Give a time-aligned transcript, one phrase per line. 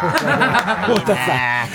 [0.00, 1.16] 太田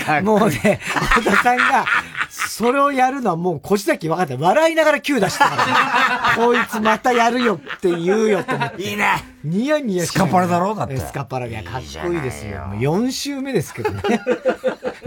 [0.04, 0.24] さん。
[0.24, 1.84] もうね、太田さんが、
[2.30, 4.36] それをやるのはもう腰崎分かった。
[4.36, 8.82] 笑いながら9出したから、こいつまたやるよって言うよって思って。
[8.82, 9.24] いいね。
[9.44, 10.96] ニヤニヤスカパラだろうだって。
[10.96, 12.66] スカパラがかっこいいですよ。
[12.66, 14.02] もう4週目ですけどね。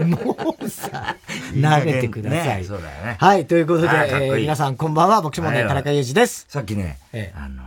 [0.06, 1.16] もうさ、
[1.52, 2.64] 投げてください。
[2.64, 3.16] そうだよね。
[3.18, 3.88] はい、ということで、
[4.34, 6.46] え皆さんこんばんは、爆笑問題田中裕二です。
[6.48, 6.98] さっきね、
[7.34, 7.62] あの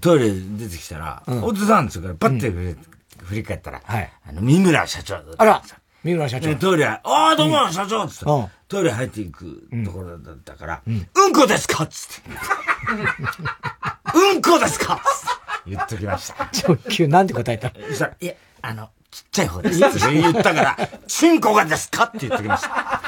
[0.00, 2.50] トイレ出てきたら、おじさんですから、パッて
[3.26, 4.12] 振り返ったら、はい。
[4.28, 5.16] あの、三村社長。
[5.36, 5.62] あら
[6.04, 6.54] 三村社長。
[6.56, 8.06] トイレ、ああ、どうも、社長。
[8.06, 8.24] つって、
[8.68, 11.06] トイレ入っていくところだったから、うん。
[11.32, 11.86] こですか？
[11.86, 12.30] つって。
[14.14, 14.96] うんこですか？
[14.96, 15.28] つっ
[15.64, 15.70] て。
[15.70, 16.44] 言っときました。
[16.68, 17.72] 直球なんて答えたい
[18.26, 19.84] や、あの、ちっちゃい方です。
[19.84, 20.78] って 言ったから、
[21.08, 22.04] チンコがですか？
[22.04, 23.02] って言っときました。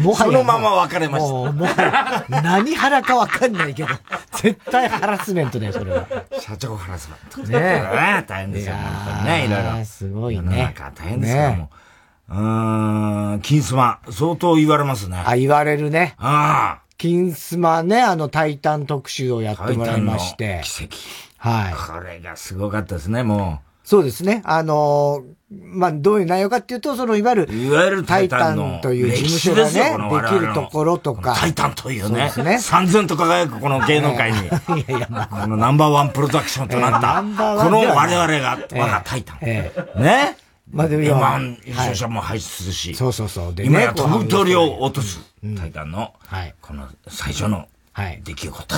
[0.00, 0.32] もはや。
[0.32, 1.32] そのまま別れました。
[1.32, 3.88] もう、もはや、何腹かわかんないけど、
[4.32, 6.06] 絶対ハラスメントだよ、それは。
[6.38, 7.52] 社長ハラスメント。
[7.52, 8.24] ねえ。
[8.26, 9.84] 大変ですよ、本当にね、いろいろ。
[9.84, 10.42] すごいね。
[10.42, 11.80] 世の中大変ですよ、もう。
[12.32, 15.22] うん、金スマ、相当言われますね。
[15.26, 16.14] あ、言われるね。
[16.18, 16.82] ああ。
[16.96, 20.60] 金スマね、あの、タイタン特集をやってもらいまして。
[20.62, 20.96] 奇跡。
[21.38, 21.74] はい。
[21.74, 23.69] これがすごかったですね、もう。
[23.90, 24.40] そうですね。
[24.44, 31.34] あのー、まあ、どういう内容かっていうと、その、いわゆる、いわゆるタイタンという事務所がね、できるところとか。
[31.34, 32.60] タイタンというね、そうね。
[32.60, 37.20] 三千と輝くこの芸能界に、 いやいや、まあ、このナンバーワンプロダクションとなった、
[37.64, 39.40] この我々が、我がタイタン。
[39.40, 40.36] ね？
[40.70, 43.54] まあ、でも、今、優勝者も輩出するし、そうそうそう。
[43.56, 45.18] で、今や飛ぶ鳥を落とす、
[45.58, 46.14] タイタンの、
[46.60, 47.66] この最初の、
[48.00, 48.20] はい。
[48.24, 48.74] 出来事。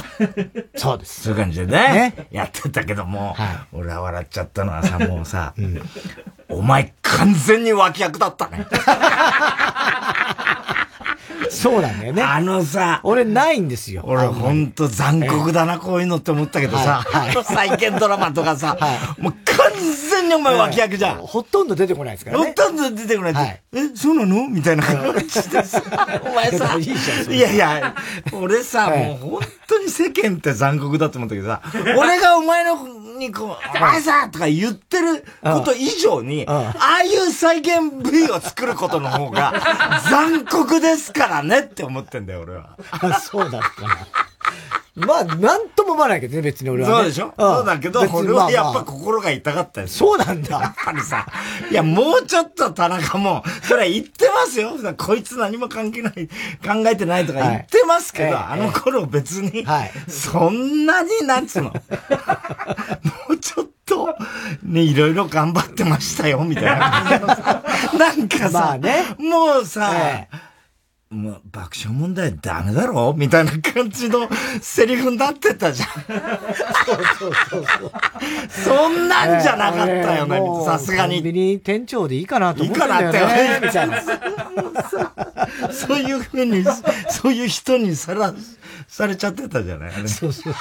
[0.75, 1.23] そうです。
[1.23, 2.15] そういう感じでね。
[2.17, 5.81] ねやってたけども、はい、俺は笑っちゃったのはさ、 もうさ、うん、
[6.49, 8.67] お前完全に脇役だったね。
[11.53, 12.23] そうなんだよね。
[12.23, 14.03] あのさ、俺ないんですよ。
[14.07, 17.05] 俺ほんと残酷だな、こういうのって思ったけどさ、
[17.45, 18.77] 再建ドラマとかさ、
[19.19, 19.71] もう完
[20.11, 21.17] 全にお前脇役じゃん。
[21.19, 22.47] ほとんど出てこないですからね。
[22.47, 23.61] ほとんど出てこない。
[23.75, 24.49] え、そうなの？
[24.49, 25.51] みたいな感じ。
[25.51, 25.83] でさ、
[26.25, 26.77] お前さ、
[27.31, 27.95] いやいや、
[28.33, 31.61] 俺さ、もう本当に世間って残酷だと思ったけどさ、
[31.99, 32.77] 俺がお前の
[33.19, 39.53] にこう、お前さとか言ってること以上に、ああいう再現 V を作ることの方が
[40.11, 42.77] 残酷ですからねって思ってんだよ、俺は。
[43.21, 43.97] そうだったな。
[44.95, 46.95] まあ、なんとも思わないけどね、別に俺は、ね。
[46.97, 50.61] そうでしょ、うん、そうだけど、俺はやっぱ心が痛かったですそうなんだ。
[50.61, 51.27] やっぱりさ、
[51.71, 54.73] いや、もうちょっと田中も、それは言ってますよ。
[54.99, 56.29] こいつ何も関係ない、
[56.63, 61.71] 考えてないとか言ってますけど、はい、あの頃別に、はい、そんなに、なんつうの？
[61.71, 61.73] も
[63.31, 64.15] うちょっと、
[64.63, 67.63] ね、いろいろ頑張ってましたよ、みたいな。
[67.99, 70.52] なんかさ、まあね、もうさ、ええ
[71.13, 73.13] もう爆笑問題ダメだろ？
[73.15, 74.29] みたいな感じの
[74.63, 75.89] セリフになってたじゃん。
[75.89, 76.05] そう
[77.19, 77.93] そうそうそう。
[78.49, 81.17] そんなんじゃなかったよね、さすがに。
[81.17, 83.61] コンビニ店長でいいかなと思ってたよね。
[83.63, 84.03] みたいな。
[85.71, 86.65] そういうふうに、
[87.11, 88.33] そういう人にさら、
[88.89, 90.55] されちゃってたじゃない、そうそう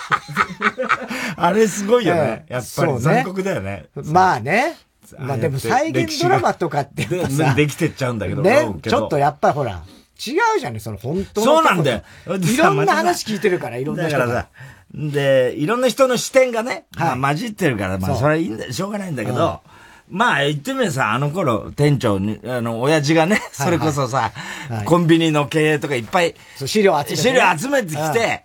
[1.37, 2.45] あれすごいよね。
[2.49, 3.85] やっぱり残酷だよね。
[3.95, 4.75] まあね。
[5.17, 7.53] まあでも再現ドラマとかってさ。
[7.53, 8.41] できてっちゃうんだけど。
[8.41, 8.67] ね。
[8.81, 9.81] ちょっとやっぱりほら。
[10.25, 11.45] 違うじゃんね、その本当の。
[11.45, 12.01] そうなんだよ。
[12.37, 14.25] いろんな話聞いてるから、いろんな人が。
[14.25, 14.47] だからさ、
[14.93, 19.61] で、いろんな人の視点がね、はい、まあ混じってるから、まあそれはいいんだ、しょうがないんだけど、
[20.09, 24.31] まあ言ってみれさ、あの頃、店長に、あの、親父がね、それこそさ、
[24.69, 24.85] はい。
[24.85, 28.43] コンビニの経営とかいっぱい、資料集めて、資料集めてきて、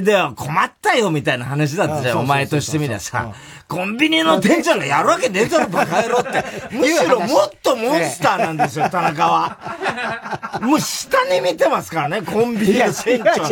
[0.00, 3.34] で、困ったよみたいな話だったじゃん、お前としてみりゃさ。
[3.68, 6.44] コンビニの店長がやるわけねえだろ、バカ野郎って。
[6.76, 9.58] むしろもっとモンスターなんですよ、田中は。
[10.60, 13.44] もう下に見てますからね、コンビニの店長。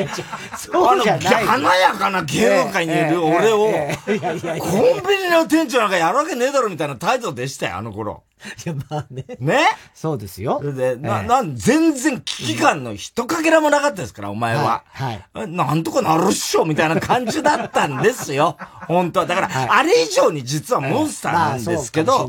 [0.56, 1.44] そうじゃない。
[1.44, 8.22] 華やかな芸能界にいる俺を、コンビニの店長なんかやるわけねえだろ、みたいな態度でしたよ、あの頃。
[8.64, 9.24] いや、まあね。
[9.38, 9.60] ね？
[9.94, 10.60] そうですよ。
[10.62, 14.84] で、な、なん、全然危機感の一かけらもなかったですから、お前は。
[14.92, 15.48] はい。
[15.48, 18.56] なんとかなるっしょ、みたいな感じだったんですよ。
[18.88, 19.26] 本当は。
[19.26, 22.28] だから、あれ以上に実はモンスターなんですけど、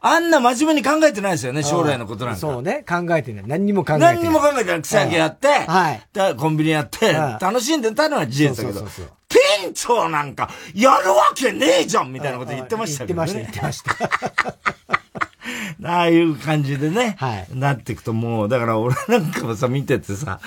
[0.00, 2.40] あんな真面目に考えてないですよね、将来のことなんか。
[2.40, 2.84] そうね。
[2.88, 3.44] 考えてない。
[3.46, 4.14] 何にも考えてない。
[4.16, 4.82] 何にも考えてない。
[4.82, 6.02] 草野球やって、はい。
[6.36, 8.86] コンビニやって、楽しんでたのは事実だけど、
[9.28, 13.32] 店長なんか、やるわけねえじゃんみたいなこと言ってましたけどね。
[13.32, 15.29] 言ってました、言ってました。
[15.84, 20.40] ああいう感じでね、はい、なっていくともう、だから俺なんかもさ、見ててさ、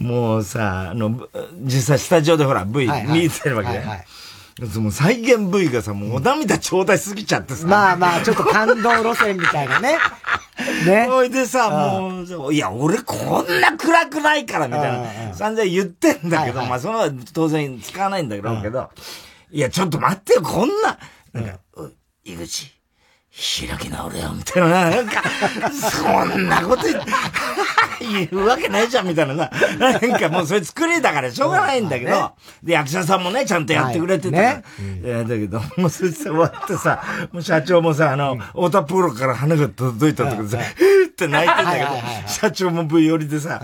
[0.00, 1.28] うん、もうさ、あの、
[1.62, 4.04] 実際スタジオでほら、V、見てるわけで、はいはい。
[4.78, 7.66] もう再現 V がさ、もうお涙ちょうだいすぎちゃってさ。
[7.66, 9.98] まあまあ、ちょっと感動路線みたいなね。
[10.86, 11.06] ね。
[11.08, 15.34] ほいでさ、もう、いや、俺こんな暗くないから、みたいな。
[15.34, 18.90] 散々言ってんだけど、まあその当然使わないんだけど、
[19.50, 20.98] いや、ちょっと待ってよ、こんな、
[21.32, 21.58] なんか、
[22.24, 22.72] 井口、
[23.36, 25.22] 開き直れよ、みたいな、なんか、
[25.72, 26.82] そんなこと
[28.00, 29.50] 言うわけないじゃん、みたいなさ。
[29.76, 32.30] なんかもうそれ作りだからしょうがないんだけど、ね、
[32.62, 34.64] で、役者さんもね、ちゃんとやってくれてた、はいね。
[34.80, 37.02] うん、だけど、もうそして終わってさ、
[37.32, 41.88] もう社長もさ、あの、太田プロから花が届いたとかさ、えー って泣いてんだけど、
[42.28, 43.60] 社長も V 寄りでさ、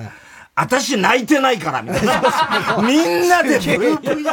[0.60, 2.20] 私泣いてないから、みたいな。
[2.86, 3.58] みんなで。
[3.58, 4.24] ブーブー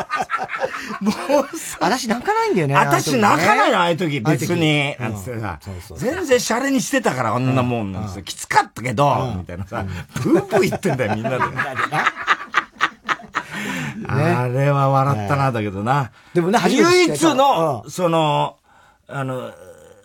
[1.00, 1.48] もう
[1.80, 2.76] 私泣かないんだよね。
[2.76, 4.96] 私泣かないの、ああいう時、別に。
[5.00, 5.58] なんつってさ、
[5.96, 8.24] 全然シャレにしてたから、女もんなんですよ。
[8.24, 9.86] きつかったけど、みたいなさ、
[10.22, 11.38] ブーブー言ってんだよ、みんなで。
[14.08, 16.12] あれは笑ったな、だけどな。
[16.34, 18.58] でもね、唯一の、その、
[19.08, 19.52] あの、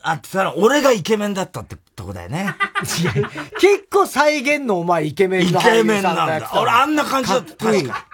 [0.02, 2.54] あってたら、俺がイケメンだったってとこだよね。
[3.58, 6.50] 結構再現のお前イケメンのイケメンなんだ。
[6.54, 7.66] 俺あんな感じだった。
[7.66, 8.06] 確か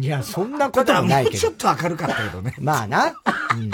[0.00, 1.38] いや、そんなことはないけど。
[1.38, 2.54] ちょっと明るかったけどね。
[2.60, 3.06] まあな。
[3.06, 3.70] うん。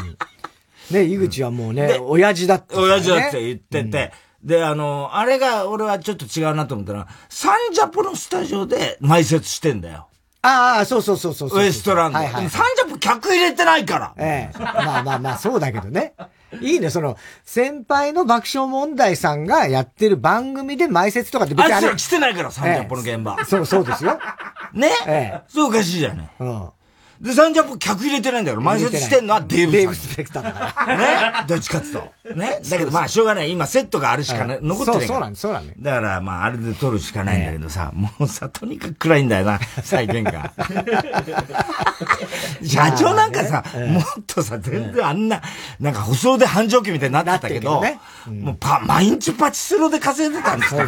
[0.91, 4.13] ね、井口はもうね、親父だって、親父だって言ってて、
[4.43, 10.09] で、あの、あれが俺はちょっと違うなと思ったら、サンジャポのスタジオで埋設してんだよ。
[10.43, 12.19] ああ、そうそうそうそうウエストランド。
[12.19, 14.15] はいはい、サンジャポ客入れてないから。
[14.17, 14.59] ええ。
[14.59, 16.15] まあまあまあ、そうだけどね。
[16.61, 21.89] いいね、その、先輩の爆笑問題さんがやってる番組で埋設とかって別にあれ。
[21.89, 23.45] あ来てないから、サンジャポの現場。
[23.45, 24.19] そう、そうですよ。
[24.73, 24.91] ね？
[25.07, 25.41] ええ。
[25.49, 26.31] そうおかしいじゃない。
[26.41, 26.69] うん。
[27.21, 30.97] で、サンジャポ客入れてないんだから、埋設してんのはデーブデーブ・スペクターだから。
[30.97, 31.45] ね？
[31.49, 32.13] どっちかってと。
[32.35, 32.61] ね？
[32.69, 33.51] だけどまあしょうがない。
[33.51, 35.09] 今セットがあるしかね、残ってないから。
[35.09, 40.53] そうなんそうなんだからまああれで撮るしかないんだけどさ、もうさ、とにかく暗いんだよな、 再現が。
[42.63, 45.41] 社長なんかさ、もっとさ、全然あんな、
[45.81, 47.83] なんか舗装で繁盛期みたいになってたけど、
[48.27, 50.83] もうパ、毎日パチスロで稼いでたんですよ。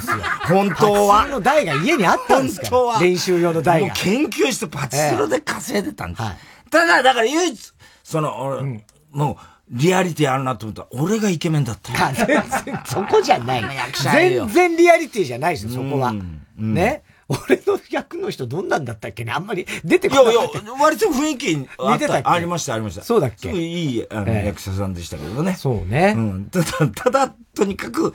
[0.48, 1.26] 本当は。
[1.28, 3.00] の台が家にあったんです本当は。
[3.00, 3.86] 練習用の台が。
[3.88, 6.17] もう研究してパチスロで稼いでたんです。
[6.22, 6.36] はい、
[6.70, 7.72] ただ、だから唯一、
[8.02, 9.36] その、俺、うん、もう、
[9.70, 11.92] リアリティあるなと思ったら、俺がイケメンだった。
[12.12, 12.42] 全然、
[12.86, 13.64] そこじゃない。
[14.02, 16.14] 全然リアリティじゃないですよ、そこは。
[16.56, 17.02] ね？
[17.28, 19.22] 俺の役の人どんなんだったっけ？
[19.22, 20.24] ねあんまり出てこない。
[20.24, 20.50] いやいや、
[20.80, 21.66] 割と雰囲気似
[21.98, 23.02] てたありました、ありました。
[23.02, 23.48] そうだっけ？
[23.50, 23.60] すごい
[23.94, 25.54] いいあの、役者さんでしたけどね。
[25.54, 26.14] そうね。
[26.16, 26.44] うん。
[26.46, 28.14] ただ、ただ、とにかく、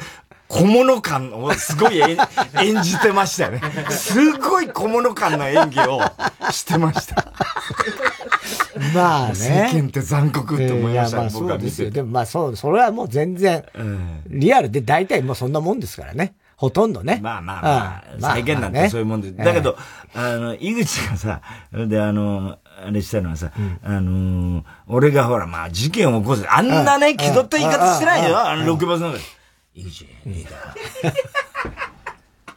[0.54, 2.18] 小物感をすごい演
[2.84, 3.62] じてましたよね。
[3.90, 6.00] すごい小物感の演技を
[6.52, 7.34] してました。
[8.94, 9.34] まあね。
[9.34, 11.90] 世間って残酷って思いました、ね、僕は見て。
[11.90, 13.64] でもまあそう、それはもう全然、
[14.28, 16.36] リアルで大体もうそんなもんですからね。
[16.56, 17.20] ほとんどね。
[17.22, 19.32] まあまあまあ、再現なんてそういうもんで。
[19.32, 19.76] だけど、
[20.14, 21.42] あの、井口がさ、
[21.74, 23.52] で、あの、あれしたのはさ、
[23.84, 26.46] あの、俺がほら、まあ事件を起こす。
[26.48, 29.24] あんなね、気取った言い方してないよ、あの、ロケバスの中で。
[29.76, 30.76] 井口、いいか。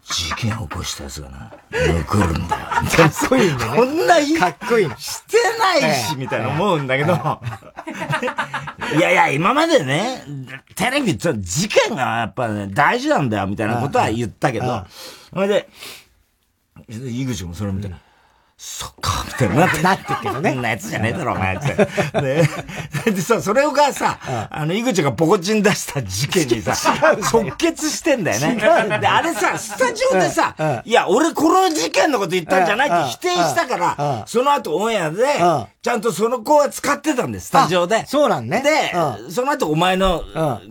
[0.08, 2.66] 事件を起こしたやつがな、残るんだよ。
[2.66, 3.76] かっこいいんだね。
[3.76, 7.14] こんな言いかっこいいしてないし、みたいな思うんだけど。
[8.96, 10.22] いやいや、今までね、
[10.76, 14.86] テレビって事件がやっぱね、大事なんだよ、みたいなことは言ったけど、
[15.34, 15.68] それで、
[16.88, 17.90] 井口もそれ見て、
[18.58, 19.66] そっか、みたいな。
[19.82, 20.52] なってけどね。
[20.52, 21.74] そんなやつじゃねえだろ、お前って。
[22.22, 22.48] ね。
[23.04, 24.18] でさ、それがさ、
[24.50, 26.74] あの、井口がポコチン出した事件にさ、
[27.22, 28.54] 即決してんだよね。
[28.98, 30.54] で、あれさ、スタジオでさ、
[30.86, 35.26] いや、俺この事件のこと言ったんじゃないって否定したから、その後オンエアで、
[35.82, 38.06] ちゃんとその子は使ってたんです、スタジオで。
[38.06, 38.62] そうなんね。
[38.62, 40.22] で、その後お前の、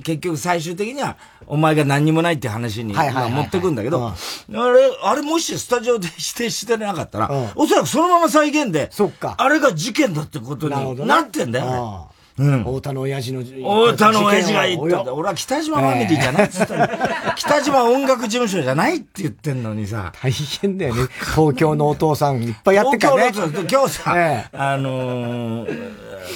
[0.04, 4.14] 結局最終的には、お前が何にもないって話に、持ってくんだけど、あ
[4.50, 9.36] れ、あれもしスタジオで指定してなかったら、おそらくそのまま再現で、そっか。
[9.38, 12.10] あれが事件だってことになってんだよ。
[12.38, 12.64] うん。
[12.66, 13.42] 太田の親父の。
[13.42, 15.14] 太田の親父が言ったんだ。
[15.14, 20.12] 俺は北島ファミリーじゃないっつったら、北島音楽事務所じゃないって言ってんのにさ。
[20.22, 21.08] 大変だよね。
[21.34, 23.32] 東京のお父さんいっぱいやってからね。
[23.32, 25.66] 東京の今日さ、あの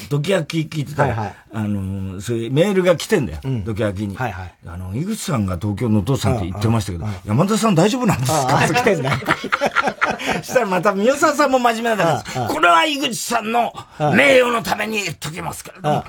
[0.09, 1.07] ドキヤキ聞いてた。
[1.07, 4.15] ら、はいはい、あの、そういうメールが来てんだよ、うん、ドキヤキに。
[4.15, 4.53] はいはい。
[4.65, 8.67] あの、井口さんが東京のお父さんって言ってましたけど、山田さん大丈夫なんですか？
[8.73, 9.11] 来てんだ。
[10.43, 12.47] したらまた宮沢さんも真面目なんです。
[12.47, 13.73] これは井口さんの
[14.15, 16.03] 名誉のために言っときますけれども、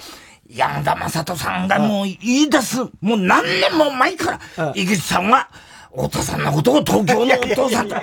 [0.48, 5.48] 山田正人さんがもう言い出す、もう何年も前から、井口さんは、
[5.92, 7.96] 太田さんのことを東京のお父さんと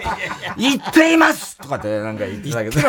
[0.58, 2.80] 言っていますとかってなんか言ってたけど。
[2.80, 2.84] い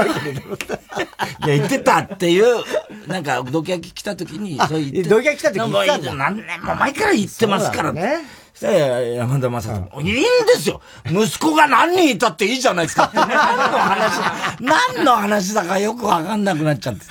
[1.49, 2.65] や、言ってたっていう、
[3.07, 5.03] なんか、ドキャキ来た時に、そう言って。
[5.05, 6.15] ドキャキ来た時に言ったんだ。
[6.15, 7.93] 何年も前から言ってますから。
[7.93, 8.19] ね。
[8.59, 13.09] そしたら山田正人、うん、いいんですよ息子が何人いたっていいじゃないですか。
[13.15, 17.05] 何の話、何の話だかよくわかんなくなっちゃって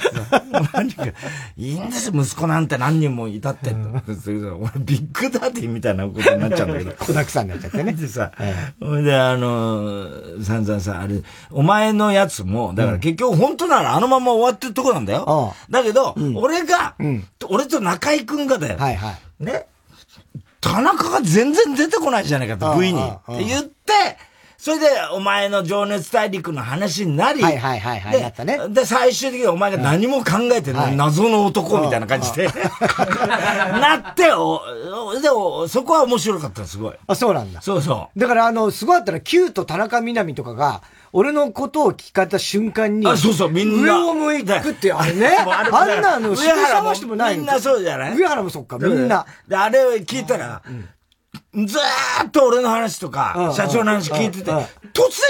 [0.74, 1.12] 何か、い
[1.58, 3.70] いんですよ、息子なんて何人もいたって。
[3.70, 6.92] うん、俺、ビッグダディみたいなことになっちゃうんだけど。
[6.94, 7.94] 子だくさんになっちゃってね。
[7.94, 8.32] でさ、
[8.82, 10.10] ほ、はいで、あの、
[10.44, 15.54] 散々さ、あれ、お前のやつも、だから結局本当ならあのまま終わってるとこなんだよ。
[15.70, 18.78] だけど、うん、俺が、うん、俺と中居君がだよ。
[18.78, 19.46] はいはい。
[19.46, 19.68] ね？
[20.68, 23.02] 田中が全然出てこないじゃないかと、V に。
[23.02, 24.18] って言って、
[24.58, 28.60] それで、お前の情熱大陸の話になり、はいはいはいはい、やったね。
[28.70, 34.62] で、最終的にお前が何も考えてない、謎の男みたいな感じで、 なってお、
[35.22, 36.94] でも、そこは面白かった、すごい。
[37.06, 37.62] あ、そうなんだ。
[37.62, 38.20] そうそう。
[38.20, 40.82] だから、あの、すごかったら、キューと田中みな実とかが、
[41.14, 43.98] 俺のことを聞かれた瞬間に、あ、そうそう、みんな。
[43.98, 45.28] 上を向いてくって、あれね。
[45.48, 47.38] あんなの、上原もしてもない。
[47.38, 48.18] みんなそうじゃない？
[48.18, 49.26] 上原もそっか、みんな。
[49.48, 50.62] で、あれを聞いたら、
[51.66, 54.68] ずーっと俺の話とか、社長の話聞いてて、突然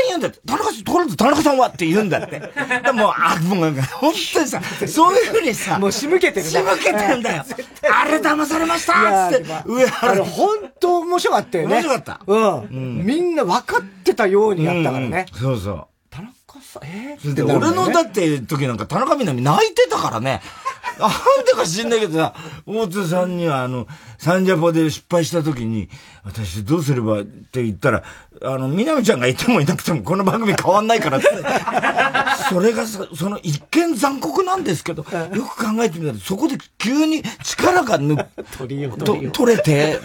[0.07, 2.39] 言うんだって、田中さん、ところで田中さんはって言うんだって。
[2.83, 7.45] でも、あ、もう、本当にさ、 そういうふうにさ、もう仕向けてる仕向けてるんだよ。
[7.91, 10.11] あれ騙されましたって、上原。
[10.11, 10.49] あれ、本
[10.79, 11.75] 当面白かったよね。
[11.75, 12.21] 面白かった。
[12.25, 13.05] うん。
[13.05, 15.25] みんな分かってたようにやったからね。
[15.33, 15.87] そうそう。
[16.09, 20.41] 田中さん、えー、で、俺のだって時なんか田中みな実泣いてたからね。
[20.99, 22.33] なんでか知んないけどさ、
[22.65, 23.87] 大津さんにはあの、
[24.17, 25.89] サンジャポで失敗した時に、
[26.23, 28.03] 私どうすればって言ったら、
[28.43, 31.27] あの、みなみちゃんがいてもいなくてもこの番組変わんないからって。
[32.49, 35.05] それがさ、その一見残酷なんですけど、よ
[35.45, 38.25] く考えてみたら、そこで急に力が抜
[38.57, 38.89] 取
[39.31, 39.99] 取れて、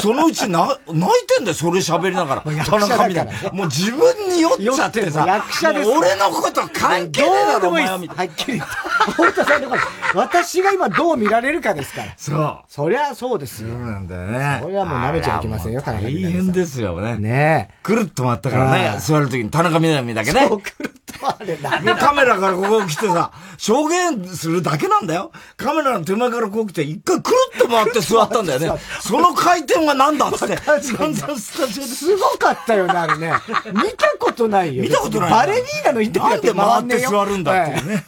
[0.00, 2.42] そのうちな、泣いてんだよ、それ喋りながら。
[2.42, 3.50] 田中みたいな。
[3.52, 7.98] もう自分に酔っちゃってさ、役者です俺のこと関係ねえだろ、お前は。
[7.98, 9.12] はっきり言って。
[9.12, 12.14] 太田さんのこと、私が今どう見られるかですから。
[12.16, 12.58] そう。
[12.68, 13.70] そりゃそうですよ。
[13.70, 14.58] そうなんだよね。
[14.62, 17.16] それはもう舐めちゃいけませんよ、田中大変ですよね。
[17.18, 17.74] ねえ。
[17.82, 20.46] くるっと回ったからね、座るときに田中みな実だけね。
[20.48, 25.32] そう、くるっと回れ、で、カメラからここ来てさ、証言するだけなんだよ。
[25.56, 28.80] カメラの手前からこう来て、一回くるっと回って座ったんだよね。
[29.00, 30.56] その回転は何だっつって。
[30.82, 33.32] すごかったよね、あれね。
[33.72, 34.82] 見たことないよ。
[34.82, 35.30] 見たことない。
[35.30, 38.04] バレリーナのインタビューで回って座るんだっていうね。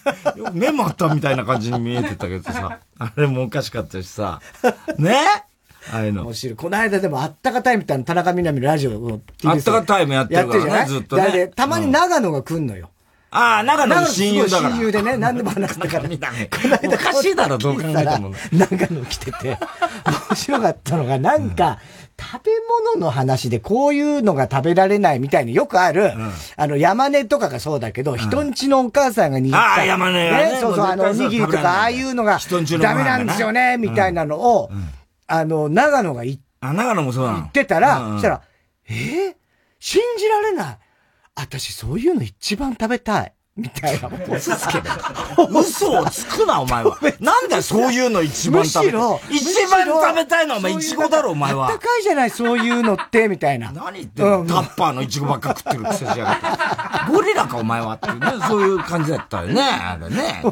[0.52, 2.78] 目もあったみたいな感じに見えてたけどさ。
[2.98, 4.40] あれもおかしかったしさ。
[4.98, 5.16] ね？
[5.92, 6.22] ああいうの。
[6.22, 6.56] 面白い。
[6.56, 11.48] この間でも、あったかタイムって田中みな実のラジオを、あったかタイムやってるからね、ずっとね。
[11.54, 12.90] たまに長野が来んのよ。
[13.36, 14.70] ああ、長野の親友だから。
[14.70, 16.04] 親友でね、何でも話したから。
[16.08, 16.08] こ
[16.68, 18.32] の間、おかしいだろ、どう考えても。
[18.52, 19.58] 長野来てて、
[20.30, 21.78] 面白かったのが、なんか、
[22.16, 22.52] 食べ
[22.94, 26.12] 物の話でこういうのが食べられないみたいによくある、
[26.56, 29.58] あの、山根とかがそうだけど、人んちのお母さんが握った。
[29.58, 30.58] ああ、山根ね。
[30.60, 32.38] そうそう、あの、おにぎりとか、ああいうのが、
[32.80, 34.70] ダメなんですよね、みたいなのを、
[35.26, 38.40] あの、長野が言あ、長野もそうなの言ってたら、そしたら、
[38.88, 39.34] えー、
[39.80, 40.78] 信じられない。
[41.34, 43.34] 私そういうの一番食べたい。
[43.56, 44.10] みたいな。
[44.36, 44.82] 嘘つけ。
[45.48, 46.98] 嘘をつくな、お前は。
[47.20, 49.00] なんだよ、そういうの一番食べたい。
[49.30, 51.68] 一番食べたいのはお前、イチゴだろ、お前は。
[51.68, 53.70] 高いじゃない、そういうのって、みたいな。
[53.70, 56.36] 何言ってんの、タッパーのイチゴばっか食ってるくせしやがっ
[57.06, 57.12] て。
[57.12, 58.20] ゴリラか、お前はってね。
[58.48, 59.62] そういう感じだったよね。
[59.62, 60.42] あれね。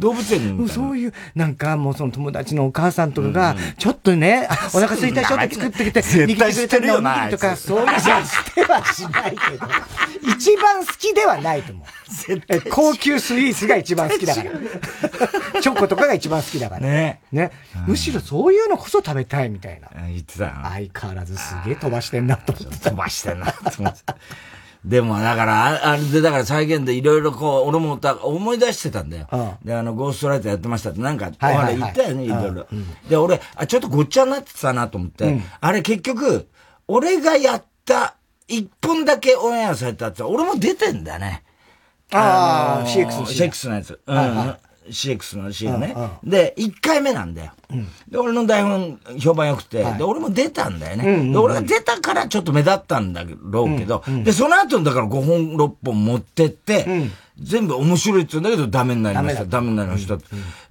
[0.00, 0.68] 動物園に。
[0.68, 7.28] そういう、なんかもうその友達のお母さんとかが、ちょっとね、お腹空いたちょっと作ってきて、絶対知ってるよな。
[7.28, 8.04] とか、そういうのし
[8.52, 9.68] てはしないけど、
[10.36, 11.86] 一番好きではないと思う。
[12.08, 12.60] 絶対。
[12.70, 14.50] 高級スイーツが一番好きだから。
[15.60, 16.80] チョコとかが一番好きだから。
[16.80, 17.20] ね。
[17.30, 17.50] ね。
[17.86, 19.88] むしろそういうのこそ食べたいみたいな。
[20.08, 20.52] 言ってたよ。
[20.62, 22.90] 相変わらずすげえ飛ばしてんなと思って。
[22.90, 24.00] 飛ばしてんなと思って。
[24.84, 29.58] でも、だから、あれで、だから再現でいろいろこう、俺も思い出してたんだよ。
[29.64, 32.66] で、あの、ゴーストライターやってましたって、なんか、お話言ったよね、いろいろ。
[33.08, 36.48] で、俺、あ、ちょっとごっちゃになってたなと思って、あれ結局、
[36.86, 38.14] 俺がやった
[38.46, 41.42] 一本だけオンエアされたやつは、俺も出てんだね。
[42.12, 44.00] ああ、CX の CX のやつ。
[44.06, 44.56] うん。
[44.90, 45.94] CX の C ね。
[46.24, 47.52] で、1回目なんだよ。
[48.10, 51.30] で、俺の台本評判良くて、で、俺も出たんだよね。
[51.32, 56.84] で、俺が出たからちょっと目立ったんだろうけど、で、その後だから5本6本持ってって、
[57.38, 59.44] 全部面白いって言うんだけどダメになりました。
[59.44, 60.18] ダメになりました。
[60.18, 60.24] そ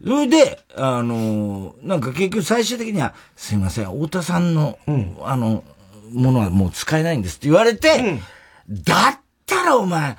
[0.03, 4.79] れで、あの、なんか結局最終的には、すいません、太田さんの、
[5.24, 5.63] あの、
[6.12, 8.20] ものはもう使えないんですって言われて、
[8.70, 10.17] だったらお前、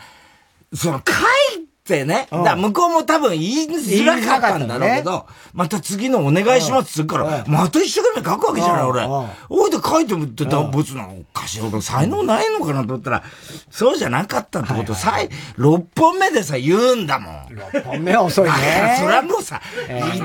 [0.75, 1.12] その書
[1.60, 2.28] いってね。
[2.30, 9.06] だ向こうも多分言いづらかったんだろうけど、また次のお願いしますって言うから、また一生懸命書くわけじゃない、俺。
[9.48, 11.62] おいで書いてもってたブツなのおかしい。
[11.62, 13.22] 俺才能ないのかなと思ったら、
[13.70, 15.16] そうじゃなかったってこと、さ、
[15.56, 17.34] 6本目でさ、言うんだもん。
[17.46, 18.96] 6本目は 遅いね。
[19.00, 19.62] それはもうさ、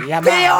[0.06, 0.54] 言ってよ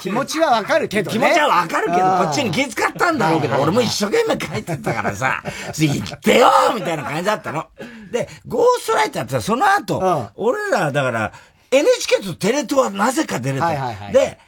[0.00, 5.42] 気持ちはわかるけど気持ちはわかるけど、こっちに気遣ったんだろうけど、俺も一生懸命書いてたからさ、
[5.78, 7.66] 言ってよみたいな感じだったの。
[8.10, 11.32] で、ゴーストライターってさ、その後、俺ら、だから、
[11.70, 13.70] NHK とテレ東はなぜか出れた。
[14.12, 14.38] で、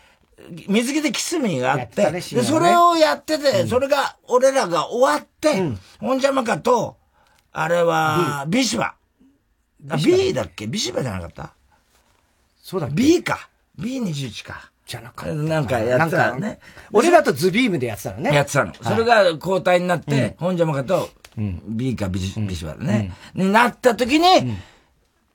[0.68, 5.54] 水着でキスミがあって、で、それをやってて、それが、俺らが終わって、
[5.98, 6.96] 本邪魔かと、
[7.52, 8.94] あれは、ビシバ。
[10.02, 10.66] B だっけ？
[10.66, 11.52] ビシバじゃなかった？
[12.62, 13.48] そうだ ?B か。
[13.78, 14.70] B21 か。
[14.86, 15.34] じゃなかった。
[15.34, 16.58] なんかやってたのね。
[16.92, 18.34] 俺らとズビームでやってたのね。
[18.34, 18.72] やってたの。
[18.74, 23.12] それが交代になって、本邪魔かと、B かビシバだね。
[23.34, 24.56] になった時に、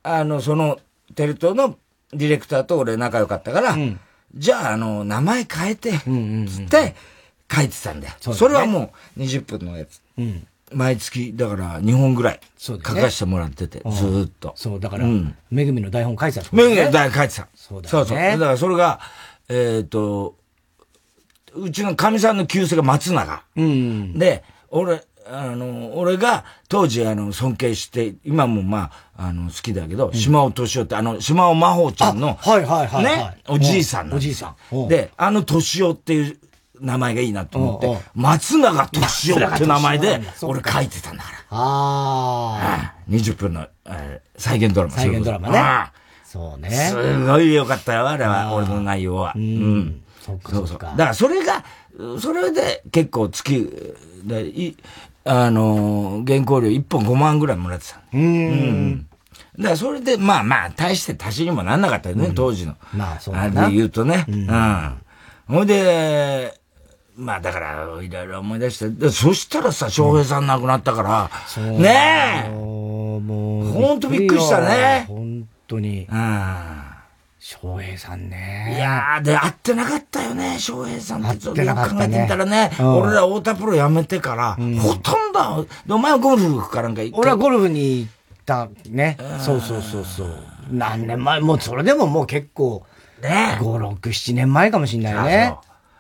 [0.04, 0.80] あの、その、
[1.16, 1.78] テレ東の
[2.12, 3.78] ディレクターと俺仲良かったから、
[4.36, 6.96] じゃあ、あの、名前変えて、つって
[7.52, 8.34] 書いてたんだよ。
[8.34, 10.02] それはもう20分のやつ。
[10.74, 14.54] 毎月、だから2本ぐらい書かせてもらってて、ずっと。
[14.56, 15.06] そう、だから、
[15.50, 17.48] めぐみの台本書いてためぐみの台本書いてた。
[17.56, 18.18] そうだそうそう。
[18.18, 19.00] だからそれが、
[19.50, 20.36] えっと、
[21.54, 23.44] うちの神さんの旧姓が松永。
[24.16, 34.88] で、俺、あの、俺が当時あの尊敬して、今もまあ、あの好きだけど、島尾敏夫ってあの、島尾真帆ちゃんの、はいはいはい、ね、おじいさんおじいさん。
[34.88, 36.38] で、あの敏夫っていう
[36.82, 41.38] 名前がいいなと思って、松永敏夫って名前で、俺書いてたんだから。
[41.52, 42.94] ああ。
[43.10, 44.94] 20分の、えー、再現ドラマ。
[44.94, 45.62] 再現ドラマね。
[46.26, 46.70] そうね。
[46.70, 49.34] すごい良かったよ、あれは、俺の内容は。
[49.36, 50.02] うん。
[50.20, 50.80] そうそうそう。
[50.80, 51.64] だからそれが、
[52.20, 54.78] それで結構月、でい
[55.24, 58.02] あの、原稿料1本5万ぐらいもらってた。
[58.14, 59.08] うん。
[59.58, 62.76] だからそれで、まあまあ、大して足しにもなんなかったよね、うん、当時の。
[62.94, 63.70] まあ、そうだな。
[63.70, 64.26] で言うとね。
[64.28, 64.48] うん。
[65.48, 66.60] ほ、うんで、
[67.16, 75.06] まあだから、いろいろ思い出して、そしたらさ、翔平さん亡くなったから、うん、ねえもう、ほんとびっくりしたね。
[75.08, 76.08] 本当に。
[76.10, 76.91] うん。
[77.52, 78.76] 翔平さんね。
[78.78, 81.38] いやー、で、会ってなかったよね、翔平さんって。
[81.38, 88.12] ちょっと考えてみたらね、うん、俺ら太田プロ辞めてから、うん、ほとんど、お前はゴルフかなんか行俺はゴルフに行っ
[88.46, 89.18] たね。
[89.42, 90.30] そうそうそうそう。
[90.72, 92.86] 何年前もうそれでももう結構、
[93.22, 95.58] ね5、6、7年前かもしんないね。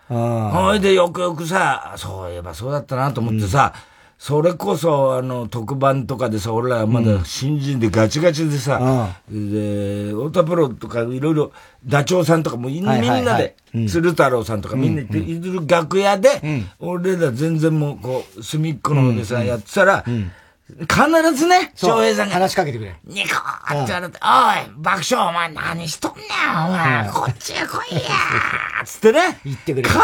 [0.08, 0.50] そうそう。
[0.52, 3.91] ほいでよくよくさ、そういえばそうだったなと思ってさ、うん
[4.22, 11.52] それこそ、あの、特番とかでさ、俺らまだ新人でガチガチでさ、うん、で、太田プロとかいろいろ、
[11.84, 13.56] ダチョウさんとかもみんなで、
[13.90, 16.40] 鶴太郎さんとかみんなでいる楽屋で、
[16.78, 22.36] 俺ら全然もう、こう、隅っこの方でさ、やってたら、必ずね、翔平さんが。
[22.36, 22.96] 話しかけてくれ。
[23.04, 29.40] ニコーって言われて、おい、爆笑お前何しとんねん、お前、こっちへ来いやつってね。
[29.44, 29.90] 言ってくれ。
[29.90, 30.00] 必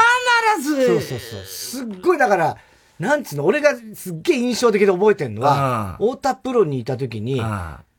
[0.63, 0.87] ず。
[0.87, 1.43] そうそうそう。
[1.45, 2.57] すっごいだから、
[2.99, 7.39] なんつうの、俺がすっげえ印象的で覚えてるのは、太田プロにいた時に、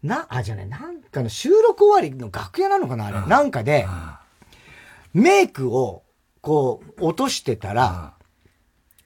[0.03, 3.21] な、あ、じゃない、なんかの収録終わりの楽屋なのかな、あれ。
[3.27, 3.87] なんかで、
[5.15, 6.03] メイクを、
[6.41, 8.15] こう、落としてたら、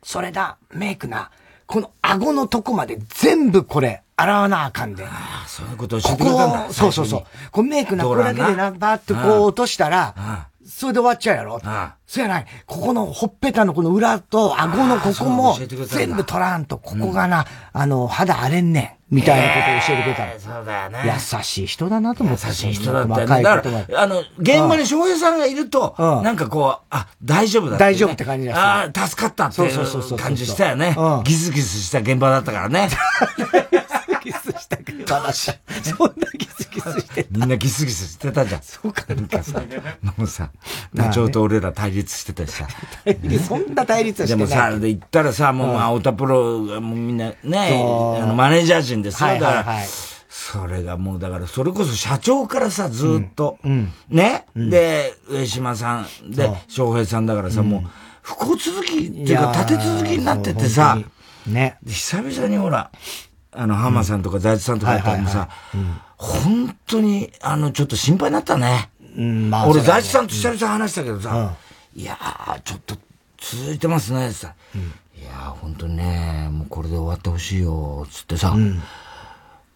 [0.02, 1.30] それだ、メイクな、
[1.66, 5.04] この顎のとこまで全部これ、洗わなあかんで。
[5.04, 6.72] ああ、そういうことを教えてくれたんだ。
[6.72, 7.24] そうそうそう。
[7.50, 11.56] こうメイクな、これだけでな、バーってこう落としたら、それで終わっちゃうやろ？
[11.56, 12.46] ああそうやない。
[12.66, 19.02] ここのほっぺたのこの裏と顎のここも全部取らんと、ここがな、うん、あの、肌荒れんねん。
[19.14, 20.56] みたいなことを教えてくれたの。
[20.56, 20.98] そうだよね。
[21.04, 22.46] 優しい人だなと思って。
[22.46, 23.42] 優しい人だったよね。
[23.42, 30.96] だから、あの、現場に翔平さんがいると、うん、なんかこう、あ、大丈夫だ、ね、大丈夫って感じだああ、助かったっていう感じしたよね。
[31.24, 32.88] ギスギスした現場だったからね。
[34.76, 35.52] した話。
[35.82, 38.62] そんなギスギスしてみんなギスギスしてたじゃん。
[38.62, 39.62] そうか、なんかさ。
[40.16, 40.50] もうさ、
[40.94, 42.66] ダチョウと俺ら対立してたしさ。
[43.46, 44.48] そんな対立はしてない。
[44.48, 49.28] でもさ、で行ったらさ、もう、まあ、オタプロがもうみんなね、あの、マネージャー陣ですよ。
[49.30, 49.78] だから、
[50.28, 53.58] それがもう、だから、それこそ社長からさ、ずっと、
[54.08, 57.82] ね、で、上島さん、で、翔平さんだからさ、もう、
[58.22, 60.98] 不幸続きっていうか、立て続きになっててさ、
[61.46, 61.76] ね。
[61.86, 62.90] 久々にほら、
[63.52, 65.48] あの、浜さんとか財津さんとかやったらもさ、
[66.16, 68.90] 本当に、あの、ちょっと心配になったね。
[69.16, 69.68] うん、まあ。
[69.68, 71.54] 俺、財津さんと久々話したけどさ、
[71.94, 72.96] いやー、ちょっと
[73.38, 74.54] 続いてますね、ってさ、
[75.18, 78.56] いやー、本当にね、もうこれで終わってほしいよ、つってさ、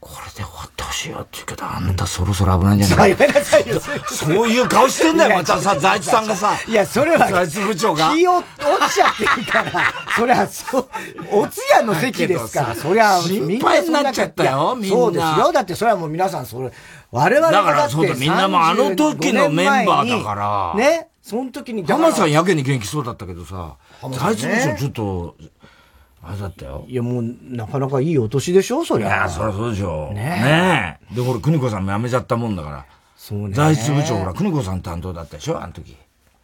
[0.07, 3.11] これで終わってほししいよって言うけど、あんたそろそろ危ないんじゃない？
[3.11, 3.81] やめなさいよ。
[3.81, 6.57] そういう顔してんだよ、またさ、財津さんがさ。
[6.66, 8.12] いや、それは、財津部長が。
[8.14, 8.45] 気を落
[8.88, 9.73] ちちゃってるから、
[10.16, 10.88] そりゃ、そう、
[11.33, 14.97] お通夜の席ですから、そりゃ、心配になっちゃったよ、みんな。
[14.97, 15.53] そうですよ。
[15.53, 16.73] だってそれはもう皆さん、それ、
[17.12, 20.75] 我々だからそうだ、みんなもあの時のメンバーだから。
[20.83, 21.09] ね。
[21.23, 21.85] その時に。
[21.85, 23.77] 浜さんやけに元気そうだったけどさ、
[24.12, 25.37] 財津部長ちょっと、
[26.29, 26.85] あれだったよ。
[26.89, 29.09] いや、もう、なかなかいいお年でしょそりゃ。
[29.09, 30.11] いや、そりゃそうでしょ。
[30.12, 31.15] ねえ。
[31.15, 32.87] で、ほら、邦子さんも辞めちゃったもんだから。
[33.17, 33.55] そうね。
[33.55, 35.97] 財津部長、ほら、邦子さん担当だったでしょあの時。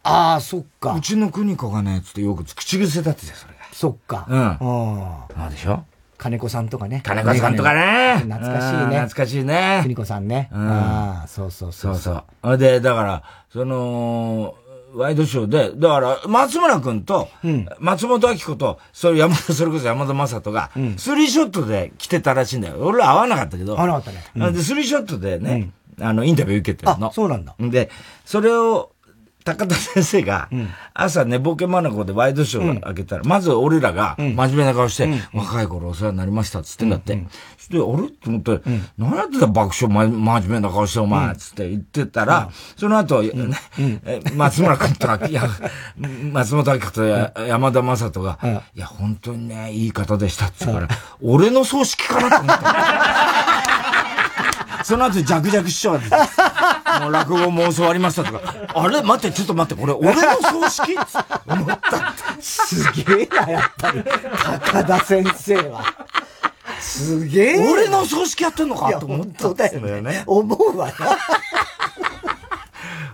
[0.03, 0.93] ああ、そっか。
[0.95, 3.59] うちの邦子がね、つってよく口癖だってたそれが。
[3.73, 4.25] そっか。
[4.29, 4.39] うん。
[4.39, 5.49] ああ。
[5.49, 5.83] でしょ
[6.17, 7.01] 金子さんとかね。
[7.03, 8.19] 金子さんとかね。
[8.19, 8.99] 懐かしいね。
[9.01, 9.79] 懐かしいね。
[9.83, 10.49] 邦子さんね。
[10.53, 11.95] ああ、そうそうそう。
[11.95, 12.57] そうそう。
[12.57, 14.55] で、だから、その、
[14.93, 17.29] ワイドショーで、だから、松村君と、
[17.79, 22.75] 松本明子と、それ山田、 それこそ山田正人が、スリーショットで来てたらしいんだよ。
[22.79, 23.75] 俺ら会わなかったけど。
[23.75, 24.51] 会わなかったね。
[24.51, 27.11] で、スリーショットでね、あの、インタビュー受けてるの。
[27.11, 27.55] そうなんだ。
[27.59, 27.89] で、
[28.25, 28.91] それを、
[29.45, 30.47] 高田先生が、
[30.93, 37.21] 朝寝ぼけまなこでワイドショー開けたら、まず俺らが真面目な顔して、若い頃お世話になりましたっつってんだって。
[37.63, 38.07] そして、あれ？
[38.07, 38.61] って思って、
[38.97, 43.23] 何やってた爆笑ま、真面目な顔してお前つって言ってたら、その後、
[44.35, 45.43] 松村君と、いや、
[46.31, 48.37] 松本明子と山田正人が、
[48.75, 50.89] いや、本当にね、いい方でしたって言うから、
[51.21, 52.75] 俺の葬式かなと思った。
[54.83, 59.01] その後、ジャクジャク師匠がもう落語も教わりましたとか、あれ？
[59.01, 60.97] 待って、ちょっと待って、これ俺の葬式？
[61.47, 62.13] 思った。
[62.41, 64.03] すげえな、やっぱり。
[64.65, 65.85] 高田先生は。
[66.83, 67.71] すげえ。
[67.71, 70.23] 俺の葬式やってんのかと思ったんだよね。
[70.27, 70.93] 思うわな。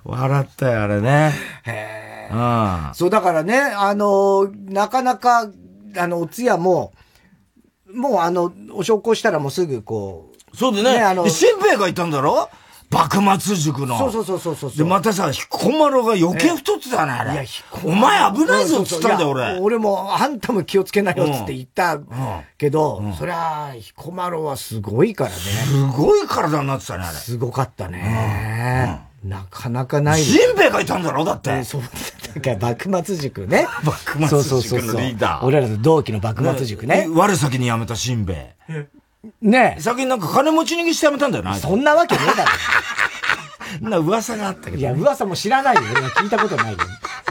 [0.04, 1.34] 笑ったよ、あれね。
[1.66, 2.34] へえ。
[2.34, 2.92] うん。
[2.94, 5.50] そう、だからね、あの、なかなか、
[5.98, 6.94] あの、お通夜も、
[7.94, 10.94] もうあの、お焼香したらもうすぐこう、そうでね。
[10.94, 12.50] ねあの、新兵がいたんだろ？
[12.92, 13.98] 幕末塾の。
[13.98, 17.34] そうそうそうそうそうで、またさ、彦摩呂が余計太ってたね、あれ。
[17.34, 17.44] いや、
[17.84, 19.60] お前危ないぞっつったんだよ、俺。
[19.60, 22.00] 俺も、あんたも気をつけなよっつって言った
[22.58, 25.36] けど、そりゃ、彦摩呂はすごいからね。
[25.38, 27.18] すごい体になってたね、あれ。
[27.18, 29.02] すごかったね。
[29.24, 30.22] なかなかない。
[30.22, 31.64] 新兵がいたんだろだって。
[31.64, 31.82] そう。
[32.34, 33.68] だから幕末塾ね。
[33.84, 35.46] 幕末塾のリーダー。
[35.46, 37.08] 俺らの同期の幕末塾ね。
[37.10, 38.56] 我先に辞めた新兵。
[39.42, 39.82] ねえ。
[39.82, 41.56] 先になんか金持ち逃げしてやめたんだよな。
[41.56, 42.52] そんなわけねえだろ。
[43.90, 45.82] な噂があったけど、ね、いや、噂も知らないよ。
[45.92, 46.78] 俺は聞いたことないよ。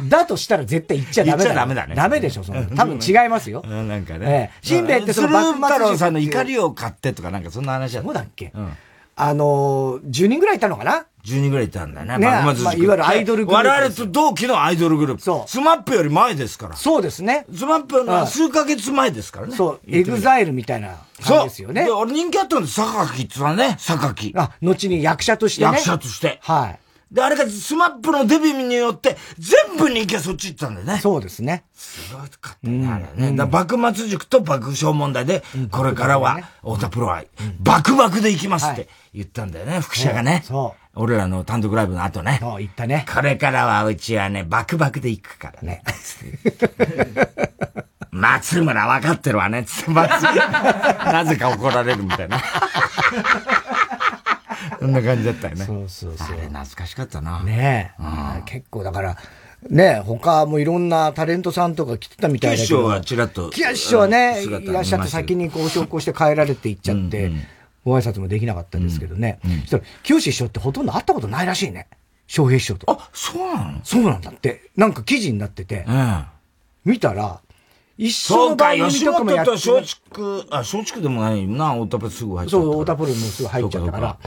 [0.08, 1.44] だとしたら絶対言っちゃダメだ。
[1.44, 1.94] 言っちゃダメだね。
[1.96, 2.64] ダメでしょ、その。
[2.76, 3.62] 多分違いますよ。
[3.66, 4.52] なんかね。
[4.62, 8.06] 新兵ってその幕末太郎さんの怒りを買ってとかなんかそんな話だった。
[8.06, 8.52] そうだっけ？
[8.54, 8.76] うん。
[9.20, 12.18] あの10人ぐらいいたのかな？10人ぐらいいたんだよね。
[12.18, 13.68] ねまあ、いわゆるアイドルグループ。
[13.68, 15.22] 我々と同期のアイドルグループ。
[15.22, 15.50] そう。
[15.50, 16.76] スマップより前ですから。
[16.76, 17.44] そうですね。
[17.52, 19.56] スマップの数ヶ月前ですからね。
[19.56, 19.80] そう。
[19.88, 21.84] エグザイルみたいな感じですよね。
[21.84, 22.06] そう。
[22.06, 22.80] で、人気あったんです。
[22.80, 23.76] 榊って言ったね。
[23.78, 24.32] 榊。
[24.36, 25.72] あ、後に役者としてね。
[25.72, 26.38] 役者として。
[26.42, 26.78] はい。
[27.10, 30.98] で、あれがスマップのデビューによって、全部人気はそっち行ったんだよね。
[30.98, 31.64] そうですね。
[31.74, 32.28] すごかっ
[32.62, 33.36] たね、あれね。
[33.36, 37.24] だ幕末塾と爆笑問題で、これからは、太田プロは、
[37.60, 40.42] バクバクで行きますって言ったんだよね、副社がね。
[40.44, 41.00] そう。
[41.00, 42.38] 俺らの単独ライブの後ね。
[42.40, 43.06] そう、言ったね。
[43.12, 45.82] これからはうちはね、バクバクで行くからね。
[48.10, 52.42] 松村分かってるわね、つって、 なぜか怒られるみたいな。
[54.78, 55.64] そんな感じだったよね。
[55.64, 56.28] そうそうそう。
[56.28, 57.42] あれ懐かしかったな。
[57.42, 58.02] ねえ。
[58.38, 59.16] うん、結構だから、
[59.68, 62.64] ね他もいろんなタレントさんとか来てたみたいだけど。
[62.64, 63.50] 師匠はちらっと。
[63.52, 67.42] 師匠はね、いらっしゃって先にこう昇降して帰られていっちゃって、うんうん、
[67.84, 69.40] ご挨拶もできなかったんですけどね。
[69.44, 71.88] うんうん、そしたら、清志師匠ってほとんど会ったことないらしいね。
[72.28, 72.90] 翔平師匠と。
[72.92, 73.80] あ、そうなの？
[73.82, 74.70] そうなんだって。
[74.76, 76.24] なんか記事になってて、うん、
[76.84, 77.40] 見たら、
[77.96, 82.64] 一緒の番組とかもやってそうか、吉本と松竹、あ、松竹でもないな、太田プロすぐ入っちゃった。
[82.64, 84.18] そう、太田プロもすぐ入っちゃったから。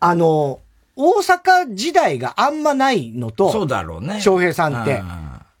[0.00, 0.60] あの、
[0.96, 4.20] 大阪時代があんまないのと、そうだろうね。
[4.20, 5.00] 翔平さんって。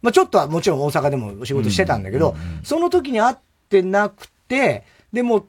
[0.00, 3.36] まあちょっとはもちろん大阪でもお仕事してたんだけど、その時に会っ
[3.68, 5.46] てなくて、でも、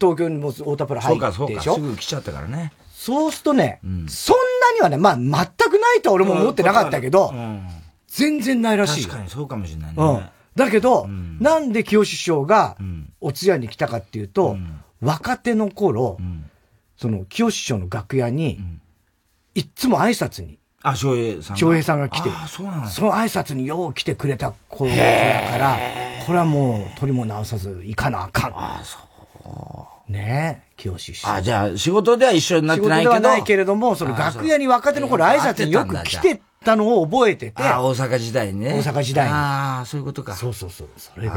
[0.00, 1.74] 東京にも太田プロ入ってでしょ？
[1.74, 2.72] すぐ来ちゃったからね。
[2.92, 7.66] そうするとね、うん、そんなにはね、まあ全くないとは俺も思ってなかったけど、うん、
[8.08, 9.04] 全然ないらしい。
[9.04, 9.94] 確かにそうかもしれないね。
[9.96, 10.24] うん。
[10.56, 12.76] だけど、うん、なんで清志師匠が
[13.20, 14.56] お通夜に来たかっていうと、
[15.00, 16.18] 若手の頃、
[16.96, 18.60] その、清志師匠の楽屋に、
[19.54, 20.58] いっつも挨拶に。
[20.82, 21.56] あ、翔平さん。
[21.56, 25.78] 翔平さんが来て、あそうなんその挨拶によう来てくれた子やから、
[26.26, 28.52] これはもう取りも直さず行かなあかん。
[28.54, 30.12] あそう。
[30.12, 31.32] ねえ、清志師匠。
[31.32, 33.10] あ、じゃあ仕事では一緒になってないけど。
[33.10, 37.62] 仕事ではないけれども、その楽屋に若手の頃挨拶によく来てたのを覚えてて。
[37.62, 38.74] あ大阪時代にね。
[38.74, 39.32] 大阪時代に。
[39.32, 40.34] ああ、そういうことか。
[40.34, 40.88] そうそうそう。
[40.96, 41.34] それで、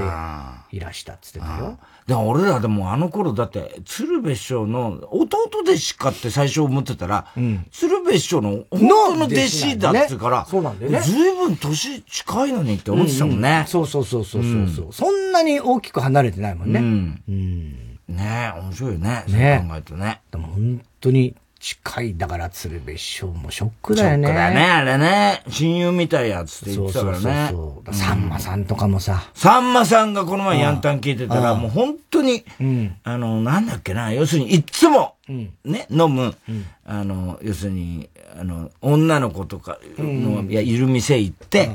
[0.71, 1.79] いらしたっつってたよ。
[2.13, 11.01] 俺らでもあの頃だって、鶴瓶師匠の弟弟子かって最初思ってたら、うん、鶴瓶師匠の本当の弟子だってから、そうなんだよね。
[11.01, 13.49] 随分年近いのにって思ってたもんね。
[13.49, 16.79] うんうん、そうそうそうそうそうそう、うん、そんなに大きく離れてないもんね。
[16.79, 17.23] うん。
[17.27, 19.23] うん、ねえ、面白いよね。
[19.27, 20.21] ねそう考えるとね。
[20.31, 24.27] でも本当に、近い、だから鶴瓶師匠もショックだよね。
[24.27, 25.43] ショックだね、あれね。
[25.49, 27.21] 親友みたいやつって言ってたからね。
[27.21, 29.29] そうそうそうさんまさんとかもさ。
[29.33, 41.71] さんまさんがこの前ヤンタン聞いてたら、もう本当に、うん、あの、なんだっけな、要するにいつも、うん、ね、飲む、うん、あの、要するに、あの、女の子とかの、いや、いる店行って、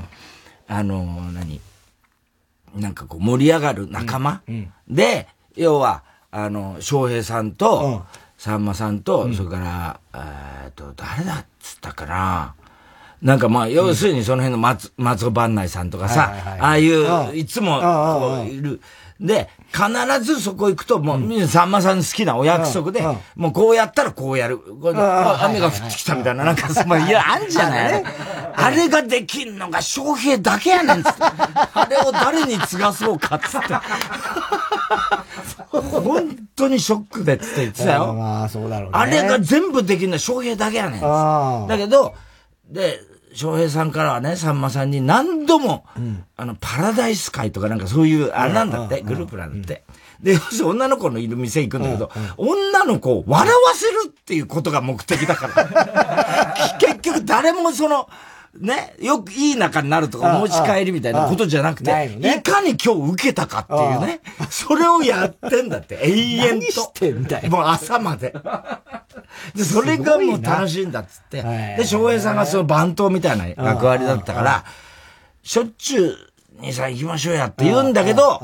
[0.66, 1.60] あの、何
[2.74, 4.42] なんかこう盛り上がる仲間、
[4.88, 8.04] で、要は、あの、翔平さんと、
[8.44, 12.54] さんまさんと、それから、えっと、誰だっつったかな。
[13.22, 18.82] なんかまあ、要するにその辺の松、松尾万内さんとかさ、ああいう、いつも、こう、いる。
[19.20, 23.00] で、必ずそこ行くと、もう、さんまさん好きなお約束で、
[23.36, 24.60] もうこうやったらこうやる。
[25.40, 28.04] 雨が降ってきたみたいな、なんか、まあ、いや、あんじゃない
[28.56, 28.88] あれ？
[28.88, 31.22] ができんのが翔平だけやねんつって。
[31.22, 33.74] あれを誰に継がそうかっつって。
[35.70, 38.14] 本当にショックでっつって言ってたよ。
[38.14, 38.98] まあ、そうだろうね。
[38.98, 41.00] あれが全部できるのは翔平だけやねん。
[41.00, 42.14] だけど、
[42.68, 43.00] で、
[43.34, 49.82] 翔平さんからはね、さんまさんに何度も、うん、あの、パラダイス会とかなんかそういう、あれなんだって、グループなんだって。
[50.22, 56.54] で、女の子のいる店行くんだけど、女の子を笑わせるっていうことが目的だから。
[56.78, 58.08] 結局誰もその、
[58.60, 66.66] ね、よくいい仲になるとか持ち帰りみたいなことじゃなくて、いかに今日受けたかっていうね、それをやってんだって、 永遠と。
[66.66, 67.50] してんだよ。
[67.50, 68.32] もう朝まで。
[69.54, 71.42] で、それがもう楽しいんだっつって。
[71.78, 74.64] で、翔平さんがその番頭みたいな役割だったから、
[75.42, 76.16] しょっちゅう、
[76.60, 78.40] 兄さん行きましょうやって言うんだけど、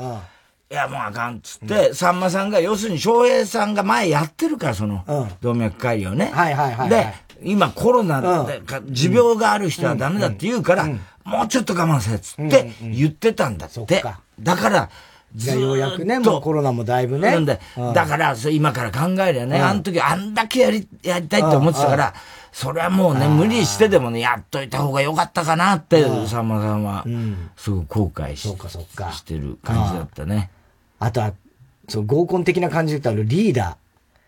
[0.69, 6.31] いや、もうあかんっつって、さんまさんが、要するに翔平さんが前やってるから、その、動脈解離をね。
[6.33, 6.89] はいはいはい。
[6.89, 10.87] で、今コロナで、持病がある人はダメだって言うから、
[11.23, 14.03] もうちょっと我慢せっつって言ってたんだって。
[14.39, 14.89] だから、
[15.33, 17.39] じゃようやくね、もうコロナもだいぶね。
[17.45, 17.59] で、
[17.93, 22.13] だから、今から考えりゃね、あの時あんだけやり、やりたいって思ってたから、
[22.51, 27.05] それはもうね、無理してでもね、やっといた方がよかったかなって、さんまさんは、
[27.55, 30.49] すごく後悔ししてる感じだったね。
[30.99, 31.33] あとは、
[31.87, 33.75] そう、合コン的な感じで言ったら、リーダー。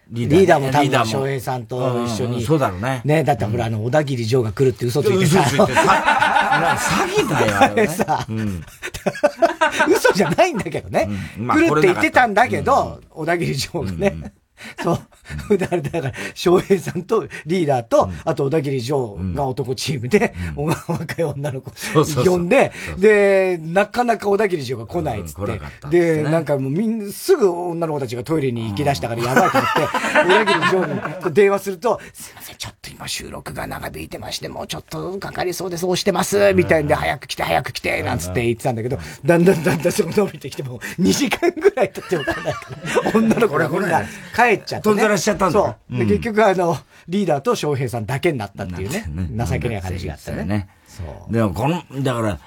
[0.09, 2.43] リーダーも多分、翔平さんと一緒に。
[2.43, 3.01] そうだろうね。
[3.05, 5.41] ね、だってほら、あの、小田切城が来るって嘘ついてさ。
[5.41, 6.77] 嘘ついてさ。
[6.77, 8.27] 詐欺だよ、あれ さ。
[9.89, 11.09] 嘘じゃないんだけどね。
[11.37, 14.33] 来るって言ってたんだけど、小田切城がね。
[14.83, 14.93] そ
[15.49, 15.57] う。
[15.57, 21.71] だから、翔平さんとリーダーと、あと小田切城が男チームで、小川若い女の子
[22.23, 29.81] 呼んで、で、なかなか小田切城が来ないっつって、で、なんかもうみんな、すぐ女の子たちがトイレに行き出したからやばいと思って、
[30.23, 30.85] 小田切城
[31.29, 42.67] に電話すると、すいません、ちょっと今収録が長引いてまして、もうちょっとかかりそうです、押してます、みたいんで、早く来て、早く来て、なんつって言ってたんだけど、だんだんだんだんそこ伸びてきても、2時間ぐらい経っても来ないか
[43.03, 44.03] ら、 女の子がみんな
[44.35, 44.93] 帰っちゃって、ね。
[44.93, 45.59] 飛んざらしちゃったんだ。
[45.59, 45.97] そう。
[45.97, 49.05] で、結局あの、リーダーと翔平さんだけになったっていうね。
[49.45, 50.69] 情けない感じがあったね。
[50.87, 51.33] そう。
[51.33, 52.39] でもこの、だから、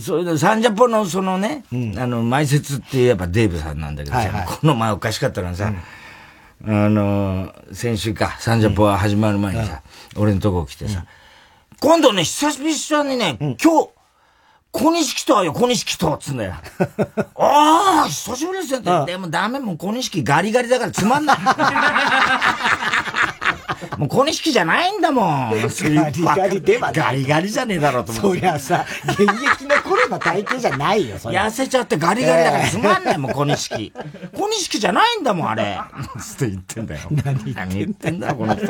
[0.00, 1.64] それで、サンジャポのそのね、
[1.96, 5.72] あの、前説って言えばデーブさんなんだけどさ、この前おかしかったのはさ、
[6.66, 9.82] あの、先週か、サンジャポが始まる前にさ、
[10.16, 11.04] 俺のとこ来てさ、
[11.80, 13.88] 今度ね、久々にね、今日、
[14.74, 16.54] 小西来たよ、小西来たっつんだよ。
[17.38, 19.12] ああ、久しぶりですよって。
[19.12, 21.38] でもダメ、もう小西ガリガリだからつまんない。
[23.96, 25.50] もう小西じゃないんだもん。
[25.52, 28.40] ガリガリではガリガリじゃねえだろうと思って。
[28.40, 31.38] そりゃさ、現役の頃の体型じゃないよ、それ。
[31.38, 33.92] 痩せちゃってガリガリだからつまんないもん、小西
[34.36, 35.78] 小西じゃないんだもん、あれ。
[36.18, 37.00] つって言ってんだよ。
[37.54, 38.66] 何言ってんだ、この人。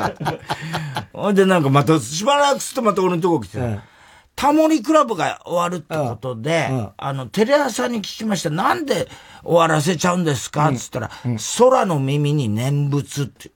[1.15, 3.94] ほんでなんかまた、しばらくするとまた俺のとこ来て。
[4.37, 8.51] タモリクラブが終わるってことで、うんうん、あの、テレ朝に聞きました。
[8.51, 9.09] なんで
[9.43, 11.11] 終わらせちゃうんですか、うん、つったら、
[11.59, 13.53] 空の耳に念仏って。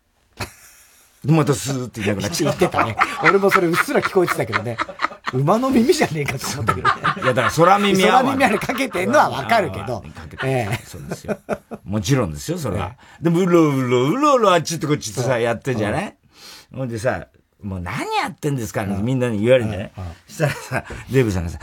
[1.24, 2.96] またスーって言いなくなっちゃってたね。
[3.24, 4.76] 俺もそれうっすら聞こえてたけどね。
[5.34, 6.94] 馬の耳じゃねえかと思ったけどね。
[7.22, 8.10] いや、だから空耳は。
[8.22, 10.02] 空耳あれかけてんのはわかるけど。
[10.44, 10.80] ええ。
[10.86, 11.36] そうですよ。
[11.84, 12.94] もちろんですよ、それは。
[13.20, 16.16] でも、うろうろ、うろうろあっちってこっちってさ、やってんじゃない？
[16.72, 17.26] ほんでさ、
[17.62, 19.92] もう何やってんですかみんなに言われるんじゃない
[20.26, 21.58] そしたらさ、デーブさんがさ、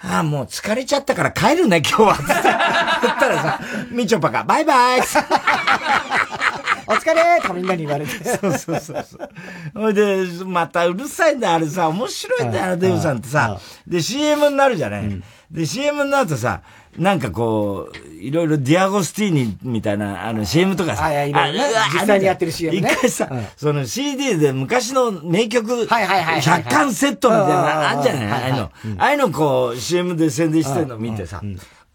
[0.00, 2.14] ああ、もう疲れちゃったから帰るね、今日は。
[2.14, 2.32] つ って。
[2.32, 5.00] 言ったらさ、みちょぱが、バイバイ
[6.86, 8.12] お疲れとかみんなに言われて。
[8.22, 9.30] そうそうそうそう。
[9.74, 13.58] ほいで、またうるさいんだ、あれさ、面白いんだよ、デブさんってさ。
[13.86, 15.22] で、CM になるじゃない。
[15.50, 16.60] で、CM になるとさ、
[16.98, 21.04] なんかこう、いろいろディアゴスティーニみたいな、あの CM とかさ。
[21.06, 22.88] あ、いや、いろいろ実際にやってる CM ね。
[22.92, 26.40] 一回さ、その CD で昔の名曲、はいはいはい。
[26.40, 28.24] 100巻セットみたいな、あんじゃない？
[28.30, 28.60] ああいうの。
[28.62, 28.70] あ
[29.04, 31.42] あいうのこう、CM で宣伝してるの見てさ、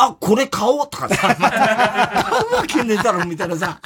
[0.02, 3.82] あ、これ買おうとかさ、買うわけねえだろみたいなさ、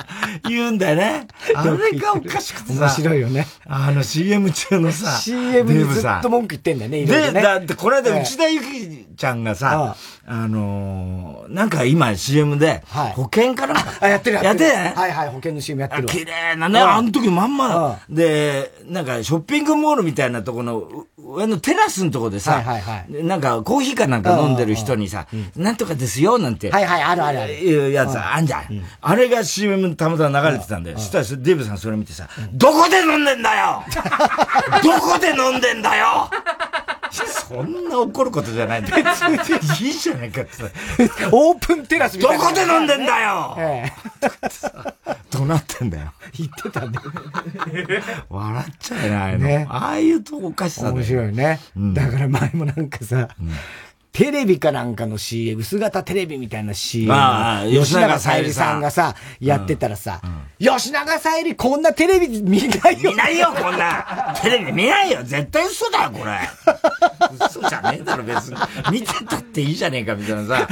[0.48, 1.28] 言うんだよね。
[1.56, 2.82] あれがおかしくてさ。
[2.82, 3.48] 面白いよね。
[3.66, 9.96] あの CM 中のさ、CM にずっと文句言ってんだよね、で、だってこれで内田ゆきちゃんがさ、
[10.26, 12.84] あのなんか今 CM で、
[13.16, 13.94] 保険かなんか。
[14.00, 14.72] あ、やってるやってる。
[14.72, 16.06] はいはい、保険の CM やってる。
[16.06, 18.00] 綺麗なね、あの時まんま。
[18.08, 22.64] で、なんかショッピングモールみたいなとこの、上のテラスのとこでさ、
[23.10, 26.70] なんかコーヒーかなんか飲んでる人にさ、なんとかですよ、なんて。
[26.72, 27.54] はいはい、あるあるある。
[27.54, 28.64] いうやつあんじゃん。
[29.02, 30.98] あれが CM たまたま流れてたんだよ。
[30.98, 33.84] そしたらデブさんそれ見てさ、どこで飲んでんだよ？
[34.84, 36.30] どこで飲んでんだよ？
[37.12, 39.06] そんな怒ることじゃないんだよ。
[39.80, 40.52] いいじゃないかって。
[41.32, 42.44] オープンテラスみたいな。
[42.44, 46.12] どこで飲んでんだよ、ええ、どなってんだよ？
[46.36, 46.98] 言ってたね。
[48.30, 49.46] 笑っちゃえないの。
[49.46, 51.60] ね、ああいうとおかしさ面白いね。
[51.78, 53.52] うん、だから前もなんかさ、うん
[54.14, 57.12] テレビかなんかの CM、薄型テレビみたいな CM。
[57.72, 60.22] 吉永さゆりさんがさ、やってたらさ、
[60.60, 63.10] 吉永さゆりこんなテレビ見ないよ。
[63.10, 64.36] 見ないよ、こんな。
[64.40, 65.24] テレビ見ないよ。
[65.24, 66.40] 絶対嘘だよ、これ。
[67.48, 68.58] 嘘じゃねえだろ、別に。
[68.92, 70.68] 見てたっていいじゃねえか、みたいなさ。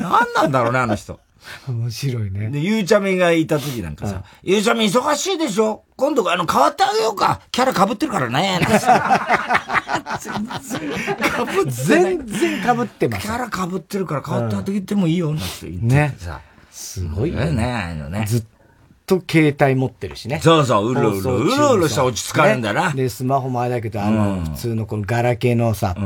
[0.00, 1.20] 何なんだろうね、あの人。
[1.68, 2.50] 面白いね。
[2.50, 5.84] で、ゆうちゃみがいた時なんかさ、ゆうちゃみ忙しいでしょ？
[5.96, 7.40] 今度、あの、変わってあげようか。
[7.50, 8.60] キャラ被ってるからね。
[10.20, 10.56] 全然
[11.46, 13.26] 被って全然被ってます。
[13.26, 16.40] キャラ被ってるから変わってあげてもいいよ、なんて言ってさ。
[16.70, 17.50] すごいね。
[17.50, 18.24] ね、ああのね。
[18.26, 18.44] ずっ
[19.06, 20.38] と携帯持ってるしね。
[20.42, 22.92] そうそう、うろうろ、うろうろした落ち着かるんだな。
[22.92, 25.96] で、スマホもあれだけど、あの、普通のこのガラケーのさ、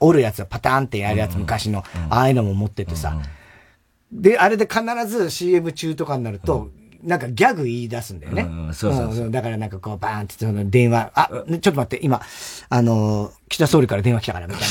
[0.00, 3.18] 折るやつパターンってやるやつ、昔の、ああいうのも持っててさ、
[4.12, 6.70] で、あれで必ず CM 中とかになると、
[7.06, 8.42] なんかギャグ言い出すんだよね。
[8.42, 12.20] うん、そうそうそう、だからなんかこうバーンってその電話、あ、ちょっと待って、今、
[12.68, 14.62] あの、岸田総理から電話来たから、みたい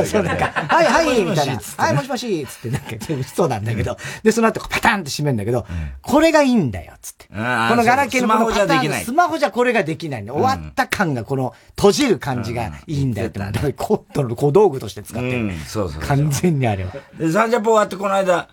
[0.00, 0.04] な。
[0.06, 1.60] そうなんか、はいはい、みたいな。
[1.76, 2.88] はい、もしもし、つってなんか、
[3.32, 5.66] そうなんだけど、で、その後パタンって閉めるんだけど、
[6.02, 7.26] これがいいんだよ、つって。
[7.28, 9.04] このガラケーのスマホじゃできない。
[9.04, 10.32] スマホじゃこれができないんだ。
[10.32, 13.38] 終わった感が、この、閉じる感じがいいんだよって。
[13.76, 15.52] コットの小道具として使ってる。
[15.64, 16.02] そうそう。
[16.02, 16.92] 完全にあれは。
[17.16, 18.48] で、サンジャポ終わってこの間、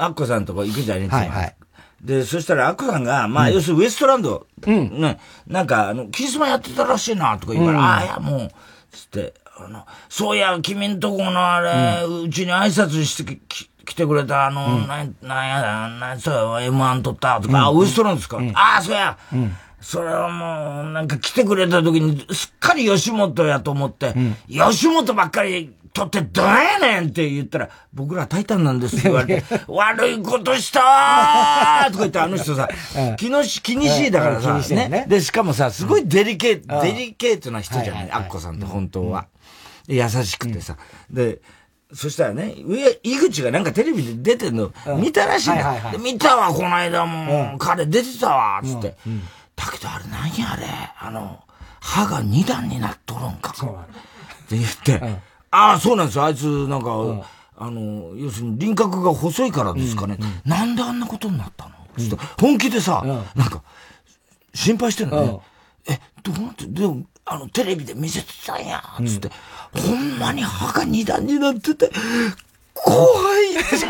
[0.00, 1.16] アッコさんとこ行くじゃねえですか。
[1.16, 1.56] はいはい。
[2.02, 8.50] で、そしたら、アッコさんが、まあ、要するにウエストランド、うん、ね、なんか、あの、キリスマやってたらしいな、とか言うから、うん、ああ、いや、もう、
[8.90, 19.18] つって、あの、そういや、君んとこのあれ、うち、に挨拶してき、来てくれた、あの、うん、な、なんや、なんそうや、M1 取ったとか、あ、ウエストランドですか、ああ、そうや、
[19.82, 24.14] それはもう、なんか来てくれた時に、すっかり吉本やと思って、
[24.48, 32.68] 吉本ばっかりとってどうやねんって言ったら、僕らタイタンなんですって言われて、 悪いことしたーとか言ってあの人さ、
[33.16, 35.06] 気のし、気にしいだからさ、ね。
[35.08, 39.26] で、しかもさ、すごいデリケート、デリケートな人じゃない、アッコさんって本当は。
[39.88, 40.76] 優しくてさ。
[41.10, 41.40] で、
[41.92, 45.92] そしたらね、上、井口がなんかテレビで出てんの、見たらしいんだ。
[45.98, 48.96] 見たわ、この間も、彼出てたわ、つって。
[49.56, 50.66] だけどあれ何やあれ、
[51.00, 51.40] あの、
[51.80, 53.52] 歯が二段になっとるんか。
[53.52, 55.18] って言って、
[55.50, 56.24] ああ、そうなんですよ。
[56.24, 57.22] あいつ、なんか、うん、
[57.56, 60.16] あの、要するに輪郭が細いからですかね。
[60.18, 62.08] うんうん、なんであんなことになったの、うん、
[62.40, 63.62] 本気でさ、うん、なんか、
[64.54, 65.40] 心配してるのね。
[65.88, 69.30] え、どうなって、でも、あの、テレビで見せてたんや、つって、
[69.74, 71.90] ほんまに歯が二段になってて、
[72.74, 72.96] 怖
[73.38, 73.88] い そっ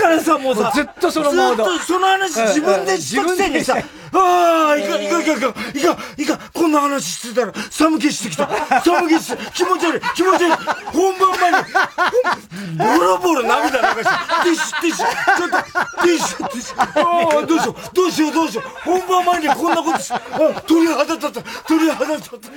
[0.00, 1.64] からさ、もうさ、ずっとそのモード。
[1.64, 3.76] ずっとその話自分でしたくせにさ、
[4.16, 8.48] ああ、いか、いか、いか、いか、いか、いか、こんな話してたら寒気してきた。
[8.82, 10.56] 寒気して、気持ち悪い、気持ち悪い。
[10.92, 15.56] 本番前に、ボロボロ涙流して、ティッシュ、ティッシュ、ちょっと、
[16.02, 16.80] ティッシュ、ティッシュ。
[16.80, 18.64] ああ、どうしよう、どうしよう、どうしよう。
[18.84, 22.48] 本番前にこんなことし、あ、鳥肌立った、鳥肌立った。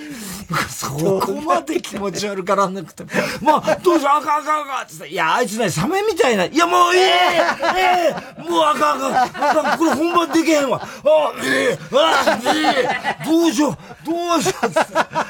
[0.70, 3.04] そこまで気持ち悪からなくて。
[3.42, 4.88] まあ、どうしよう、あかん、あかん、あかん。
[4.88, 6.46] つって、いや、あいつね、サメみたいな。
[6.46, 7.04] いや、もう、ええ
[7.76, 9.60] ええもうあかん、あかん。
[9.60, 10.82] あかん、これ本番できへんわ。
[10.82, 10.88] あ、
[11.48, 14.72] えあ、ええどうしよう、どうしよう。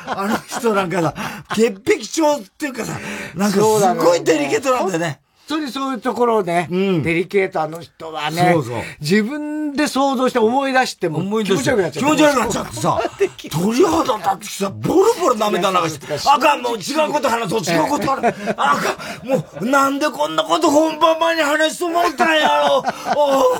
[0.07, 1.13] あの人なんかさ、
[1.55, 2.99] 潔癖症っていうかさ、
[3.35, 5.21] なんかすごいデリケートなんだよね。
[5.47, 12.03] 当にそういうところをね、うん、デリケートあの人はね、そうそう自分で想像して思い出しても気持ち悪くなっちゃう。
[12.03, 13.01] 気持ち悪くなっちゃってさ、
[13.49, 18.55] 鳥肌立ってさ、ボロボロ涙流して、あかん、もう違うこと話そう、違うこと話そう。
[18.57, 22.83] あかん、もうなんでこんなこと本番前に話してもらったんやろ。
[23.15, 23.59] おう、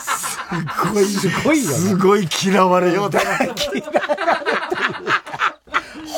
[0.00, 1.76] すごい、すごいよ、ね。
[1.76, 3.30] すごい嫌われようだな。
[3.30, 3.90] 嫌われというか。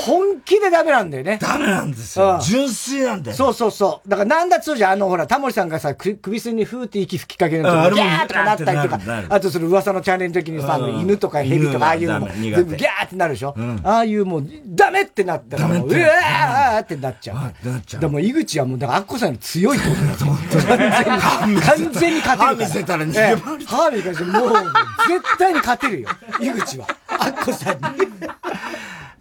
[0.06, 1.38] 本気でダメなんだよね。
[1.40, 2.38] ダメなんですよ。
[2.42, 3.36] 純粋なんだよ。
[3.36, 4.08] そうそうそう。
[4.08, 13.54] だからなんだっつうじゃん、あの、ほら、タモリさんがさ、首筋にふーって息吹きかけると、ギャーとかなったりとか、あとその噂のチャンネルの時にさ、犬とか蛇とかああいうのも、全部ギャーってなるでしょ？
[13.84, 17.36] ああいうもう、ダメってなったら、もう、うわーってなっちゃう。
[17.68, 18.00] なっちゃう。
[18.00, 19.84] でも井口はもう、だからアッコさんより強いと
[20.24, 20.36] 思う。
[20.60, 23.66] 完全に、完全に勝てる歯見せたら逃げ回る。
[23.66, 24.50] 歯見せたらもう、
[25.08, 26.08] 絶対に勝てるよ。
[26.40, 26.86] 井口は。
[27.08, 27.80] アッコさんに。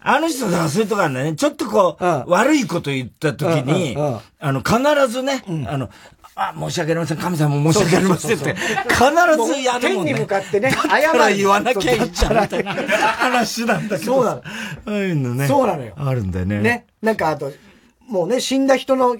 [0.01, 1.35] あの人だからそういうとこあるんだね。
[1.35, 3.97] ちょっとこう、悪いこと言った時に、
[4.39, 4.77] あの、必
[5.07, 5.89] ずね、あの、
[6.35, 7.17] あ、申し訳ありません。
[7.17, 8.55] 神様も申し訳ありませんって。
[8.55, 8.65] 必
[9.45, 10.13] ずやるもんね。
[10.13, 14.13] 天に向かってね、謝ら言わなきゃいいじゃんみたいな話なんだけど。
[14.13, 14.41] そうなの。
[14.41, 14.43] あ
[14.85, 15.47] あいうのね。
[15.47, 15.93] そうなのよ。
[15.97, 16.61] あるんだよね。
[16.61, 16.85] ね。
[17.01, 17.51] なんかあと、
[18.07, 19.17] もうね、死んだ人の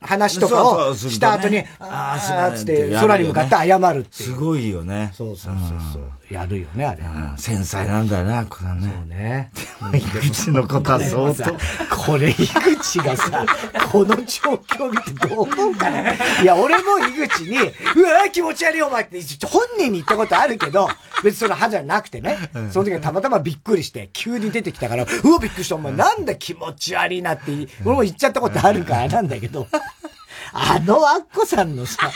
[0.00, 5.10] 話とかをした後に、ああ、つって空に向かって謝るってすごいよね。
[5.14, 6.17] そうそうそうそう。
[6.30, 7.02] やるよね、あれ。
[7.38, 9.50] 繊細なんだよな、これね。
[9.80, 9.98] そうね。
[9.98, 11.56] 井口のことは相当。
[11.96, 13.46] これ、井口がさ、
[13.90, 16.12] この状況見てどう思うかな。
[16.12, 20.90] いや、俺も井口に、うわ気持ち悪いお前って本人に言ったことあるけど、
[21.24, 22.36] 別にその歯じゃなくてね、
[22.70, 27.52] その時はたまたまびっくりして、急に出てきたから、うわ、びっくりした、お前なんだ気持ち悪いなって、
[27.84, 29.66] 俺も言っちゃったことあるからなんだけど、
[30.52, 32.10] あのアッコさんのさ、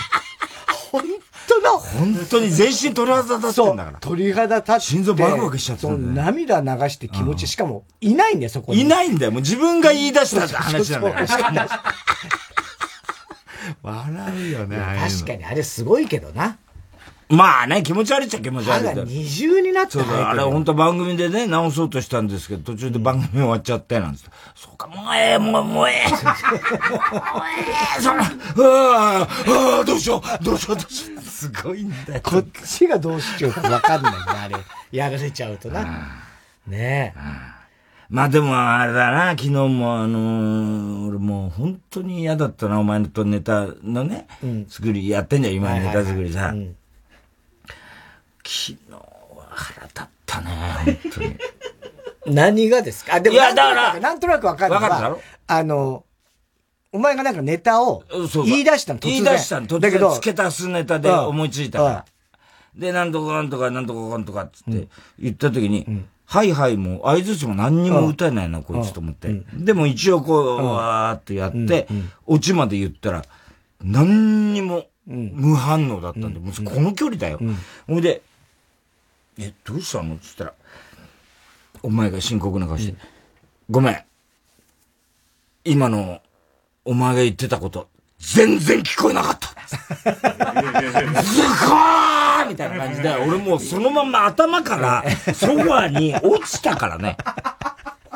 [0.90, 1.02] 本
[1.48, 3.98] 当だ本当に全身鳥肌立ってんだから。
[4.00, 4.80] 鳥肌立って。
[4.80, 8.80] 心臓バクバクしちゃってるんだ、ね、涙流して気持ち、しかも、いないんだよ、そこに。
[8.80, 9.32] いないんだよ。
[9.32, 11.68] もう自分が言い出した話なんだよ。
[13.82, 14.76] 笑うよね。
[15.08, 16.58] 確かに、あれすごいけどな。
[17.32, 18.88] まあね、気持ち悪いっちゃ気持ち悪い。
[18.88, 24.30] 歯が二重になってそうあれ本当番組でね、直そうとしたんですけど、途中で番組終わっちゃってなんです。
[24.54, 26.10] そうか、もうええ、もう、もうええ。
[26.10, 26.20] もう
[27.58, 27.64] え
[27.98, 29.26] え、その、あ
[29.80, 31.22] あ、どうしよう、どうしよう、どうしよう。
[31.22, 32.20] すごいんだよ。
[32.22, 34.56] こっちがどうしようかわかんないね、あれ。
[34.90, 35.84] やられちゃうとな。
[36.66, 37.18] ねえ。
[38.10, 46.40] まあでもあれだな、昨日もあのー、俺もう本当に嫌だったな、お前のとネタのね、うん、作りやってんじゃん、今ネタ作りさ。
[46.40, 46.76] はいはいはいうん
[48.44, 50.48] 昨日は腹立ったね、
[51.02, 51.36] 本当に。
[52.34, 53.14] 何がですか？
[53.16, 55.20] あ、でも、いや、だから、なんとなくわかるわかるだろ？
[55.48, 56.04] あの、
[56.92, 58.04] お前がなんかネタを
[58.44, 59.12] 言い出したの、突然。
[59.12, 59.80] 言い出したの、突然。
[59.80, 62.04] だけど、付け足すネタで思いついたから。
[62.76, 64.88] で、なんとかなんとかなんとかなんとかっつって
[65.18, 69.42] 言った時に、はいはいも、合図値も何にも歌えないな、こいつと思って。
[69.54, 71.86] でも一応こう、わーってやって、
[72.26, 73.24] オチまで言ったら、
[73.82, 77.40] 何にも無反応だったんで、もうこの距離だよ。
[77.86, 78.22] ほいで、
[79.38, 80.14] え、どうしたの？
[80.14, 80.54] っつったら、
[81.82, 82.98] お前が深刻な顔して、うん、
[83.70, 84.04] ごめん。
[85.64, 86.20] 今の、
[86.84, 89.48] お前が言ってたこと、全然聞こえなかった。
[90.02, 90.16] ズ
[91.42, 95.04] コーみたいな感じで、俺もうそのまま頭から
[95.34, 97.16] ソファーに落ちたからね。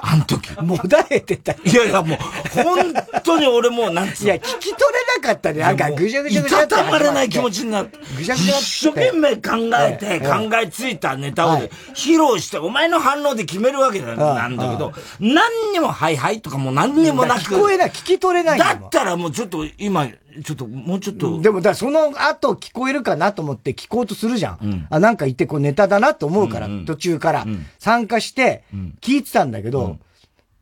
[0.09, 0.55] あの時。
[0.63, 1.53] もだえてた。
[1.53, 2.19] いやいや、もう、
[2.63, 2.95] 本
[3.25, 4.77] 当に俺もう、なんつういや、聞き取
[5.19, 5.61] れなかったね。
[5.61, 6.63] なんか、ぐじゃぐじゃぐじゃ。
[6.63, 7.99] いたたまれない気持ちになって。
[8.17, 8.55] ぐじゃぐじゃ。
[8.57, 11.59] 一生懸命考えて、考えついたネタを
[11.95, 17.41] 披露して、お前の反応で決めるわけなんだけど、何にも、はいはいとかも何にもなく。
[17.55, 18.59] 聞こえない、聞き取れない。
[18.61, 20.07] だったらもうちょっと、今、
[20.45, 21.41] ちょっと、もうちょっと。
[21.41, 24.59] でも、だその後聞こえるかなと思って聞こうとするじゃん。
[24.63, 27.47] うん、あ、なんか言ってこうネタだなと思うから、うんうん、途中から。
[27.79, 28.65] 参加して、
[29.01, 30.01] 聞いてたんだけど、うん、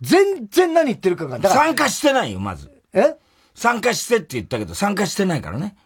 [0.01, 1.61] 全然何言ってるかが、だから。
[1.63, 2.71] 参加してないよ、まず。
[2.93, 3.15] え？
[3.55, 5.77] 参加してって言ったけど、参加してないからね。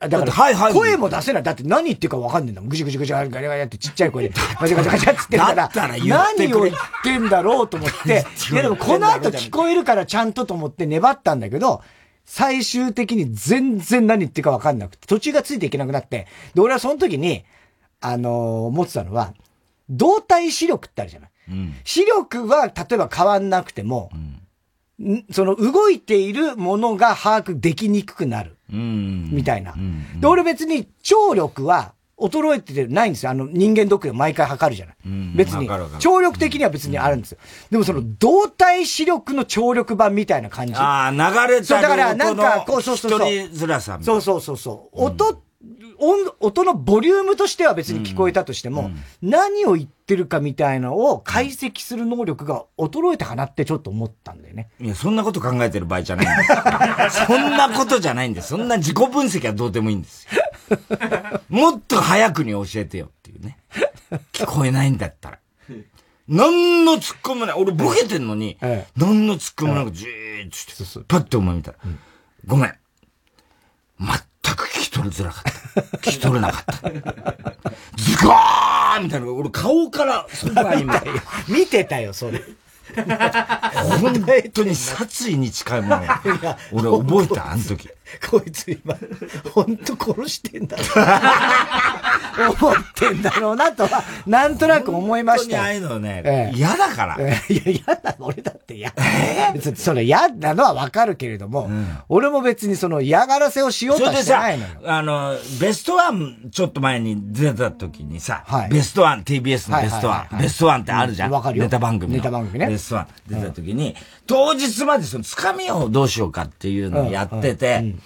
[0.00, 0.74] だから、はいはい。
[0.74, 1.42] 声も出せない。
[1.42, 2.70] だって何言ってるか分かんねえんだもん。
[2.70, 11.82] ぐじぐじぐじガリガリガリってちっちゃい声で、ガチャガチャガチャって言ってるから、何を言ってんだろうと思って、いやでもこの後聞こえるからちゃんとと思って粘ったんだけど、
[12.28, 17.42] 最終的に全然何言ってるか分かんなくて、途中がついていけなくなって、で、俺はその時に、
[18.02, 19.32] あのー、持ってたのは、
[19.88, 21.30] 動体視力ってあるじゃない。
[21.48, 24.10] うん、視力は、例えば変わんなくても、
[25.00, 28.58] うん、その動いているものが把握できにくくなる。
[28.68, 29.74] みたいな。
[30.20, 33.30] で、俺別に聴力は衰えてないんですよ。
[33.30, 34.96] あの人間ドックで毎回測るじゃない。
[35.34, 35.68] 別に。
[35.98, 37.38] 聴力的には別にあるんですよ。
[37.70, 40.74] でもその動体視力の聴力版みたいな感じ。
[40.74, 41.18] ああ、流
[41.52, 44.02] れただからなんか、こう、そうそうそう。
[44.02, 45.04] そうそうそうそう。
[45.04, 45.42] 音
[45.98, 54.70] 音、音のボリュームとしては別に聞こえたとしても、うん何を言ってるかみたいのを解析する能力が衰えたかなってちょっと思ったんだよね。
[54.80, 57.26] いや、そんなこと考えてる場合じゃないんです。
[57.26, 58.48] そんなことじゃないんです。
[58.48, 60.42] そんな自己分析はどうでもいいんですよ。
[61.48, 63.58] もっと早くに教えてよっていうね。
[64.32, 65.38] 聞こえないんだったら。
[66.28, 67.56] 何の突っ込みもない。
[67.56, 71.98] 俺ボケてんのに、ええ、何の突っ込みもなくじーっとして、パッてお前見たら、うん、
[72.46, 72.74] ごめん。
[73.98, 75.42] 全く聞き取りづらかっ
[75.74, 75.80] た。
[75.98, 76.90] 聞き取れなかった。
[77.96, 80.84] ズゴーみたいな、俺顔からそばに
[81.48, 82.42] 見てたよ、それ。
[82.94, 86.02] 本当に殺意に近いもの。
[86.72, 87.88] 俺覚えた、あの時。
[88.30, 88.96] こいつ今、
[89.52, 92.52] 本当殺してんだろう。
[92.52, 95.56] 思ってんだろうなとは、なんとなく思いました。
[95.56, 97.16] 本当にああいうのね、嫌、だから。
[97.18, 98.92] いや、嫌だ、俺だって嫌。
[99.52, 101.70] 別にその嫌なのはわかるけれども、
[102.08, 104.70] 俺も別にその嫌がらせをしようとしてないのよ。
[104.86, 111.30] あの、ベストワンちょっと前に出た時にさ、ベストワン、TBS のベストワン、ベストワンってあるじゃん。
[111.30, 111.64] わかるよ。
[111.64, 112.14] ネタ番組。
[112.14, 112.66] ネタ番組ね。
[112.68, 113.94] ベストワン出た時に、
[114.28, 117.96] 当日までそのつかみをどうしようかっていうのをやってて、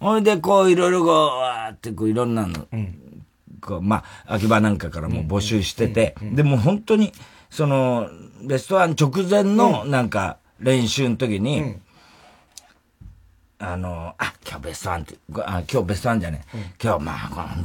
[0.00, 3.24] ほいで、こう、いろいろこう、わーって、こう、いろんなの、うん、
[3.60, 7.12] こう、まあ、秋葉なんかからも募集してて、でも本当に、
[7.50, 8.08] その、
[8.42, 11.82] ベストワン直前の、なんか、練習の時に、うん、
[13.58, 17.16] あの、あ、今日ベストワンって、あ今日ベストワンじゃね、うん、今日、まあ、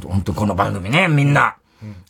[0.02, 1.56] 本当この番組ね、みんな、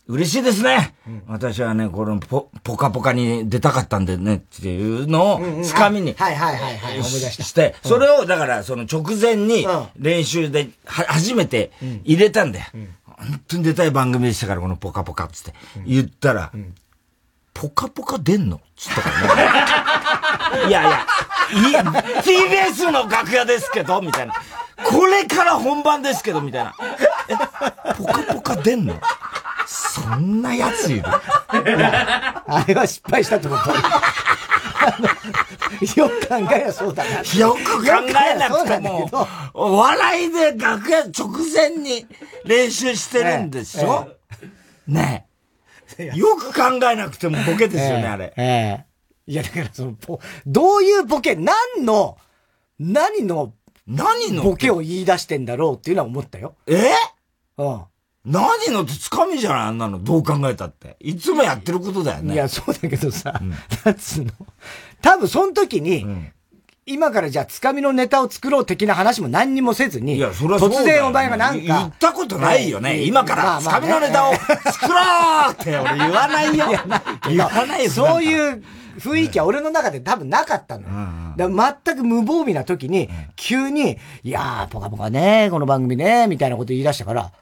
[0.08, 7.42] 嬉しいですね、うん、私はね、このポ、ポカポカに出たかったんでね、っていうのを、つかみに、はいはいはいはい、思い出した。
[7.44, 9.66] して、それを、だから、その直前に、
[9.96, 11.70] 練習で、は、初めて
[12.04, 12.66] 入れたんだよ。
[13.04, 15.54] 本当に出たい番組でしたから、このポカポカっつって。
[15.86, 16.52] 言ったら、
[17.54, 18.60] ポカポカ出んの？
[18.76, 20.66] つったからね。
[20.68, 21.06] いや、いや、
[21.50, 24.34] TBS の楽屋ですけど、みたいな。
[24.84, 26.74] これから本番ですけど、みたいな。
[27.96, 29.00] ポカポカ出んの
[29.66, 33.72] そんなやついるあれは失敗したと思った。
[35.96, 37.22] よく考えやそうだな。
[37.38, 39.08] よく考えなくても、
[39.54, 42.06] お笑いで楽屋直前に
[42.44, 44.08] 練習してるんでしょ、
[44.86, 45.26] ね
[45.98, 46.10] え。
[46.14, 48.32] よく考えなくてもボケですよね、あれ。
[48.36, 48.89] ええ。
[49.30, 49.96] いや、だからその、
[50.44, 51.54] どういうボケ、何
[51.84, 52.18] の、
[52.80, 53.54] 何の、
[53.86, 56.56] 何のボケを言い出してんだろうっていうのは思ったよ。
[56.66, 56.90] え？
[57.56, 57.82] うん。
[58.24, 60.02] 何のってつかみじゃないあんなの。
[60.02, 60.96] どう考えたって。
[60.98, 62.34] いつもやってることだよね。
[62.34, 63.50] いや、そうだけどさ、うん、
[63.84, 64.32] なんつうの。
[65.00, 66.32] 多分その時に、うん、
[66.86, 71.60] 今からじゃあつかみのネタを作ろう的な話も何にもせずに、いや、それは突然お前がなんか。
[71.60, 73.04] 言ったことないよね。
[73.04, 76.66] 今からつかみのネタを作ろうって俺言わないよ。
[77.28, 77.90] 言わないよ。
[77.90, 78.64] そういう
[78.98, 80.88] 雰囲気は俺の中で多分なかったのよ。
[81.36, 87.32] だ全く無防備な時に、急に、いやー、ポカポカね、この番組ね、みたいなこと言い出したから、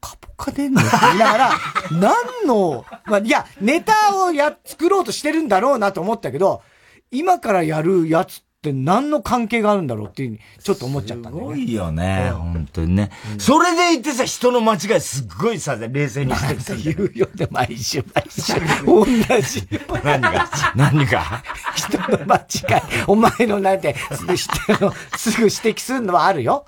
[0.00, 1.50] カポカ出んのって言いながら、
[1.92, 6.62] 何の、まあ、いや、ネタをや、作ろうとしてるんだろうなと思ったけど、
[7.10, 11.54] 今からやるやつって何の関係があるんだろうっていうに、ちょっと思っちゃったんだよね。
[11.54, 13.40] すごいよね、本当にね、うん。
[13.40, 17.12] それで言ってさ、人の間違いすっごいさ、冷静にしてる。
[17.12, 18.54] 言うよね、毎週毎週。
[18.86, 19.68] 同じ。
[20.02, 20.50] 何が？
[20.74, 21.42] 何が？
[21.74, 22.82] 人の間違い。
[23.06, 26.64] お前のなんて、すぐ指摘するのはあるよ。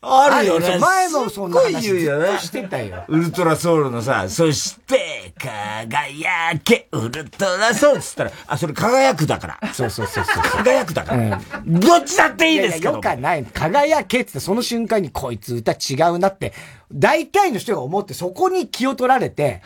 [0.00, 0.78] あるよね。
[0.78, 3.04] 前もそんな話ずっとしてたよ。
[3.08, 9.74] ウルトラソウルのさ、そして、輝け、ウルトラソウルっつったら、あ、それ輝くだから。
[9.74, 10.42] そうそうそうそう。
[10.42, 11.40] 輝くだから。
[11.66, 12.94] うん、どっちだっていいですけど。
[12.94, 13.44] よかない。
[13.44, 16.52] 輝けってその瞬間にこいつ歌違うなって、
[16.92, 19.62] 大体の人が思ってそこに気を取られて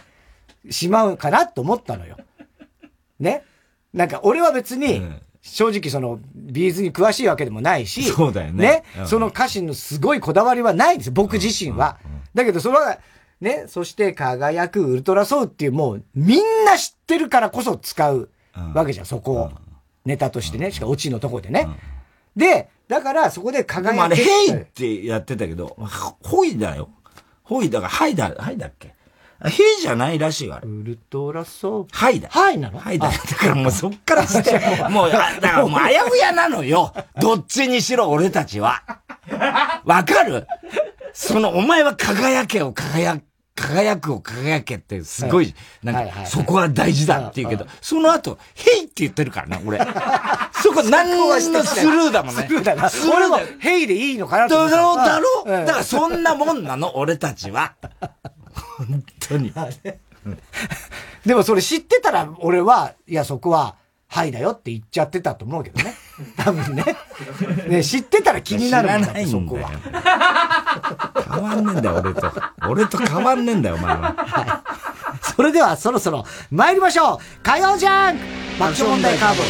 [0.70, 2.16] しまうかなと思ったのよ。
[3.20, 3.44] ね？
[3.92, 8.84] なんか俺は別に、うん正直その、ビーズに詳しいわけでもないし、そうだよね。
[8.96, 11.98] ね、その歌詞のすごいこだわりはないんですよ、僕自身は。
[12.32, 12.98] だけどそれは、
[13.40, 18.30] ね、そして輝くウルトラソウっていうもう、みんな知ってるからこそ使う
[18.72, 19.50] わけじゃん、そこを。
[20.04, 21.68] ネタとしてね、しかもオチのとこでね。
[22.36, 23.92] で、だからそこで輝く。
[23.92, 25.76] でもあれ、ヘイってやってたけど、
[26.22, 26.88] ホイだよ。
[27.42, 28.94] ホイだから、ハイだ、ハイだっけ？
[29.44, 30.60] へじゃないらしいわ。
[30.62, 31.86] ウルトラソウ。
[31.90, 32.28] はいだ。
[32.30, 32.78] はいなの？
[32.78, 33.08] はいだ。
[33.08, 34.52] だからもうそっからして、
[34.88, 36.92] もう、だからもうあやふやなのよ。
[37.20, 38.82] どっちにしろ俺たちは。
[39.84, 40.46] わかる？
[41.12, 43.20] その、お前は輝けを輝
[43.54, 49.78] 輝くを輝けってすごい、なんか、そこは大事だって言うけど、その後、ヘイって言ってるからね、俺。
[50.62, 52.44] そこ何のスルーだもんね。
[52.46, 52.90] スルーだな。
[53.14, 55.42] 俺も、ヘイでいいのかなと思だろう、だろ？
[55.62, 55.66] う。
[55.66, 57.74] だからそんなもんなの、俺たちは。
[58.78, 59.52] 本当に。
[61.26, 63.76] でもそれ知ってたら、俺は、いや、そこは、
[64.08, 65.94] はいだよって言っちゃってたと思うけどね。
[66.36, 66.84] 多分ね。
[67.68, 69.70] ね知ってたら気になるんだよ、そこは。
[71.32, 72.32] 変わんねえんだよ、俺と。
[72.68, 74.14] 俺と変わんねえんだよ、お前は。
[74.16, 74.46] はい。
[75.36, 78.18] それではそろそろ参りましょう火曜じゃん
[78.58, 79.46] 爆笑問題カーボー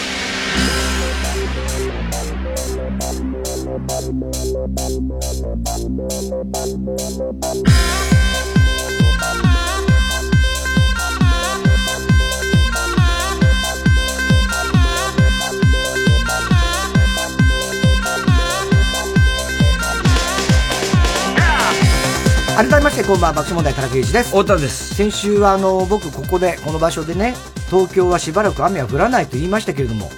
[22.62, 24.28] 改めまして、こんばんは、爆笑問題、田中裕二です。
[24.30, 24.94] 太田です。
[24.94, 27.34] 先週は、あの、僕、ここで、この場所でね、
[27.70, 30.10] 東京はしばらく雨は降らないと言いましたけれども、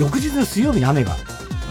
[0.00, 1.14] 翌日の水曜日に雨が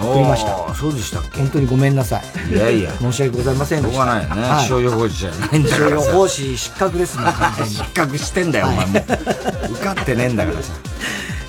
[0.02, 0.74] 降りました。
[0.74, 1.40] そうでしたっけ？
[1.40, 2.54] 本当にごめんなさい。
[2.54, 2.94] いやいや。
[3.00, 3.98] 申し訳ございませんでした。
[3.98, 4.42] しょうがないよね。
[4.50, 7.24] はい、気象予報士じゃないんだから気象予報士失格ですね。
[7.68, 9.06] 失格してんだよ、お前も。
[9.72, 10.72] 受かってねえんだからさ。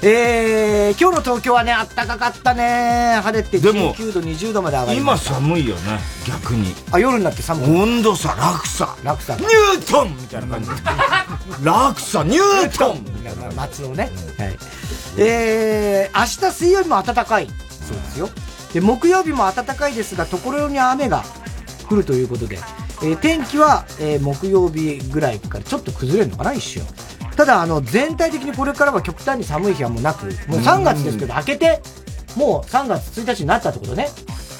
[0.02, 3.20] えー、今日の東京はね、あったかかったね。
[3.22, 5.36] 晴れて19度、20度まで上がりました。
[5.36, 6.74] 今寒いよね、逆に。
[6.90, 7.82] あ、夜になって寒い。
[7.82, 8.96] 温度差、落差。
[9.04, 9.36] 落差。
[9.36, 10.70] ニュートンみたいな感じ。
[11.62, 13.50] 落差、ニュートンみたいな。
[13.54, 14.10] 松尾ね。
[14.38, 14.58] はい。
[15.18, 17.46] えー、明日水曜日も暖かい。
[17.46, 18.30] そうですよ。
[18.72, 21.24] で、木曜日も暖かいですが、ところに雨が
[21.90, 22.56] 降るということで、
[23.02, 26.82] えー、天気は、えー、木曜日ぐらいからちょっと崩れるのかな、一瞬。
[27.40, 31.80] ただ、あの、全体的にこれからは極端に寒い日はもうなく、もう3月ですけど、明けて、
[32.36, 34.08] もう3月1日になったってことね。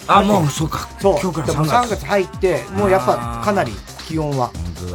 [0.07, 0.89] あ、もうそうか。
[0.99, 1.19] そう。
[1.21, 1.75] 今日から3月。
[1.75, 3.73] 3月入って、もうやっぱかなり
[4.09, 4.51] 気温は、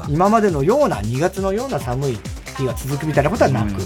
[0.09, 2.19] 今までのような2月のような寒い
[2.57, 3.79] 日が続くみたいなことはなく、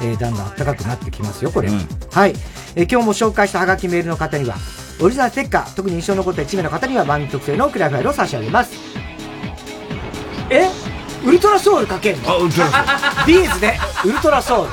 [0.00, 1.68] えー、だんだん暖かくなってきますよ、これ。
[1.68, 2.34] うん、はい。
[2.74, 4.56] えー、今日も紹介したハガキメールの方には、
[5.02, 9.01] オリジナルステッカー、特に印象に残った1名の方には番組特製のクラファイルを差し上げます。
[11.24, 13.26] えウルトラソウルかけるのあ、ウルトラソウル。
[13.26, 14.72] ビーズで、ウルトラソウル。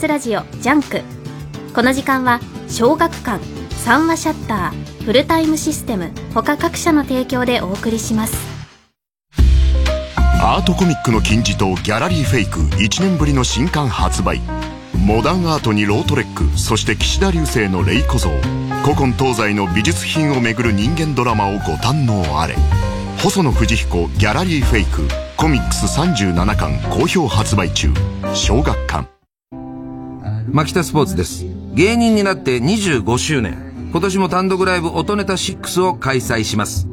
[0.00, 1.02] TBS ラジオジャンク。
[1.74, 3.44] この時間は小学館
[3.84, 8.34] 三和シャッターフルタイムシステム他各社の提供でお送りします。
[10.42, 14.40] アートコミックの金字塔ギャラリーフェイク1年ぶりの新刊発売。
[15.04, 18.30] モダンアートにロートレックそして岸田劉生の麗子像
[18.82, 22.54] 古今東西の美術品をめぐる人間ドラマをご堪能あれ。
[23.18, 27.92] 細野不二彦ギャラリーフェイクコミックス37巻好評発売中。
[28.34, 29.19] 小学館。
[30.52, 31.46] 牧田スポーツです。
[31.74, 33.56] 芸人になって25周年。
[33.92, 36.88] 今年も単独ライブ音ネタ6を開催します。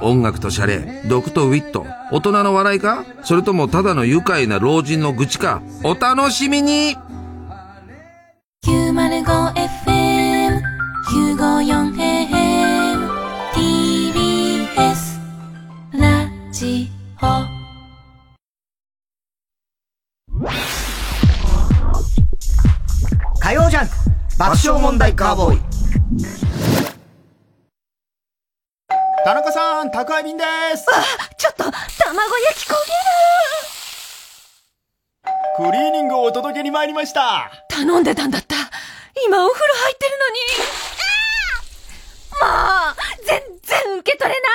[0.00, 3.04] 音楽とシャレ、毒とウィット、大人の笑いか？
[3.22, 5.62] それともただの愉快な老人の愚痴か？
[5.82, 6.96] お楽しみに
[8.64, 10.62] !905FM、
[11.36, 13.10] 954AM、
[13.52, 15.20] TBS、
[15.92, 16.90] ラジ
[17.22, 17.26] オ。
[23.40, 23.88] 火曜ジャン
[24.38, 25.60] 爆笑問題カーボーイ
[29.24, 30.44] 田中さん宅配便で
[30.76, 30.84] す。
[30.92, 31.02] あ
[31.38, 31.82] ちょっと卵焼
[32.62, 32.76] き焦げ
[35.64, 35.66] る。
[35.72, 37.50] クリーニングをお届けに参りました。
[37.70, 38.54] 頼んでたんだった。
[39.26, 40.36] 今お風呂入ってるのに。
[42.42, 42.46] も
[42.92, 44.48] う全然受け取れな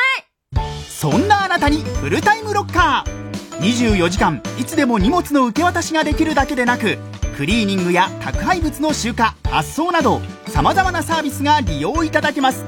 [0.64, 0.68] い。
[0.88, 3.20] そんなあなたにフルタイムロッカー。
[3.62, 7.00] 24時間いつでも荷物の受け渡しができるだけでなく
[7.36, 9.18] クリーニングや宅配物の集荷
[9.50, 12.64] 発送などさまざまなサービスが利用いただけます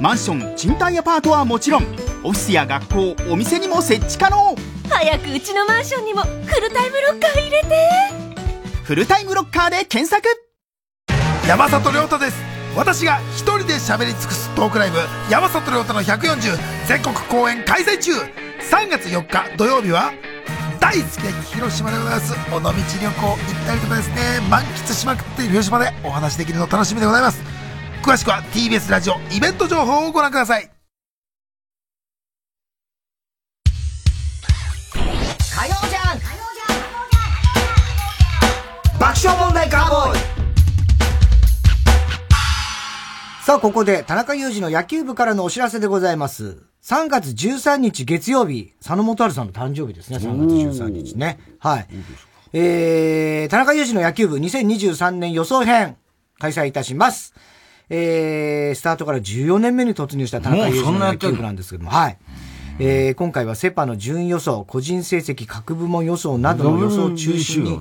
[0.00, 1.82] マンション賃貸アパートはもちろん
[2.22, 4.54] オフィスや学校お店にも設置可能。
[4.88, 7.68] 早くうちのマンションにもフルタイムロッカー入れて。
[8.84, 10.28] フルタイムロッカーで検索。
[11.48, 12.36] 山里亮太です。
[12.76, 14.98] 私が一人で喋り尽くすトークライブ
[15.30, 18.12] 山里亮太の140全国公演開催中。
[18.70, 20.12] 3月4日土曜日は
[20.78, 22.34] 大好きな広島でございます。
[22.52, 24.16] 尾道旅行行ったりとかですね。
[24.48, 27.57] 満喫しまくっている広島でお話できるの楽しみでございます
[28.08, 30.70] 詳しくは TBS ラジオイベント情報をご覧ください
[34.94, 36.18] 火曜じゃん
[38.98, 40.18] 爆笑問題カーボーイ
[43.44, 46.62] さあ、ここで田中裕二の野球部からのお知らせでございます。
[46.82, 51.38] 3月13日月曜日、佐野元春さんの誕生日ですね、3月13日ね。
[51.58, 51.86] はい。
[52.52, 55.96] えー、田中裕二の野球部2023年予想編、
[56.38, 57.34] 開催いたします。
[57.90, 62.18] えー、スタートから14年目に突入した田中裕二の野球部なんですけども、はい。
[62.80, 67.80] えー、今回はセパの順位予想、個人成績、各部門予想などの予想を中心に、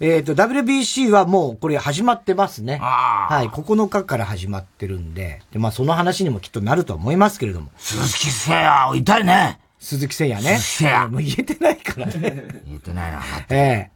[0.00, 2.76] えっ、ー、と、WBC はもうこれ始まってますね。
[2.76, 3.48] はい。
[3.48, 5.40] 9日から始まってるんで。
[5.50, 7.70] で、まあその話にもきっとなると思いますけれども。
[7.78, 9.60] 鈴木誠也、痛いね。
[9.78, 10.58] 鈴木誠也ね。
[10.58, 11.12] 鈴木誠也。
[11.12, 12.12] もう言えてないからね。
[12.66, 13.22] 言えてないな。
[13.48, 13.90] ええ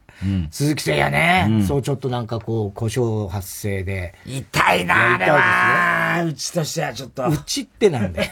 [0.51, 4.13] 鈴木誠也ね、うん、そうちょっとなんかこう、故障発生で。
[4.25, 6.23] 痛いな、あれは。
[6.25, 7.27] うちとしてはちょっと。
[7.27, 8.31] うちってなんだよ。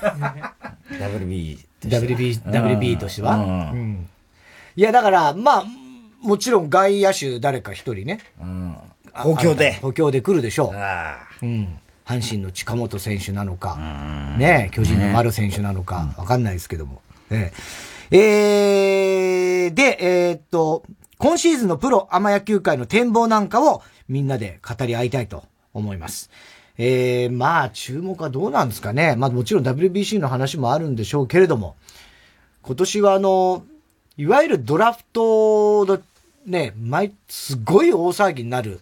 [0.92, 1.60] WB。
[1.82, 3.36] WB、WB としては。
[3.38, 4.10] うん。
[4.76, 5.66] いや、だから、まあ、
[6.22, 8.20] もちろん外野手誰か一人ね。
[8.42, 8.76] うん。
[9.14, 9.74] 補強で。
[9.82, 10.74] 補強で来るでしょ
[11.42, 11.46] う。
[11.46, 11.80] うん。
[12.06, 13.78] 阪神の近本選手なのか、
[14.40, 17.04] ね巨人の丸選手なのか、わかんないですけども。
[17.30, 20.84] えー、えー、で、えー、っと、
[21.20, 25.44] 今シーズンのプロアマ野球界の展望なんかをみんなで語り合いたいと
[25.74, 26.30] 思います。
[26.78, 29.18] えー、まあ、注目はどうなんですかね。
[29.18, 31.76] まあもちろん WBC の話もあるんでしょうけれども、
[32.62, 33.66] 今年はあの、
[34.16, 36.00] いわゆるドラフトの
[36.46, 38.80] ね、毎、すごい大騒ぎになる、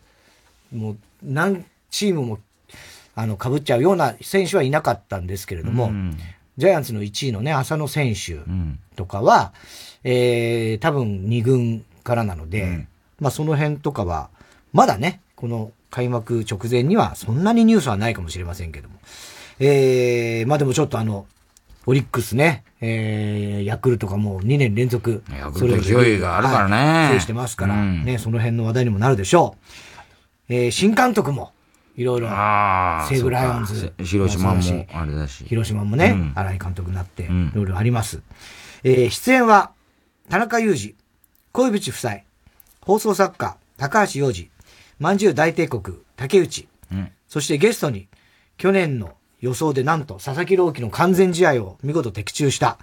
[0.71, 2.39] もう、何チームも、
[3.15, 6.15] あの、被っちゃうような選手はいなかったんですけれども、うん、
[6.57, 8.37] ジャイアンツの1位のね、浅野選手
[8.95, 9.53] とかは、
[10.03, 12.87] うん、えー、多分2軍からなので、うん、
[13.19, 14.29] まあその辺とかは、
[14.71, 18.95] まだね、この開幕直前にはそんなにニュースはないかもしれませんけども。
[19.59, 21.27] えー、まあでもちょっとあの、
[21.85, 25.23] オリックスね、えー、ヤクルトがもう2年連続。
[25.31, 27.13] ヤクルト勢いがあるからね。
[27.13, 29.55] 制してますから、うん、ね、その辺の話題にもなるでしょ
[30.49, 30.53] う。
[30.53, 31.51] えー、新監督も、
[31.95, 32.27] いろいろ、
[33.09, 33.93] 西武ライオンズ。
[34.03, 34.61] 広島も、
[34.93, 35.43] あれだし。
[35.45, 38.21] 広島もね、うん、新井監督になって、いろいろあります。
[38.83, 39.71] えー、出演は、
[40.29, 40.95] 田中裕二、
[41.57, 42.23] 小渕夫妻、
[42.81, 44.51] 放送作家、高橋洋二、
[44.99, 48.07] まんじゅう大帝国、竹内、うん、そしてゲストに、
[48.57, 52.77] 去年の予想でなんと佐々木朗希の完全試合を見事的中した、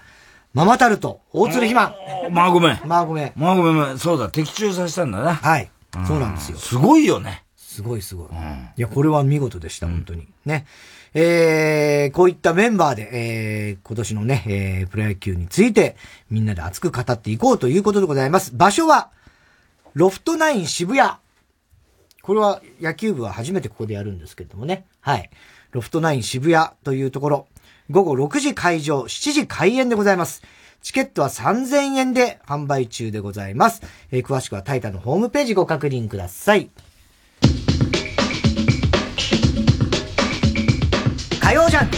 [0.54, 1.94] ママタルト、大鶴ひま。
[2.32, 2.80] まあごめん。
[2.84, 3.32] まあごめん。
[3.36, 3.96] まあごめん。
[3.96, 5.36] そうだ、的中させたんだな。
[5.36, 5.70] はい。
[6.08, 6.58] そうなんですよ。
[6.58, 7.43] すごいよね。
[7.74, 8.28] すごいすごい。
[8.76, 10.28] いや、これは見事でした、本当に。
[10.44, 10.64] ね。
[11.12, 15.96] えー、こういったメンバーで、えー、今年のね、えー、プロ野球について、
[16.30, 18.52] みんなで熱く語っていこうということでございます。
[18.54, 19.10] 場所は、
[19.94, 21.10] ロフトナイン渋谷。
[22.22, 24.86] これは野球部は初めてここでやるんですけれどもね。
[25.00, 25.30] はい。
[25.72, 27.48] ロフトナイン渋谷というところ、
[27.90, 30.42] 午後6時会場、7時開演でございます。
[30.80, 33.82] チケットは3000円で販売中でございます。
[34.12, 36.70] えー、詳しくはタイタのホームページご確認ください。
[41.40, 41.90] 火曜ジャン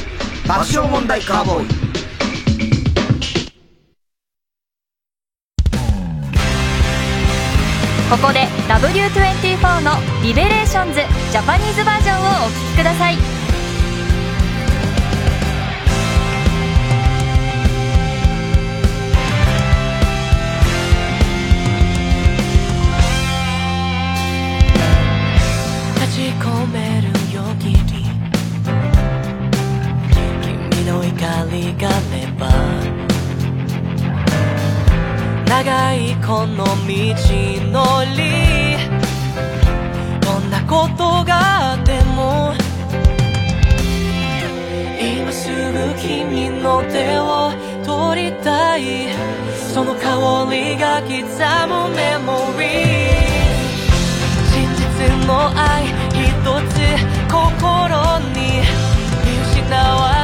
[0.47, 1.67] 爆笑問題カーボーイ。
[8.09, 9.91] ここで W24 の
[10.23, 11.01] 「リベレーションズ」
[11.33, 13.46] ジャパニーズバージョンをお聴きください。
[31.79, 32.49] がれば。
[35.47, 36.73] 長いこの道
[37.71, 38.19] のり。
[40.21, 42.55] どんなことがあっても。
[45.01, 47.53] 今すぐ君の手を
[47.85, 49.09] 取りたい。
[49.75, 53.07] その香りが刻むメモリー。
[54.53, 56.25] 真実の愛一
[56.73, 56.75] つ
[57.31, 58.63] 心に
[59.43, 60.16] 失わ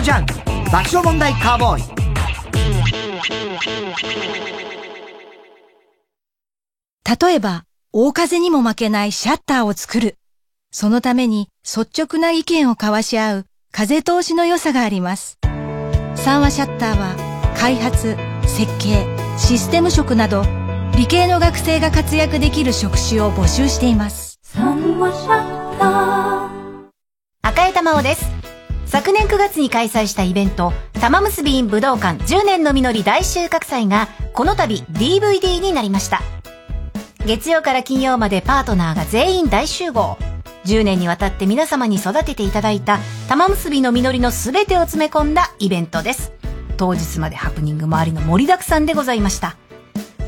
[0.00, 0.34] 曜ジャンク
[0.70, 1.82] 爆笑問題カーボーイ
[7.22, 10.16] 例えば、大風にも負けないシャッターを作る。
[10.70, 15.38] そのために率直な意見を交わし合う風通しの良さがあります。
[16.14, 19.04] 三和シャッターは開発、設計、
[19.36, 20.44] システム職など
[20.96, 24.40] 理系の学生が活躍できる職種を募集しています。
[27.42, 28.39] 赤江玉緒です。
[28.90, 36.20] 昨年9月に開催したイベント、玉結び in 武道館10年の実り大収穫祭が、この度 DVD になりました。
[37.24, 40.18] 月曜から金曜までパートナーが全員大集合。
[40.64, 46.32] 10年にわたって皆様に育てていただいた玉結びの実りの全てを詰め込んだイベントです。
[46.76, 49.56] 当日までハプニングもありの盛りだくさんでございました。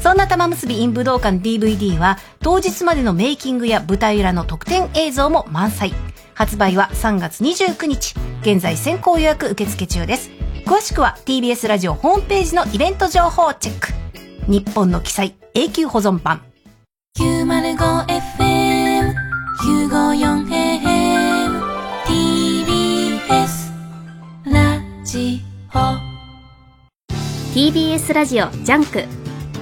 [0.00, 5.92] そんな玉結び in 武道館 DVD は当日までのメイキングや舞台裏の特典映像も満載。
[6.34, 8.14] 発売は3月29日。
[8.42, 10.30] 現在先行予約受付中です。
[10.66, 13.88] 詳しくは TBS ラジオホームページのイベント情報をチェック。
[14.50, 16.42] 日本の記載永久保存版。
[17.18, 19.14] 905FM
[19.62, 21.60] 954AM
[22.06, 23.70] TBS
[24.46, 25.42] ラジ
[25.74, 25.78] オ
[27.54, 29.04] TBS ラジオジャンク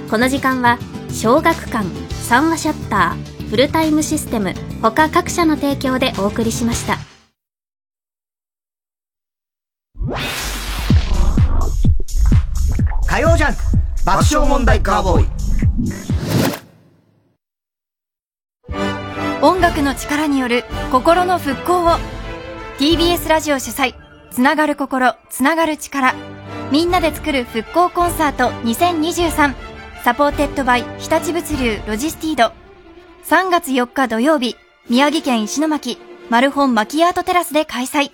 [0.09, 1.85] この時間は小学館
[2.23, 6.97] 三話シャッターフルタイムシステム他各社の提供でお送りしました。
[13.05, 13.61] 火曜ジャンク
[14.05, 15.27] 爆笑問題カーボーイ。
[19.41, 21.89] 音楽の力による心の復興を。
[22.79, 23.95] TBS ラジオ主催
[24.31, 26.15] つながる心つながる力。
[26.71, 29.53] みんなで作る復興コンサート2023
[30.05, 32.60] Supported by 日立物流ロジスティード
[33.23, 34.55] 3月4日土曜日
[34.89, 35.97] 宮城県石巻
[36.29, 38.11] マルホンマキアートテラスで開催。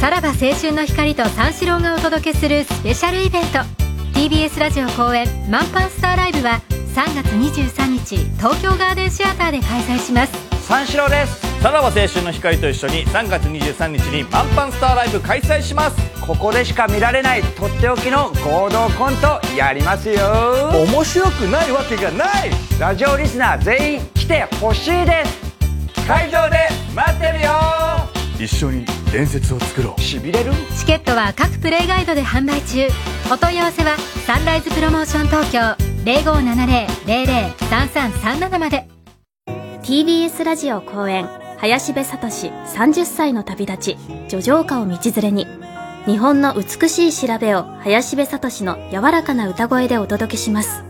[0.00, 3.58] さらば青春の光と三四郎がお届けするスペシャルイベント。
[4.18, 6.60] TBS ラジオ公演「マンパンスターライブ」は
[6.94, 10.32] 3月23日東京ガーデンシアターで開催します。
[10.66, 11.40] 三四郎です。
[11.62, 15.96] さらば青春の光と一緒に3月23日にマンパンスターライブ開催します。
[16.20, 20.72] ここでしか見られないとっておきの合同コントやりますよ。
[20.72, 22.50] 面白くないわけがない。
[22.78, 26.06] ラジオリスナー全員来てほしいです。
[26.06, 27.85] 会場で待ってるよ
[28.38, 30.00] 一緒に伝説を作ろう。
[30.00, 30.52] しびれる？
[30.78, 32.86] チケットは各プレイガイドで販売中。
[33.32, 35.58] お問い合わせはサンライズプロモーション東京
[36.04, 38.86] 0570-003337まで。
[39.82, 41.26] TBS ラジオ公演
[41.58, 45.46] 林部聡30歳の旅立ち叙情歌を道連れに。
[46.04, 50.84] 日本の美しい調べを林部聡の柔らかな歌声でお届けします。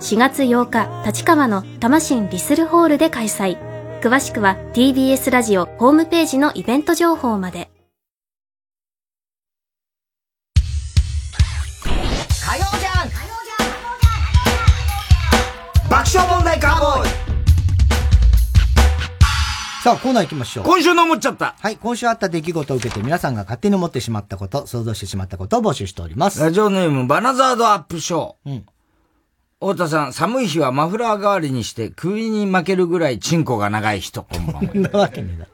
[0.00, 3.58] 4月8日立川の魂リスルホールで開催
[4.00, 7.68] 詳しくは TBS ラジオホームページのイベント情報まで
[12.42, 13.14] 火曜ジャンク
[15.90, 17.10] 爆笑問題カーボーイ
[19.82, 20.64] さあ、コーナー行きましょう。
[20.64, 21.54] 今週の思っちゃった。
[21.58, 26.38] はい、今週あった出来事を受けて皆さんが勝手に思ってしまったこと、想像してしまったことを募集しております。
[26.38, 28.50] ラジオネーム、バナザードアップショー。
[28.50, 28.66] うん。
[29.60, 34.62] 太田さん、寒い日はマフラー代わりにして首に負けるぐらいチンコが長い人、こんばんは。
[34.74, 35.46] なわけねえだ。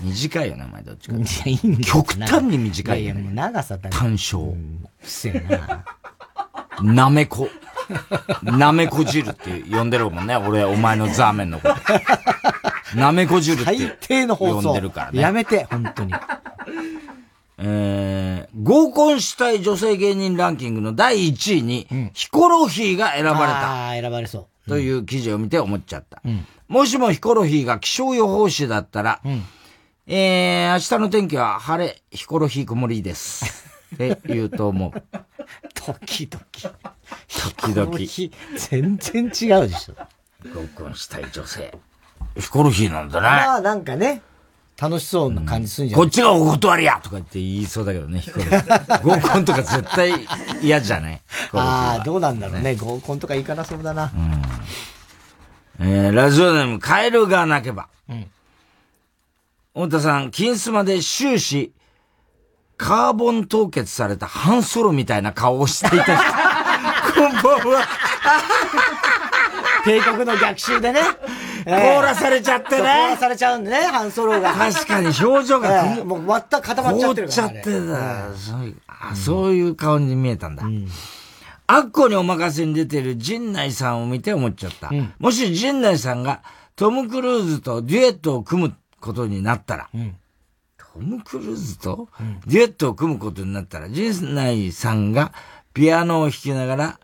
[0.00, 1.16] 短いよね、お前どっちか。
[1.16, 3.22] いや、いいんだ極端に短いいや、よね。
[3.22, 3.98] もう長さだけ。
[3.98, 4.44] 単勝。
[4.44, 4.56] うっ
[5.00, 5.40] せえ
[6.80, 6.94] な。
[6.94, 7.48] なめこ。
[8.44, 10.36] なめこ汁って呼んでるもんね。
[10.36, 11.74] 俺、お前のザーメンのこと。
[12.96, 14.68] なめこ汁って最低の放送。
[14.68, 15.20] 呼んでるからね。
[15.20, 16.14] やめて、本当に。
[17.64, 23.70] えー、合コンしたい女性芸人ランキングの第1位に、ヒコロヒーが選ばれた。
[23.70, 24.68] ああ、選ばれそう。
[24.68, 26.22] という記事を見て思っちゃった。
[26.66, 29.20] もしもヒコロヒーが気象予報士だったら、
[30.06, 33.70] えー、明日の天気は晴れ、ヒコロヒー曇りです。
[33.94, 35.02] って言うと思う。
[35.86, 36.64] ドキドキ。
[36.64, 36.72] ド
[37.66, 38.32] キドキ。
[38.56, 39.94] 全然違うでしょ。
[40.52, 41.72] 合コンしたい女性。
[42.36, 43.26] ヒコロヒーなんだね。
[43.26, 44.22] まあなんかね、
[44.82, 46.06] 楽しそうな感じするんじゃない？
[46.06, 48.44] こっちがお断りやとか言って言いそうだけどね、ヒコロ。
[49.16, 50.26] 合コンとか絶対
[50.60, 51.20] 嫌じゃない？
[51.52, 52.74] ああ、どうなんだろうね。
[52.74, 54.10] 合コンとかいかなそうだな。
[55.78, 57.88] えー、ラジオネーム、カエルが鳴けば。
[58.08, 58.26] うん
[59.74, 61.72] 太田さん、金スマで終始、
[62.76, 66.14] カーボン凍結された半ソロみたいな顔をしていた人。
[67.22, 67.86] こんばんは。
[69.86, 71.00] 帝国の逆襲でね。
[71.64, 72.76] 凍らされちゃってね。
[72.76, 74.52] 凍らされちゃうんでね、ハンソロが。
[74.52, 76.04] 確かに表情がええ。
[76.04, 77.48] もう全く固まっちゃってるから。
[77.48, 78.34] 凍っちゃってた。
[78.36, 80.64] そういうあそういう顔に見えたんだ。
[81.66, 84.90] アッコにお任せに出てる陣内さんを見て思っちゃった。
[85.18, 86.42] もし陣内さんが
[86.76, 89.88] トム・クルーズとデュエットを組むことになったら、
[90.76, 92.08] トム・クルーズと？
[92.46, 95.32] デュエットを組むことになったら、陣内さんが
[95.72, 97.00] ピアノを弾きながら、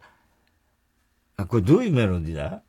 [1.38, 2.62] あ、これどういうメロディーだ？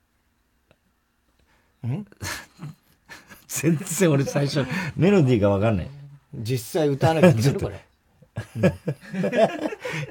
[3.48, 4.66] 全然俺最初、
[4.96, 5.88] メロディーがわかんない。
[6.34, 7.86] 実際歌わなきゃいけないこれ。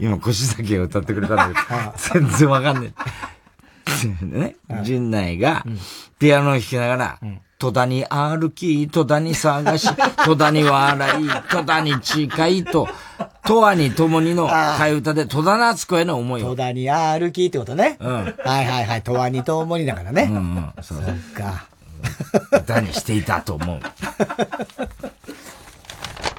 [0.01, 1.55] 今、腰崎が歌ってくれたんだけ
[2.15, 2.93] ど、全然わかんない。
[4.23, 5.65] ね、陣内が、
[6.19, 7.21] ピアノを弾きながら、
[7.59, 9.89] 戸田に歩き、戸田に探し、
[10.25, 12.89] 戸田に笑い、戸田に誓いと、
[13.45, 16.51] 戸和に共にの替え歌で戸田夏子への思いを。
[16.51, 17.97] 戸田に歩きってことね。
[18.01, 18.15] うん。
[18.15, 19.03] はいはいはい。
[19.03, 20.29] 戸和にともにだからね。
[20.31, 20.73] うんうん。
[20.83, 20.99] そう
[21.35, 21.67] か。
[22.53, 23.81] 歌にしていたと思う。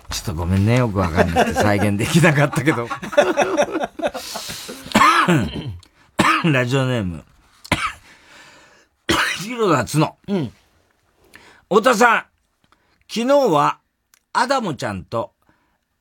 [0.09, 2.88] ちょっとごめんね、よくわかんなくて再現できなかったけど。
[6.45, 7.23] ラジオネーム。
[9.41, 10.17] 広田つの。
[10.27, 10.51] うん。
[11.69, 12.25] 太田さん、
[13.07, 13.80] 昨日は、
[14.34, 15.34] アダモちゃんと、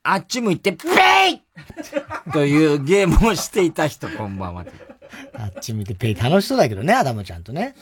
[0.03, 0.87] あっち向いて、ペ
[1.33, 4.65] イというゲームをしていた人、 こんばんは。
[5.33, 7.75] あっち見てペイ楽しそうだけどね、アダムちゃんとね。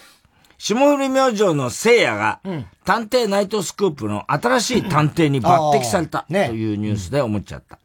[0.58, 2.40] 霜降り明星の聖夜が、
[2.84, 7.78] 探偵ナイトスクープの新しい探偵に抜擢されたというニュースで思っちゃった。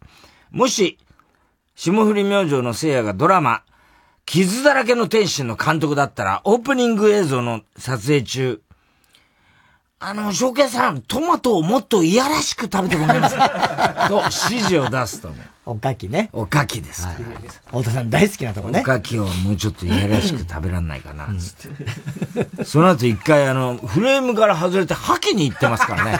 [0.50, 0.98] もし、
[1.74, 3.62] 霜降り明星の聖夜がドラマ、
[4.24, 8.62] 傷だらけの天使の監督だったら、オープニング映像の撮影中、
[10.04, 14.06] あの、証券さん、トマトをもっといやらしく食べてもらえますか？
[14.10, 14.32] と指
[14.64, 15.40] 示を出すと思う。
[15.64, 16.28] おかきね。
[16.32, 17.06] おかきです。
[17.66, 18.80] 太田さん大好きなとこね。
[18.80, 21.70] おかきをもうちょっといやらしく食べらんないかな、つっ
[22.56, 22.64] て。
[22.64, 26.18] その後一回あの、フレームから外れて吐きに行ってますからね。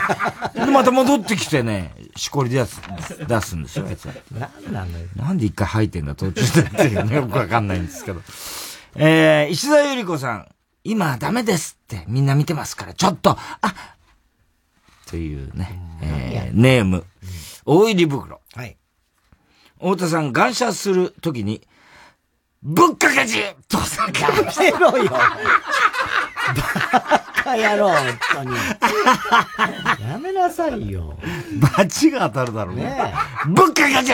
[0.65, 2.79] で、また戻ってきてね、しこり出す、
[3.27, 4.13] 出すんですよ、あいつは。
[4.31, 5.05] なんなのよ。
[5.17, 8.21] なんで一回吐いてんだ、途中でっていうね、よくわかんないんですけど。
[8.95, 10.47] えー、石田ゆり子さん、
[10.83, 13.73] 今ダメですってみんな見てますから、ちょっと、あ
[15.09, 17.05] というね、えー、ネーム、
[17.65, 18.41] 大入り袋。
[18.53, 18.77] はい。
[19.77, 21.61] 太田さん、感謝するときに、
[22.61, 24.63] ぶっかけじと叫ぶ。
[24.63, 25.11] やめろよ。
[25.11, 25.19] バ
[27.33, 28.55] カ野郎、本当に。
[30.09, 31.17] やめなさいよ。
[31.77, 32.83] バチが当たるだろうね。
[32.83, 33.13] ね
[33.47, 34.13] ぶっかけじ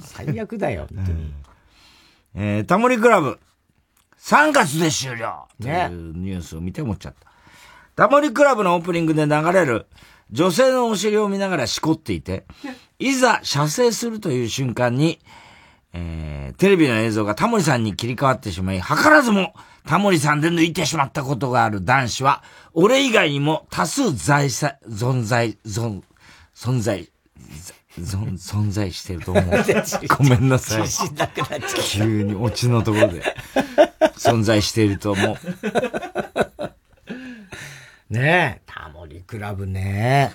[0.00, 1.32] 最悪だよ、本当に。
[2.34, 3.38] えー、タモリクラブ、
[4.24, 7.30] 3月で終了というニュースを見て思っちゃった。
[7.94, 9.86] タモリクラブのオープニングで流れる
[10.30, 12.46] 女性のお尻を見ながらしこっていて、
[12.98, 15.20] いざ射精するという瞬間に、
[15.92, 19.52] えー、テレビの映像がタモリさんに切り替わってしまい、図らずも
[19.86, 26.00] タモリさんで抜いてしまったことがある男子は、俺以外にも多数在さ、存在、存、
[26.54, 27.10] 存在、
[28.00, 29.44] 存、 存在してると思う。
[30.18, 30.82] ごめんなさい。
[30.82, 33.22] 自信なくなっちゃった急にオチのところで、
[34.16, 35.36] 存在していると思う。
[38.10, 40.32] ねえ、タモリクラブね。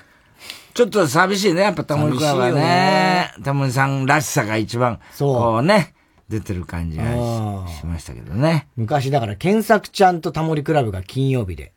[0.74, 3.32] ちょっと寂しいね、やっぱタモリクラブはね。
[3.44, 5.94] タモリさんらしさが一番、こうね、
[6.30, 7.04] 出てる感じが
[7.68, 8.68] しましたけどね。
[8.76, 11.74] 昔だから、検索ちゃんとタモリクラブが金曜日で。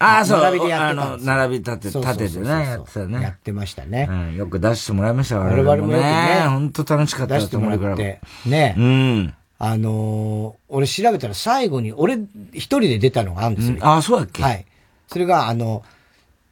[0.00, 0.42] ああ、そう。
[0.42, 3.22] 並びでやってたあの、並び立て、立ててね、やってたね。
[3.22, 4.06] やってましたね。
[4.08, 8.20] うん、よく出してもらいましたよ、我々もよくね本当楽しかったよ出してもらって。
[8.46, 8.82] ねブ。
[8.82, 9.34] うん。
[9.58, 12.16] あのー俺調べたら最後に、俺
[12.52, 13.76] 一人で出たのがあるんですよ。
[13.76, 14.40] うんあそうだっけ？
[14.42, 14.64] はい。
[15.08, 15.82] それが、あの、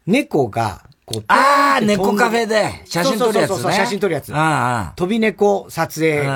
[0.06, 3.54] 猫が、こう、ああ、猫カフェで写真撮るやつね。
[3.54, 4.34] そうそうそうそう写真撮るやつ。
[4.34, 4.92] ああ。
[4.96, 6.28] 飛び猫撮影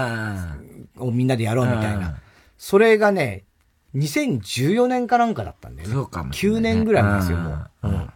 [0.98, 2.18] をみんなでやろうみたいな。
[2.56, 3.42] それがね、
[3.94, 5.94] 2014年かなんかだったんだよね。
[5.94, 7.70] そうかも、9年ぐらいなんですよ、もう。
[7.84, 8.10] うん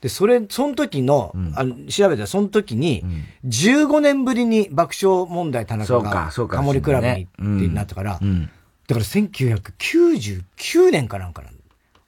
[0.00, 3.02] で、それ、その時の、あの、調べたらその時に、
[3.46, 8.50] 15年ぶりに爆笑問題田中そうかが、そうかタモリクラブにうんってなったから、うん
[8.86, 11.58] だから1999年かなんかなんだ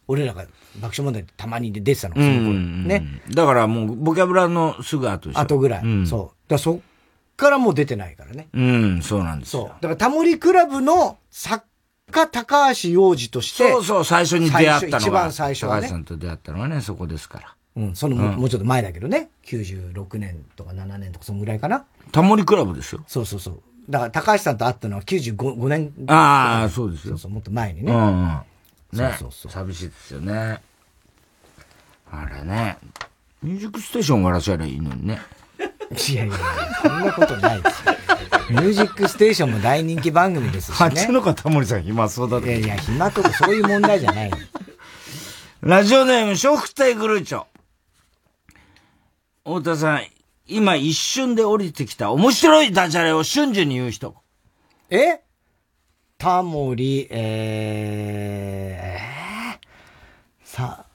[0.07, 0.45] 俺らが
[0.81, 3.21] 爆笑問題たまに出てたの、その頃ね。
[3.35, 5.41] だからもう、ボキャブラのすぐ後でしょ。
[5.41, 5.83] 後ぐらい。
[5.83, 6.21] うんそう。
[6.21, 6.79] だからそっ
[7.37, 8.49] からもう出てないからね。
[8.53, 9.63] うん、そうなんですよ。
[9.63, 9.69] そう。
[9.69, 11.65] だからタモリクラブの作
[12.11, 13.71] 家高橋洋二として。
[13.71, 14.99] そうそう、最初に出会ったのが。
[14.99, 15.97] 一番最初はね高橋さ。
[15.99, 17.55] んと出会ったのはね、そこですから。
[17.77, 19.31] うん、そのも,、うちょっと前だけどね。
[19.45, 21.85] 96年とか7年とかそのぐらいかな。
[22.13, 23.05] タモリクラブですよ。
[23.07, 23.63] そうそうそう。
[23.89, 25.93] だから高橋さんと会ったのは95 5年。
[26.09, 27.13] ああ、そうですよ。
[27.13, 27.93] そうそう、もっと前にね。
[27.93, 28.27] うんうん。
[28.27, 28.43] ね。
[28.93, 30.61] そうそうそう寂しいですよね。
[32.11, 32.79] あれね。
[33.43, 35.21] ミュージックステーションがらしゃりゃいいのにね。
[36.11, 36.47] いやいやいや、
[36.83, 37.95] そんなことないですよ。
[38.51, 40.87] ミュージックステーションも大人気番組ですしね。
[40.87, 42.39] あっちの方タモリさん暇そうだ。
[42.39, 44.31] いやいや、暇とかそういう問題じゃない。
[45.61, 47.45] ラジオネーム、笑福亭グルーチョ。
[49.45, 50.03] 太田さん、
[50.47, 54.15] 今一瞬で降りてきた面白いダジャレを瞬時に言う人。
[54.91, 55.21] え？
[56.17, 57.19] タモリ、えー、
[58.83, 60.87] えー、さ、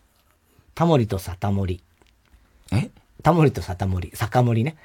[0.75, 1.83] タモリとサタモリ。
[2.71, 2.89] え？
[3.21, 4.11] タモリとサタモリ。
[4.15, 4.75] サカモリね。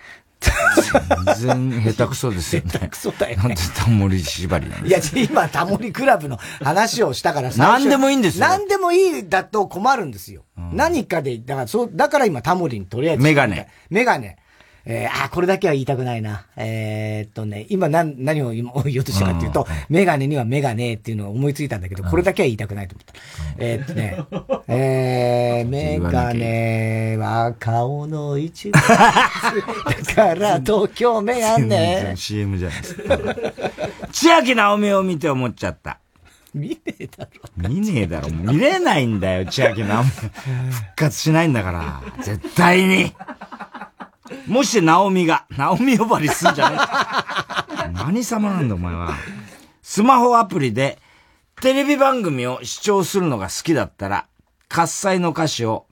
[1.39, 2.71] 全然下手くそですよね。
[2.71, 3.43] 下手くそだよね。
[3.43, 10.45] なんでタモリ縛りなんいや、今、タモリクラブの話をしたから最初何でもいいんですよ何でもいいだと困るんですよ。
[10.57, 13.23] 何かで、だから、そう、だから今タモリにとりあえず。
[13.23, 13.69] メガネ。
[13.91, 14.37] メガネ。
[14.85, 16.47] えー、あ、これだけは言いたくないな。
[16.57, 23.15] えー、っとね、今何、何を今言おうとしたかっていうと、メガネにはメガネっていうのを思いついたんだけど、これだけは言いたくないと思った。
[23.59, 24.19] えー、っとね、
[24.69, 28.79] えー、メガネは顔の一部。
[28.81, 32.17] だから東京メガ全ネ然。
[32.17, 33.19] CM じゃないですか。
[34.13, 35.99] 千秋直美を見て思っちゃった。
[36.55, 37.69] 見ねえだろ。
[37.69, 38.31] 見ねえだろ。
[38.31, 40.09] 見れないんだよ、千秋直美。
[40.09, 42.03] 復活しないんだから。
[42.23, 43.13] 絶対に。
[44.47, 47.93] もし直美が、直美呼ばわりすんじゃねえ。
[47.93, 49.15] 何様なんだ、お前は。
[49.83, 50.99] スマホアプリで、
[51.61, 54.27] テレビ番組を視聴するのが好きだったら、
[54.69, 55.87] 喝采の歌詞を、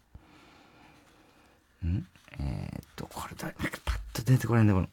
[1.84, 2.06] ん？
[2.38, 3.52] えー、っと、これだ、
[3.84, 4.88] パッと出てこないんだ、この。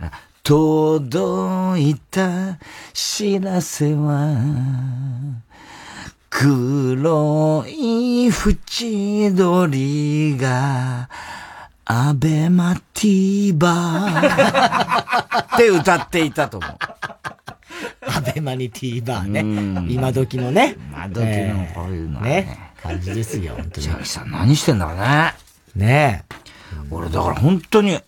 [0.00, 0.12] あ
[0.44, 2.58] 届いた
[2.92, 4.36] 知らせは、
[6.40, 11.08] 黒い縁取りが、
[11.84, 16.70] アベマティーバーって歌っていたと思う。
[18.06, 19.92] アベマニティーバーね。
[19.92, 20.76] 今時のね。
[20.92, 22.72] 今時のこういうのはねね。
[22.84, 23.86] 感じですよ、本当に。
[23.88, 25.34] 千秋さん何してんだろうね。
[25.74, 26.24] ね
[26.92, 27.98] 俺だから本当に、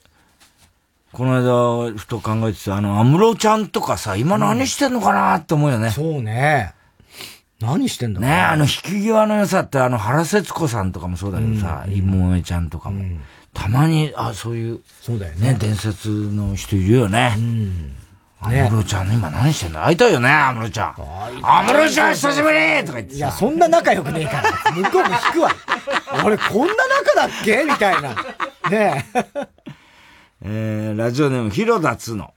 [1.10, 5.90] この間、ふと考えてて、あの、安室ちゃんとかさ、今何してんのかなって思うよね。
[5.90, 6.78] そうね。
[7.60, 13.04] 何してんだねあの、引き際の良さって、あの、原節子さんとかもそうだけどさ、妹江ちゃんとかも。
[13.52, 15.52] たまに、あ、そういう、そうだよね。
[15.52, 17.36] ね、伝説の人いるよね。
[18.40, 19.84] 安室ちゃん、今何してんだ？
[19.84, 20.94] 会いたいよね、安室ちゃん。
[21.42, 24.72] 安室ちゃん久しぶりとか言っていや、そんな仲良くねえから。
[24.72, 25.50] 向こうも引くわ。
[26.24, 27.64] 俺、こんな仲だっけ？
[27.64, 28.14] みたいな。
[28.70, 29.20] ねえ。
[30.42, 32.32] えー、ラジオネーム、広田つの。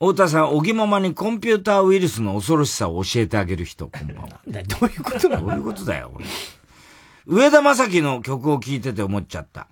[0.00, 4.40] 太田さん、おぎままにコンピューターウイルスの恐ろしさを教えてあげる人、こんばんは。
[4.46, 5.46] どういうことなの？
[5.48, 6.24] どういうことだよ、俺。
[7.26, 9.66] 上田正樹の曲を聴いてて思っちゃった。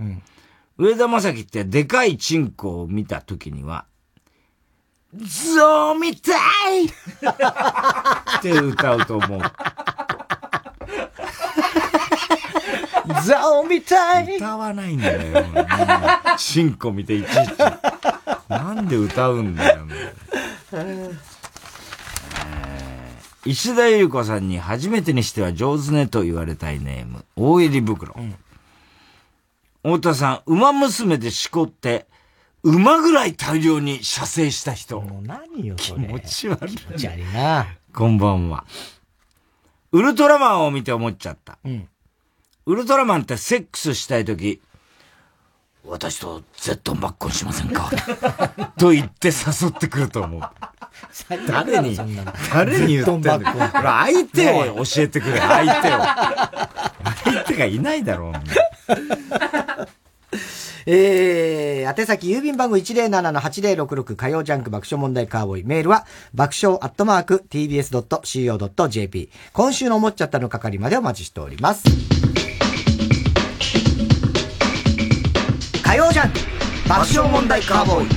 [0.77, 3.87] 上田正樹ってでかいチンコを見た時には、
[5.15, 6.33] ゾウみた
[6.77, 6.85] い
[8.39, 9.41] って歌うと思う。
[13.25, 15.43] ザオみたい歌わないんだよ。
[16.37, 17.31] チンコ見ていちいち。
[18.51, 19.87] なんで歌うんだよ。
[23.45, 28.15] 石田ゆり子さんに初めてにしては上手ねと言われたいネーム、大入り袋。
[29.83, 32.07] 太田さん、馬娘でしこって、
[32.63, 35.01] 馬ぐらい大量に射精した人。
[35.01, 36.75] もう何よ、気持ち悪い。
[36.75, 37.67] 気持ち悪いな。
[37.95, 38.67] こんばんは。
[39.93, 41.59] ウルトラマンを見て思っちゃった。
[41.65, 41.89] うん。
[42.67, 44.61] ウルトラマンってセックスしたいとき、
[45.87, 47.91] 私とゼットンバッコンしませんか？
[48.79, 50.43] と言って誘ってくると思う。
[51.47, 51.97] 誰に、
[52.53, 53.41] 誰に言ってんだよ。
[53.41, 55.99] これ相手を教えてくれ、相手を。
[57.25, 58.33] 相手がいないだろう。
[60.91, 65.65] えー、宛先郵便番号107-8066火曜ジャンク爆笑問題カーボーイ。
[65.65, 69.31] メールは爆笑アットマーク tbs.co.jp。
[69.53, 71.83] 今週の思っちゃったの係までお待ちしております。
[75.89, 76.39] 火曜ジャンク。
[76.87, 78.09] 爆笑問題カーボーイ。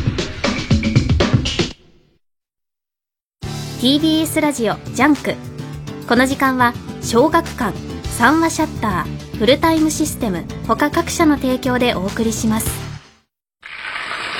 [3.79, 5.35] TBS ラジオジャンク。
[6.05, 7.73] この時間は小学館
[8.09, 12.69] 三和シャッターフルタイムシステム他各社の提供でお送りします。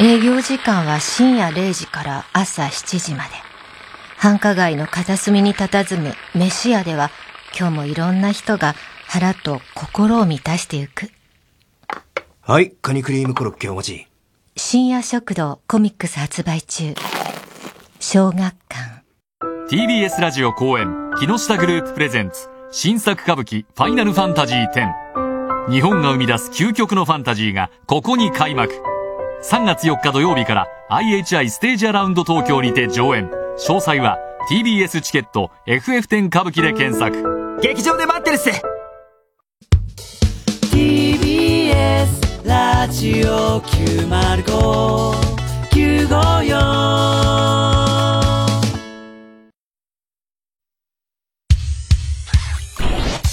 [0.02, 3.30] 営業時間は深夜0時から朝7時まで。
[4.18, 7.12] 繁華街の片隅に佇む飯屋では
[7.58, 8.76] 今日もいろんな人が
[9.08, 11.12] 腹と心を満たしてゆく
[12.52, 14.08] はいカニクリームコロッケお待ち。
[14.58, 16.96] 深夜食堂コミックス発売中。
[18.02, 19.06] 小学館。
[19.70, 28.74] TBS ラジオ公演木下グループプレゼンツ新作歌舞伎ファイナルファンタジー10日本が生み出す究極のファンタジーがここに開幕。
[29.44, 33.32] 3月4日土曜日から IHI ステージアラウンド東京にて上演。
[33.60, 34.18] 詳細は
[34.52, 37.62] TBS チケット FF10 歌舞伎で検索。
[37.62, 38.50] 劇場で待ってるっす。
[40.76, 44.44] TBS ラジオ905954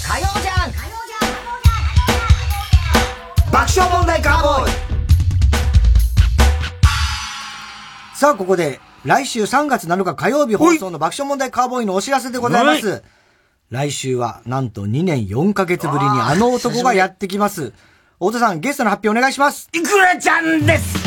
[0.05, 0.71] 火曜じゃん
[3.51, 4.71] 爆笑問題カーボーイ
[8.15, 13.03] さあ、ここで、来週3月7日火曜日放送の爆笑問題カーボーイのお知らせでございます。
[13.69, 17.73] 来週は、なんと2年4ヶ月ぶりにあの男がやってきます。
[18.19, 19.69] 太田さん、ゲストの発表お願いします。
[19.71, 20.97] いくらちゃんです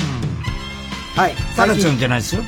[1.15, 1.35] はい。
[1.55, 2.43] タラちゃんじゃないですよ。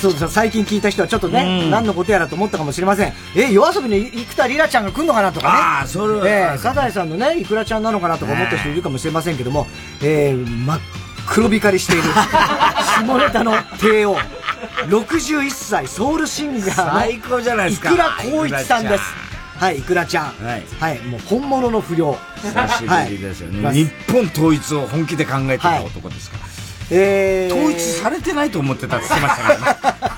[0.00, 3.12] そうです最近聞いた人はちょっとね、うん何のことやらと思ったかもしれません。
[3.36, 5.52] え、夜遊びの生田リラちゃんが来るのかなとかね。
[5.54, 9.66] ああそれはええサザエさんのね、イクラちゃんなのかなとか思った人いるかもしれませんけども、
[10.02, 10.80] えー、真っ
[11.26, 12.04] 黒光りしている、
[13.04, 14.16] 下ネタの帝王、
[14.88, 19.27] 61歳ソウルシンガーの、最高じゃないですかイクラ光一さんです。
[19.58, 20.26] はい、イクラちゃん。
[20.44, 20.62] はい。
[20.78, 22.16] はい、もう本物の不良。
[22.36, 23.64] 久しぶりですよね。
[23.64, 26.44] はい日本統一を本気で考えてた男ですから。
[26.90, 30.08] えー統一されてないと思ってたって言ってましたからね。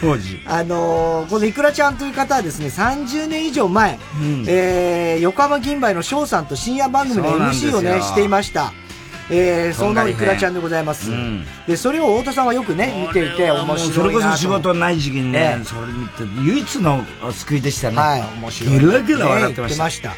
[0.00, 0.40] 当時。
[0.46, 3.98] あのーこのいくらちゃんという方はですね、30年以上前、
[4.46, 8.72] えー横浜銀杯の翔さんと深夜番組の MC よをね、していました。
[9.30, 11.10] えーそのいくらちゃんでございます。
[11.66, 17.96] で、それを太田さんはよくね、見ていて面白いなそれこそ仕事ない時期にねえ、えそれ見て、唯一の救いでしたね。
[17.96, 18.78] はい、面白い。
[18.78, 19.90] ゲラゲラ笑ってました。
[19.90, 20.12] した。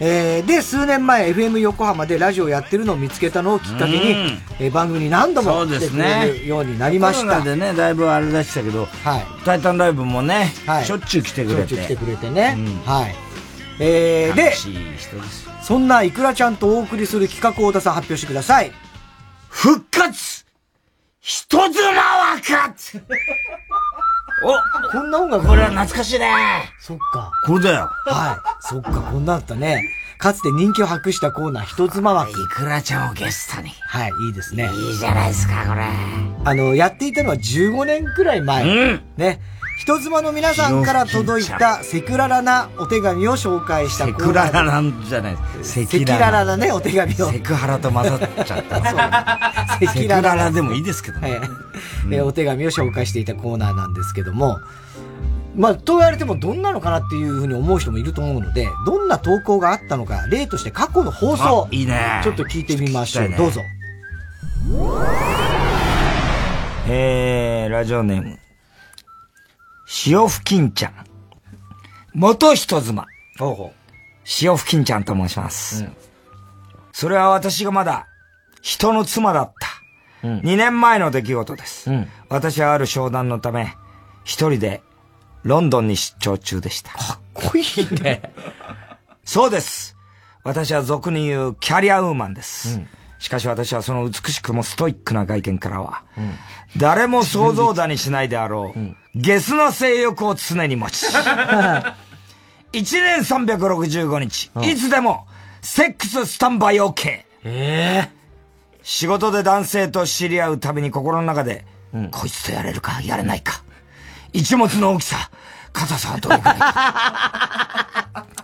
[0.00, 7.26] えーで、数年前、FM 横浜でラジオやってるのを見つけたのをきっかけに、うんえー番組に何度もそうです出てくれねるようになりました。
[7.26, 8.88] コロナでね、だいぶあれでしたけど、
[9.44, 10.52] タイタンライブもね、
[10.84, 11.74] しょっちゅう来てくれて。
[11.74, 12.56] しょっちゅう来てくれてね。
[12.84, 13.14] はい。
[13.80, 18.70] えー、で、楽しい人ですそんないくらちゃんとお送りする企画を太田さん発表してください。
[19.48, 20.44] 復活
[21.22, 22.74] 人妻若
[24.44, 26.28] おこんな音楽これは懐かしいね。
[26.78, 27.32] そっか。
[27.46, 27.90] これだよ。
[28.04, 28.62] はい。
[28.62, 29.88] そっか、こんなだったね。
[30.18, 32.30] かつて人気を博したコーナー、人妻枠。
[32.30, 33.70] いくらちゃんをゲストに。
[33.70, 34.68] はい、いいですね。
[34.70, 35.86] いいじゃないですか、これ。
[36.44, 38.64] あの、やっていたのは15年くらい前。
[38.64, 39.40] うんね。
[39.76, 47.30] 人妻の皆さんから届いたセクララなお手紙を紹介したコセーナークララなんじゃないセセキララなね、お手紙を。
[47.30, 49.78] セクハラと混ざっちゃった。
[49.80, 51.40] セキララセクララでもいいですけどね。
[52.10, 54.60] えーお手紙を紹介していたコーナーなんですけども、
[55.56, 63.28] まあ、と言われてもどんなのかなっていうふうに思う人もいると思うので、どんな投稿があったのか、例として過去の放送、あいいねちょっと聞いてみましょう。
[63.28, 63.60] ねどうぞ。
[66.86, 68.38] えー、ラジオネーム。
[69.86, 70.94] 潮吹金ちゃん。
[72.14, 73.06] 元人妻。
[74.24, 75.84] 潮吹金ちゃんと申します。
[76.92, 78.06] それは私がまだ
[78.62, 79.68] 人の妻だった。
[80.26, 81.90] 2年前の出来事です。
[82.28, 83.74] 私はある商談のため、
[84.24, 84.82] 一人で
[85.42, 86.92] ロンドンに出張中でした。
[86.92, 88.32] かっこいいね。
[89.24, 89.96] そうです。
[90.44, 92.80] 私は俗に言うキャリアウーマンです。
[93.24, 96.02] しかし私はその美しくもストイックな外見からは、
[96.76, 101.94] 誰も想像だにしないであろう、ゲスの性欲を常に持ち、 1
[102.74, 105.26] 年365日、いつでも、
[105.62, 107.08] セックススタンバイ OK。
[107.08, 108.10] ええ
[108.82, 111.64] 仕事で男性と知り合うたびに心の中で、
[112.10, 113.62] こいつとやれるか、やれないか。
[114.34, 115.30] 一物の大きさ、
[115.72, 118.26] 硬さはどれくらいか。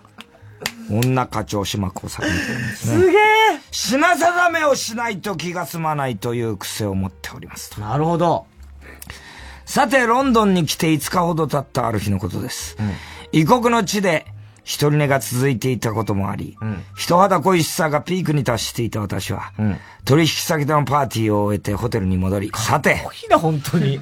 [0.91, 3.03] 女課長島工作みたいですね。
[3.03, 3.21] すげえ
[3.71, 7.81] 品定めをしないと気が済まないという癖を持っておりますと。
[7.81, 8.47] なるほど。
[9.65, 12.77] さて、ロンドンに来て5日ほど経ったある日のことです。
[13.31, 14.27] 異国の地で
[14.65, 16.57] 一人寝が続いていたこともあり、
[16.97, 19.53] 人肌恋しさがピークに達していた私は、
[20.05, 24.01] 取引先でのパーティーを終えてホテルに戻り、さて、いいな、本当に。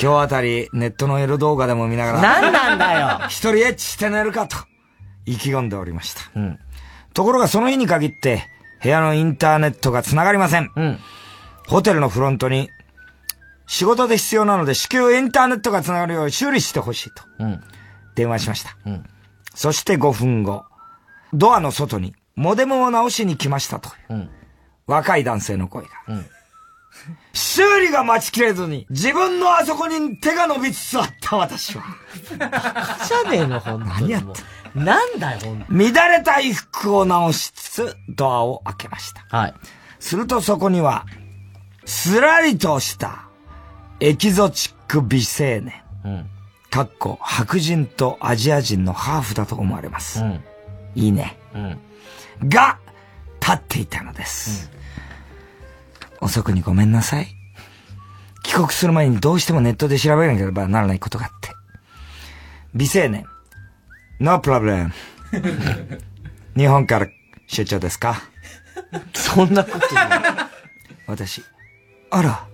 [0.00, 4.56] 今日あたりネットのエロ動画でも見ながら、何なんだよ一人エッチして寝るかと、
[5.32, 6.22] 意気込んでおりました。
[7.14, 8.44] ところがその日に限って、
[8.82, 10.70] 部屋のインターネットが繋がりません。
[11.68, 12.70] ホテルのフロントに、
[13.66, 17.22] 仕事で必要なので至急インターネットが繋がるよう修理してほしいと。
[18.16, 18.76] 電話しました。
[19.54, 20.64] そして5分後、
[21.32, 23.90] ドアの外にモデムを直しに来ましたと。
[24.86, 25.90] 若い男性の声が。
[27.32, 31.84] 修理が待ちきれずに、自分のあそこに手が伸びつつあった私は。
[32.28, 34.42] じゃねえの、ほん何やって
[34.74, 35.66] なんだよ、ほんと。
[35.70, 39.36] 乱れた衣服を直しつつ、ドアを開けました。
[39.36, 39.54] はい。
[39.98, 41.06] するとそこには、
[41.84, 43.24] すらりとした、
[44.00, 45.72] エキゾチック美青年。
[46.04, 46.30] うん。
[46.70, 50.20] かっこ、白人とアジア人のハーフだと思われます。
[50.20, 50.44] うん。
[50.94, 51.36] いいね。
[51.54, 51.78] うん。
[52.48, 52.78] が、
[53.40, 54.70] 立っていたのです。
[56.20, 57.28] 遅くにごめんなさい。
[58.42, 61.50] 帰国する前にどうしてもネットで調べなければならないことがあって。
[62.74, 63.26] 美青年。
[64.18, 64.90] No problem.
[66.56, 67.06] 日本から
[67.46, 68.22] 出張ですか？
[69.14, 70.08] そんなことない。
[71.06, 71.42] 私。
[72.10, 72.46] あら、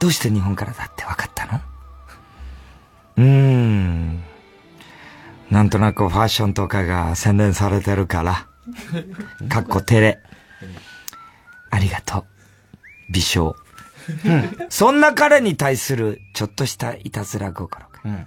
[0.00, 1.60] どうして日本からだって分かったの？
[3.16, 4.22] うーん。
[5.50, 8.46] なんとなくファッションとかが宣伝されてるから。
[9.48, 10.20] かっこ照れ。
[11.70, 12.24] ありがとう。
[13.10, 13.54] 微笑。
[14.24, 14.66] うん。
[14.70, 18.00] そんな彼に対するちょっとしたいたずら心が。
[18.04, 18.26] うん。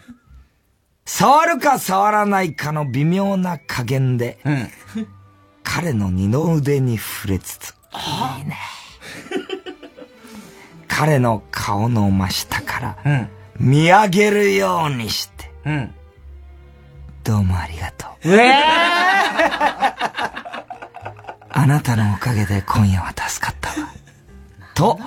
[1.05, 4.39] 触るか触らないかの微妙な加減で、
[5.63, 7.75] 彼の二の腕に触れつつ、
[8.37, 8.57] いいね。
[10.87, 12.97] 彼の顔の真下から、
[13.57, 15.93] 見上げるようにして、うん。
[17.23, 18.31] どうもありがとう。
[18.31, 18.53] ええ
[21.53, 23.93] あなたのおかげで今夜は助かったわ。
[24.73, 24.99] と、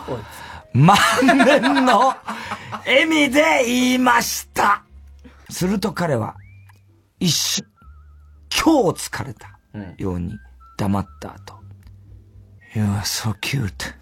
[0.72, 2.14] 満面の
[2.86, 4.84] 笑みで言いました。
[5.50, 6.34] すると彼は、
[7.20, 7.66] 一瞬、
[8.50, 9.58] 今日疲れた
[9.98, 10.38] ように
[10.76, 11.54] 黙った後、
[12.74, 13.94] You are so cute.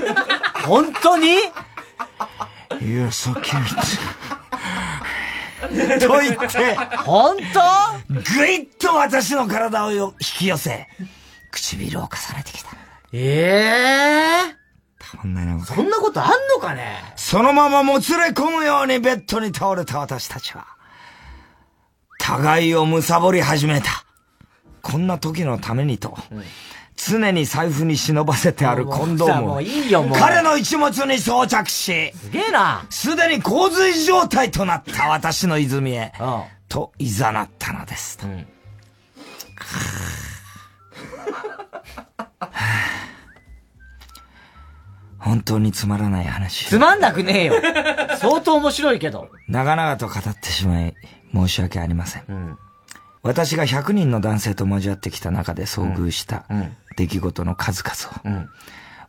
[0.66, 1.26] 本当に
[2.80, 3.64] You are so cute.
[6.00, 6.74] と言って、
[7.04, 7.60] 本当？
[8.08, 10.88] ぐいっと私の体をよ引き寄せ、
[11.50, 12.70] 唇を重ねてきた。
[13.12, 14.63] ええた
[15.16, 16.98] まんなそんなことあんのかね？
[17.16, 20.66] そのままもつれ込むようにベッドに倒れた私たちは、
[22.18, 24.04] 互いを貪り始めた。
[24.82, 26.16] こんな時のためにと、
[26.96, 29.60] 常に財布に忍ばせてあるコンドームを
[30.14, 32.86] 彼の一物に装着し、すげえな。
[32.90, 36.12] すでに洪水状態となった私の泉へ、
[36.68, 37.08] と誘
[37.42, 38.26] ったのですと。
[45.24, 46.66] 本当につまらない話。
[46.66, 47.54] つまんなくねえよ。
[48.18, 49.30] 相当面白いけど。
[49.48, 50.94] 長々と語ってしまい、
[51.32, 52.58] 申し訳ありません。
[53.22, 56.44] 私が100人の男性と交わってきた中で遭遇した
[56.98, 58.46] 出来事の数々を、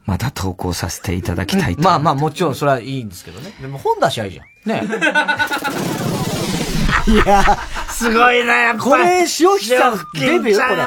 [0.06, 1.82] また投稿させていただきたいと。
[1.82, 3.52] まあまあもちろんそれはいいんですけどね。
[3.60, 4.46] でも本出しゃいいじゃん。
[4.70, 4.84] ね
[7.08, 7.44] いや、
[7.90, 10.68] すごいな、やっぱりこれ、潮吹さんデビュー？
[10.68, 10.82] これ。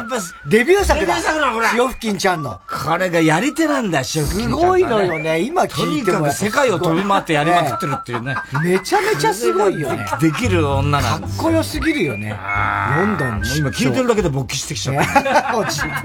[0.58, 1.14] デビュー作だ。
[1.14, 2.60] デビュー作だこれ潮吹ちゃんの。
[2.68, 5.40] これがやり手なんだ、潮吹すごいのよね。
[5.40, 8.34] 今とに聞いてもかく世界を飛び回ってやりまくってるっていうね。
[8.64, 10.06] めちゃめちゃすごいよね。
[10.20, 12.30] できる女なんかっこよすぎるよね。
[12.96, 13.58] ロンドンに。
[13.58, 15.52] 今聞いてるだけで勃起してきちゃった。
[15.54, 15.92] もう自分。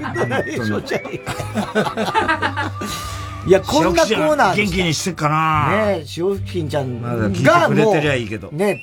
[3.46, 4.56] いや、こんなコーナー。
[4.56, 5.28] 元気にしてっか？
[5.28, 8.82] なねえ、潮吹きんちゃんまだ聞いてくれてりゃいいけどう、ね、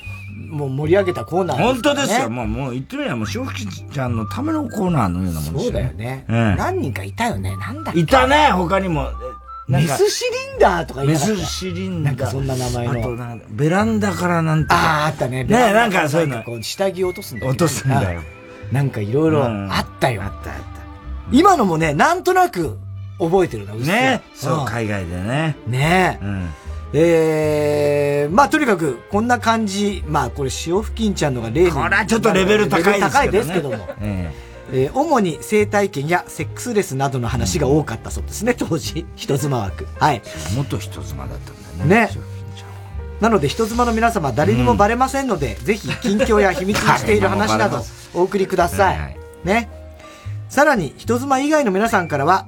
[0.50, 2.20] もう盛り上げたコーナー本当ですよ。
[2.20, 6.26] ねもう、もう言ってみれば、もう、潮吹ちゃんのためのコーナーのようなもんですそうだよね。
[6.30, 7.56] ええ何人かいたよね。
[7.58, 9.08] なんだっけいたね、他にも。
[9.68, 12.18] メスシリンダーとか言メいたスシリンダー。
[12.18, 14.76] なんかそんな名前のあと、なんか、ベランダからなんとか。
[14.76, 15.44] ああ、あったね。
[15.44, 18.22] ねえなんかそういうのこう下着落とすんだよね落とすんだよ。
[18.72, 20.24] なんかいろいろうんあったよ。
[20.24, 20.64] あったあった。
[21.32, 22.78] 今のもね、なんとなく
[23.20, 25.56] 覚えてるな、うっすらねそう、ん海外でね。
[25.68, 26.26] ねえ。
[26.26, 26.50] うん。
[26.94, 30.04] えー、まあとにかく、こんな感じ。
[30.08, 31.72] まあこれ、潮吹きんちゃんのが例に。
[31.72, 33.12] これはちょっとレベル高いですけどね。
[33.12, 33.78] 高いですけども。
[34.02, 34.34] え
[34.74, 39.06] えー主に生体験やセックスレスなどの話が多かったそうですね、当時。
[39.16, 39.86] 人妻枠。
[40.00, 40.22] はい。
[40.24, 42.06] え元人妻だったんだよね。
[42.08, 42.10] ね。
[43.20, 47.86] なので、人妻の皆様、誰にもバレませんので、ぜひ、近況や秘密にしている話など、
[48.16, 48.96] お送りください。
[48.98, 49.70] はいはいね。
[50.50, 52.48] さらに、人妻以外の皆さんからは、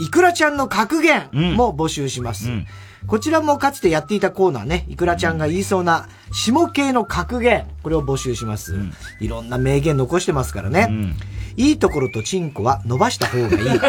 [0.00, 2.50] いくらちゃんの格言も募集します。
[3.06, 8.76] こちらもかつてやっていたコーナーね、いくらちゃんが言いそうな、下系の格言、これを募集します。
[9.20, 11.14] いろんな名言残してますからね。
[11.56, 13.80] いいところとチンコは伸ばした方がいい。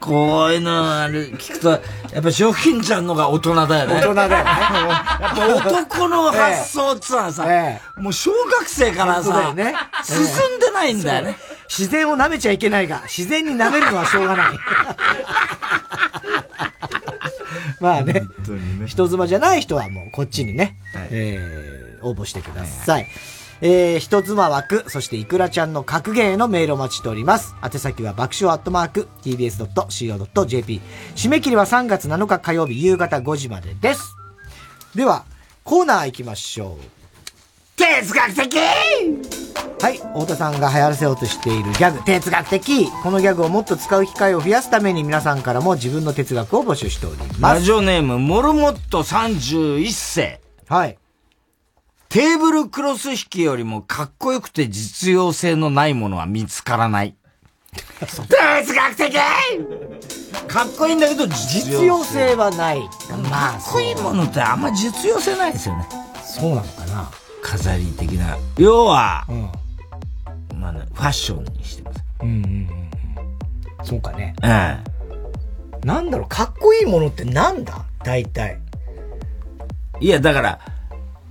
[0.00, 1.80] こういうのある、聞くと、や
[2.20, 3.94] っぱ商品ちゃんのが大人だよね。
[3.94, 4.34] 大人だよね。
[4.36, 4.44] やっ
[5.36, 7.46] ぱ男の発想っつうのはさ、
[7.98, 10.26] もう小学生からさ、ね進ん
[10.60, 11.36] でないんだよね。
[11.68, 14.58] 自然を舐めちゃいけないが、自然に舐めるのはしょうがない。
[17.80, 18.22] まあね、
[18.86, 20.76] 人妻じゃない人はもうこっちにね、
[21.10, 23.06] えー応募してください。
[23.60, 27.54] えー、人妻枠、そしていくらちゃんの格言へのメールをお待ちしております。
[27.62, 30.80] 宛先は爆笑アットマーク tbs.co.jp。
[31.14, 34.16] 締め切りは3月7日火曜日夕方5時までです。
[34.94, 35.24] では、
[35.64, 36.96] コーナー行きましょう。
[37.76, 38.56] 哲学的
[39.82, 47.42] はい、太田さんが流行らせようとしているギャグ、哲学的このギャグをもっと使う機会を増やすために皆さんからも自分の哲学を募集しております。
[47.42, 50.40] ラジオネーム、モルモット31世。
[50.68, 50.98] はい。
[52.08, 57.14] テーブルクロス引きよりもかっこよくて実用性のないものは見つからない。
[57.98, 59.14] 哲学的
[60.48, 62.80] かっこいいんだけど実用性はない。
[63.30, 65.86] まあ、かっこいいものってあんま実用性ないですよね。
[66.24, 67.10] そうなのかな
[67.42, 68.38] 飾り的な。
[68.56, 69.34] 要は、う
[70.54, 72.02] ん、まあね、ファッションにしてます。
[72.22, 72.90] うんうんうん。
[73.84, 74.34] そうかね。
[74.42, 75.86] ええ。
[75.86, 77.84] なんだろう、かっこいいものってなんだ？
[78.02, 78.58] 大体。
[80.00, 80.58] いや、だから、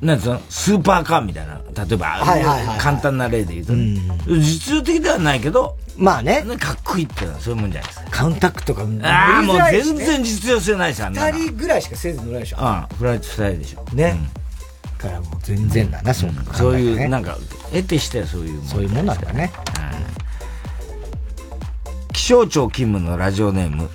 [0.05, 0.41] なんつうの？
[0.49, 1.59] スーパーカーみたいな。
[1.85, 6.45] 例えば、はいはいはい、簡単な例で言うと、ね、うん、実用的ではないけど、まあね。
[6.59, 8.11] かっこいいってのはそういうもんじゃないですか。
[8.11, 12.57] カウンタックとか、ああ、もう全然実用性ないですよ、二人ぐらいしかせず乗らないでしょ。
[12.59, 13.95] ああ、フライト二人でしょ。
[13.95, 14.17] ね。
[14.93, 17.37] うん、からもう全然だな、そう、ね、そういう、なんか、
[17.71, 18.67] 得てしてそういうもん。
[18.67, 19.51] そういうもんなんだね。
[22.13, 23.89] 気象庁勤務のラジオネーム、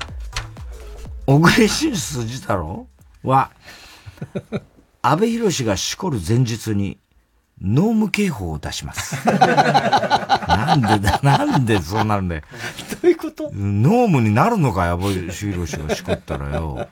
[1.26, 2.86] 小栗旬筋太郎
[3.22, 3.50] は、
[5.02, 6.98] 安倍博士がしこる前日に、
[7.62, 9.16] 濃霧警報を出します。
[9.28, 12.42] なんでだ、なんでそうなるんだよ。
[13.02, 13.50] どういうこと？
[13.52, 16.88] 濃霧になるのかや、安倍博士がしこったらよ。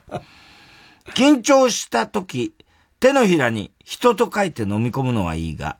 [1.15, 2.53] 緊張した時、
[2.99, 5.77] 手のひらに人と書いて飲み込むのはいいが、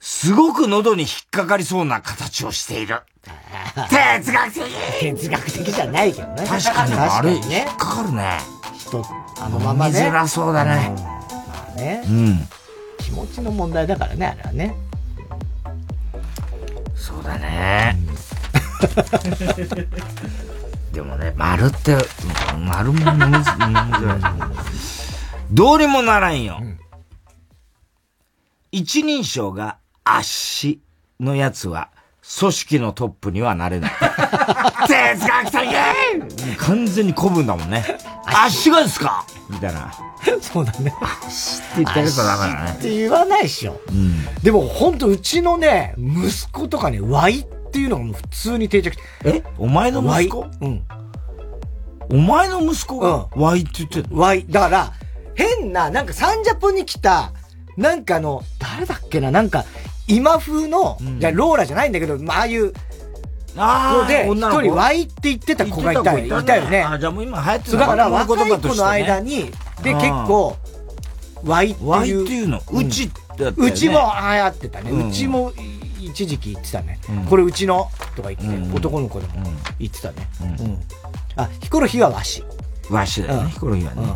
[0.00, 3.02] すごく喉に引っかかりそうな形をしている。
[3.90, 4.62] 哲学的
[5.00, 6.46] 哲学的じゃないけどね。
[6.46, 8.38] 確かにあれ、ね、引っかかるね。
[8.78, 9.04] 人、
[9.40, 10.00] あのままね。
[10.00, 10.94] 見づらそうだね。
[11.78, 12.02] まあね。
[12.06, 12.38] うん。
[12.98, 14.74] 気持ちの問題だからね、あれはね。
[16.94, 17.96] そうだね。
[20.92, 21.96] でもね、丸って、
[22.66, 23.50] 丸もむず、
[25.52, 26.58] どうにもならんよ。
[26.60, 26.78] うん、
[28.72, 30.80] 一人称が足
[31.20, 31.90] のやつは、
[32.38, 33.92] 組織のトップにはなれない。
[34.86, 37.84] 哲学的完全に古文だもんね。
[38.26, 39.24] 足がですか？
[39.48, 39.92] みたいな。
[40.40, 40.94] そうだね。
[41.26, 42.70] 足って言ってるとダメだね。
[42.78, 43.80] って言わないでしょ。
[43.88, 44.24] うん。
[44.42, 49.42] でもほんとうちのね、息子とかね、ワイっていうのがもう普通に定着え？
[49.58, 50.46] お前の息子？
[50.60, 50.84] うん。
[52.10, 54.46] お前の息子が、ワイって言ってるワイ。
[54.48, 54.92] だから、
[55.34, 57.32] 変な、なんかサンジャポに来た、
[57.76, 59.64] なんかあの、誰だっけな、なんか、
[60.06, 62.72] 今風の、うん、じゃローラじゃないんだけど、まあ、ああいう、
[63.56, 66.82] ああで、一人 Y って言ってた子がいたいたよね。
[66.82, 69.50] あ、じゃあもう今流行ってるだから若い子の間に、
[69.82, 70.56] で、結構、
[71.44, 71.88] Y っていう。
[71.88, 72.62] Y っていうの？
[72.72, 73.10] うち
[73.56, 74.90] うちも流行ってたね。
[74.90, 75.52] うちも
[76.00, 76.98] 一時期言ってたね。
[77.28, 79.34] これうちのとか言って、男の子でも
[79.78, 80.28] 言ってたね。
[81.36, 82.44] あ、ヒコロヒーは和紙。
[82.90, 84.12] 和紙だよね、ヒコロヒーはね。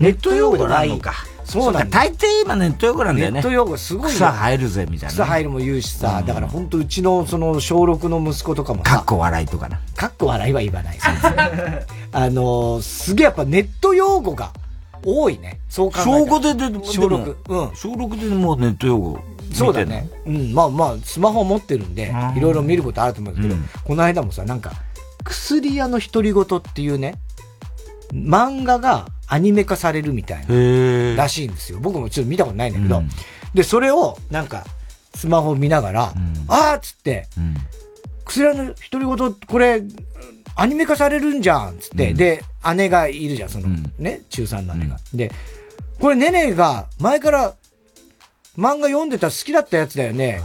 [0.00, 1.12] ネット用語なのか。
[1.60, 1.98] そうなんだ。
[1.98, 3.34] 大抵今ネット用語なんだよね。
[3.34, 4.10] ネット用語すごい。
[4.10, 5.12] 草生えるぜ、みたいな。
[5.12, 9.80] 草生えるも言うしさ、だから本当うちのその小6の息子とかもかっこ笑いとかな。
[9.96, 10.98] かっこ笑いは言わない。
[12.12, 14.52] あのすげえやっぱネット用語が
[15.04, 15.60] 多いね。
[15.68, 17.36] そう考え小5でで、小6。
[17.48, 17.76] うん。
[17.76, 19.18] 小6でもうネット用語。
[19.52, 20.08] そうだね。
[20.26, 20.54] うん。
[20.54, 23.54] まあまあ、スマホ持ってるんで、いろいろ見ることあると思うんだけど、
[23.84, 24.72] この間もさ、なんか、
[25.24, 27.16] 薬屋の独り言っていうね、
[28.12, 31.78] 漫画がアニメ化されるみたいな、らしいんですよ。
[31.80, 33.08] 僕もちょっと見たことないんだけど、うん、
[33.54, 34.64] で、それを、なんか、
[35.14, 37.54] スマホ見ながら、うん、あーっつって、うん、
[38.24, 39.82] 薬の独り言、これ、
[40.54, 42.44] アニメ化されるんじゃんつって、うん、で、
[42.76, 43.68] 姉がいるじゃん、その、
[43.98, 44.98] ね、中3の姉が。
[45.14, 45.30] で、
[45.98, 47.54] これ、ねねが前から
[48.58, 50.42] 漫画読んでた好きだったやつだよね、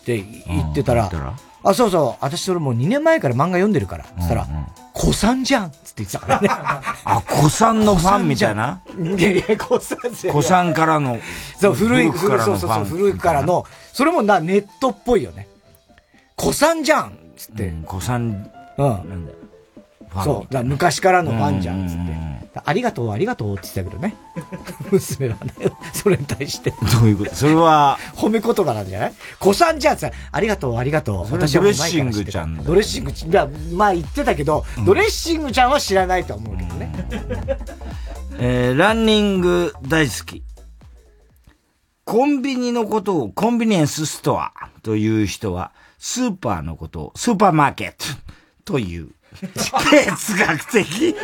[0.00, 1.10] って言ってたら、
[1.64, 4.46] あ、そうそう、私それもう2年前から漫画読んでるから、つったら、
[4.98, 6.48] 子さんじゃんつって言ってたからね。
[7.04, 8.82] あ、子さんのファンみたいな？
[8.98, 11.18] いやいや、子さん子さんからの。
[11.60, 15.46] そう、古い、古い、そうそうそう、古いからの、それもな、ネットっぽいよね。
[16.34, 17.72] 子さんじゃんつって。
[17.86, 18.88] 子さん、うん。
[18.88, 19.38] なんだよ。
[20.24, 20.52] そう。
[20.52, 22.37] だ昔からのファンじゃん、つって。
[22.66, 24.16] ありがとう、ありがとうって言ってたけどね。
[24.90, 25.52] 娘はね、
[25.92, 26.70] それに対して。
[26.70, 27.34] どういうこと？
[27.34, 27.98] それは。
[28.14, 29.14] 褒め言葉なんじゃない？
[29.38, 31.32] 子さんじゃんってありがとう、ありがとう。
[31.32, 32.64] 私はドレッシングちゃん。
[32.64, 33.52] ドレッシングちゃん。
[33.72, 36.92] まあ言ってたけど、ドレッシングちゃんは知らないと思うけどね。
[38.40, 40.42] えー、ランニング大好き。
[42.04, 44.52] コンビニのことをコンビニエンスストア
[44.82, 48.16] という人は、スーパーのことをスーパーマーケッ
[48.64, 49.10] トという。
[49.36, 51.14] 哲学的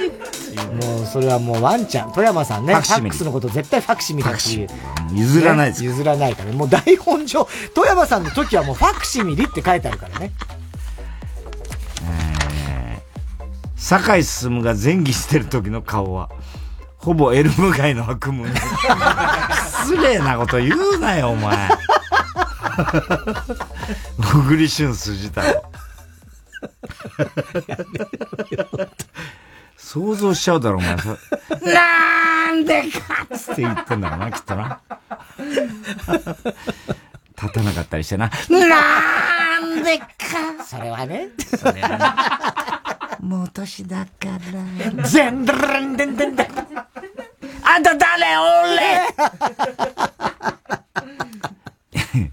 [0.83, 4.67] もう、それはもうワンちゃん、富山さんね、フファクシミリァックスのこと絶対ファクシミリだし、
[5.13, 10.33] 譲らないですね譲らないから、もう台本上、富山さんの時はもうファクシミリって書いてあるからね。
[13.77, 16.31] 酒井進が前儀してる時の顔は、
[16.99, 18.49] ほぼエルム街の悪夢。
[19.83, 21.69] 失礼なこと言うなよ、お前。
[24.23, 25.74] 小栗旬筋太郎。
[29.77, 30.97] 想像しちゃうだろ、お前。
[31.75, 34.81] なんでかっつって言ってんだろうな、きっとな。
[37.41, 38.31] 立たなかったりしてな。
[38.49, 40.07] なんでか
[40.65, 41.29] それはね。
[41.39, 41.89] それは
[43.21, 43.27] ね。
[43.27, 44.29] もう年だか
[44.97, 45.05] ら。
[45.05, 46.49] ゼンドルンデンデンデン。
[47.67, 49.01] あんた誰俺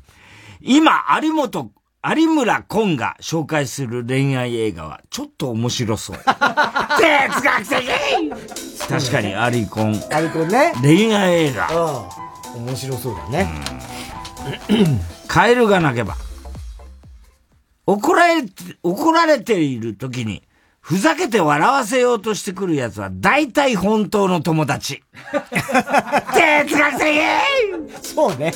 [0.61, 1.71] 今、有本、
[2.03, 6.17] 有村昆が紹介する恋愛映画はちょっと面白そう。
[6.17, 6.25] 哲
[7.43, 7.87] 学的
[8.89, 9.93] 確かに、アリコン。
[10.11, 10.73] アリコンね。
[10.81, 11.69] 恋愛映画。
[12.55, 12.65] うん。
[12.65, 13.47] 面白そうだね。
[15.27, 16.15] カエルが鳴けば。
[17.85, 18.49] 怒られて、
[18.81, 20.41] 怒られている時に、
[20.79, 25.03] ふざけて笑わせようとしてくる奴は、大体本当の友達。
[25.31, 27.21] 哲学的
[28.01, 28.51] そうね。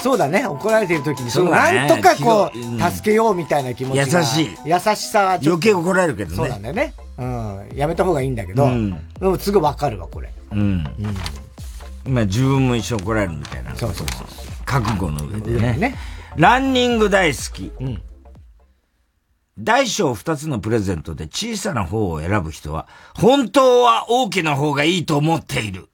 [0.00, 0.46] そうだね。
[0.46, 4.20] 怒られてる時に、そうだねなんとかこうんう、助けようみたいな気持ちが。
[4.20, 6.36] 優しい優しさは余計怒られるけどね。
[6.36, 6.94] そうなんだよね。
[7.18, 7.68] うん。
[7.74, 10.30] やめた方がいいんだけど、うんでもすぐわかるわ、これ。
[10.52, 10.84] うん。
[12.06, 13.74] 今自分も一緒に怒られるみたいな。
[13.76, 14.26] そうそうそう。
[14.64, 15.74] 覚悟の上でね。
[15.74, 15.96] ね
[16.36, 17.72] ランニング大好き。
[19.58, 25.88] 大小二つのプレゼントで小さな方を選ぶ人は、本当は大きな方がいいと思っている。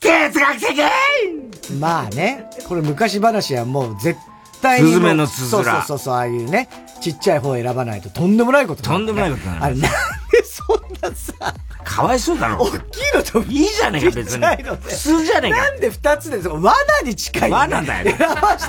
[0.00, 0.82] 哲学的
[1.80, 4.18] まあね、これ昔話はもう絶
[4.62, 4.90] 対に。
[4.90, 6.68] スズメのつづらそうそうそうああいうね、
[7.00, 9.88] ちっちゃい方を選ばないととんでもないことになるとんでもないことになるあれ、なんで
[10.44, 12.62] そんなさ、かわいそうだろ。
[12.62, 12.78] 大きい
[13.14, 14.78] のといいじゃねえか、別ちっちゃいのに。
[14.78, 15.56] で普通じゃねえか。
[15.56, 18.18] なんで二つで、その罠に近い、罠だよね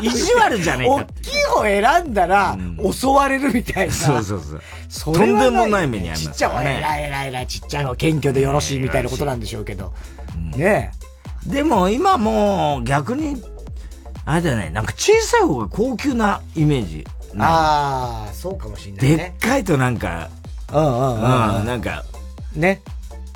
[0.02, 2.58] 意地悪じゃねえか大きい方選んだら、
[2.92, 3.94] 襲われるみたいな。
[3.94, 4.42] そうそう
[4.90, 5.16] そう。
[5.16, 9.94] とんでもない目に遭いますちっちゃい方、ね偉い偉い偉い、ちっちゃい方、謙虚でよろしいみたいなことなんでしょうけど。
[10.56, 10.92] ね
[11.46, 13.42] でも今もう逆に、
[14.26, 17.08] あれだよね、なんか小さい方が高級なイメージ。
[17.38, 19.36] ああ、そうかもしんないでね。
[19.38, 20.30] っかいとなんか、
[20.74, 22.04] うんうんうんうんうんなんか、
[22.54, 22.82] ね。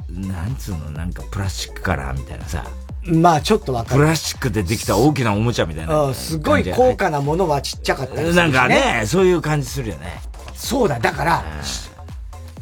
[0.10, 2.66] なんつうの、なんかプラスチックカラーみたいなさ、
[3.04, 4.02] まあちょっとわかる。
[4.02, 6.02] プラスチックでできた大きなおもちゃみたいな。
[6.04, 8.42] うん、すごい高価なものはちっちゃかったりするし、ね。
[8.42, 10.22] なんかね、そういう感じするよね。
[10.54, 11.44] そうだ、だから、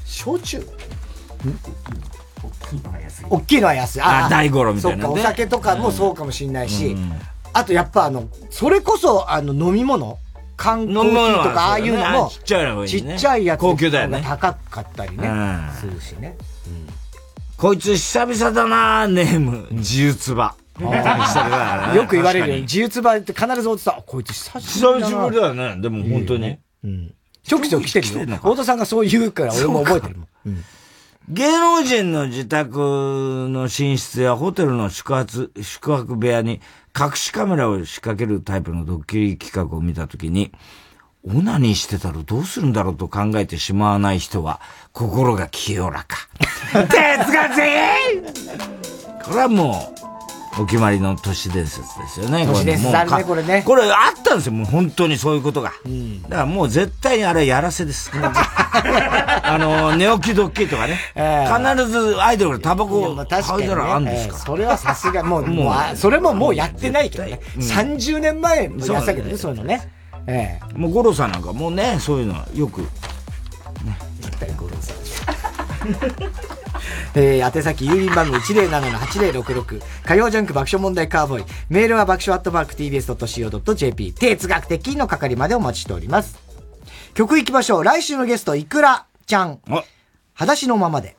[0.05, 0.63] 焼酎？
[3.29, 4.01] 大きいのは安い。
[4.01, 5.03] あ大五郎みたいなね。
[5.03, 6.95] そうか、お酒とかもそうかもしれないし、
[7.53, 10.17] あとやっぱあの、それこそあの飲み物？
[10.59, 13.13] 缶コーヒーとかああいうのも、ちっちゃいのがいいね。
[13.13, 14.21] ちっちゃいやつ高級だよね。
[14.21, 15.27] が高かったりね。
[15.27, 16.35] うん、するしね。
[17.55, 20.55] こいつ久々だなネーム、自由つば。
[21.95, 22.55] よく言われるよ。
[22.61, 25.07] 自由つばって必ずおじさん、あこいつ久しぶりだな。
[25.07, 25.81] 久しぶりだよね。
[25.81, 26.57] でも本当に。
[27.43, 28.35] ちょくちょく来てるよ。
[28.37, 30.63] 太田さんがそう言うから俺も覚えてるもん。
[31.29, 36.59] 芸能人の自宅の寝室やホテルの宿泊、宿泊部屋に
[36.99, 40.51] 隠しカメラを仕掛けるタイプのドッキリ企画を見たときに、
[41.23, 44.59] オナニーしてたらどうするんだろうと考えてしまわない人は
[44.91, 46.17] 心が清らか。
[46.73, 47.49] 哲学
[49.23, 50.08] これはもう、
[50.59, 52.45] お決まりの都市伝説ですよね。
[52.45, 55.71] 都市伝説あるねこれねこれあったんですよ、もう本当にそういうことが。
[56.23, 58.11] だからもう絶対にあれやらせです。
[58.19, 60.99] あの、寝起きドッキリとかね。
[61.15, 64.39] 必ずアイドルがタバコ吸いたらあるんですから。
[64.39, 67.39] それはさすが、もう、もう、あそれももうやってないけどね。
[67.57, 69.89] 30年前もやってたけどね、そういうのね。
[70.27, 70.77] ええ。
[70.77, 72.87] もう五郎さんなんかもうね、そういうのはよく。
[77.15, 81.45] えー、宛先郵便番号107-8066火曜ジャンク爆笑問題カーボーイ。
[81.69, 86.39] メールは爆笑アットマーク TBS.CO.JP 哲学的の係までお待ちしております。
[87.13, 87.83] 曲行きましょう。
[87.83, 89.59] 来週のゲストいくらちゃん。
[90.33, 91.18] 裸足のままで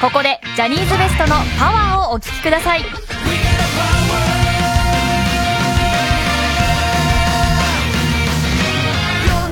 [0.00, 2.82] ここでジャニーズ WEST のパワーをお聴きください。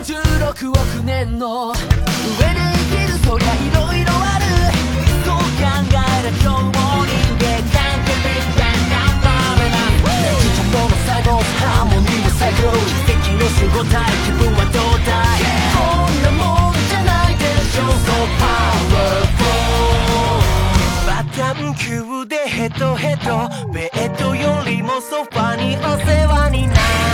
[0.06, 1.82] 46億年の上で
[2.54, 4.44] 生きるそりゃいろいろある。
[5.26, 6.70] そう考える今日も
[7.04, 7.10] 人
[7.42, 8.94] 間関係みたいな
[9.26, 9.26] 場
[9.58, 13.98] 面なん日常の最後ハーモニーの最高奇跡の守護体。
[14.24, 15.42] 気分はどうだい？
[15.74, 19.45] こんなもんじゃないでしょ So powerful
[21.54, 23.48] 眼球でヘトヘト。
[23.72, 27.05] ベッドよりもソファにお世話になる。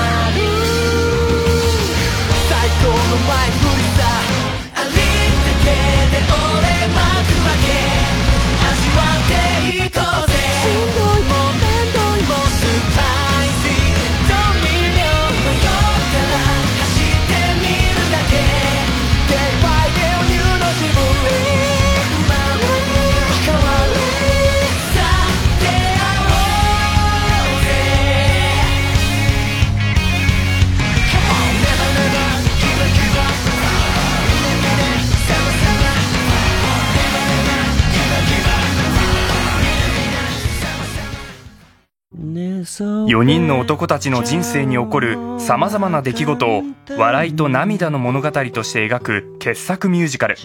[43.22, 46.62] 4人の男たちの人生に起こる様々な出来事を
[46.98, 50.36] 笑いと涙の物語として描く傑作ミュージカル。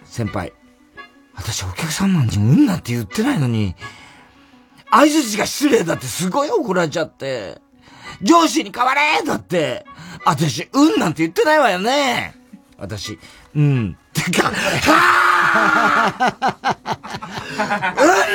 [0.05, 0.53] 先輩、
[1.35, 3.74] 私お客さんなんにうんなんて言ってないのに、
[4.90, 7.61] 相づちが失礼だってすごい怒られちゃって、
[8.23, 9.85] 上司に変われだって、
[10.24, 12.35] 私、うんなんて言ってないわよね。
[12.78, 13.19] 私、
[13.55, 13.98] うん。
[14.12, 14.51] てか、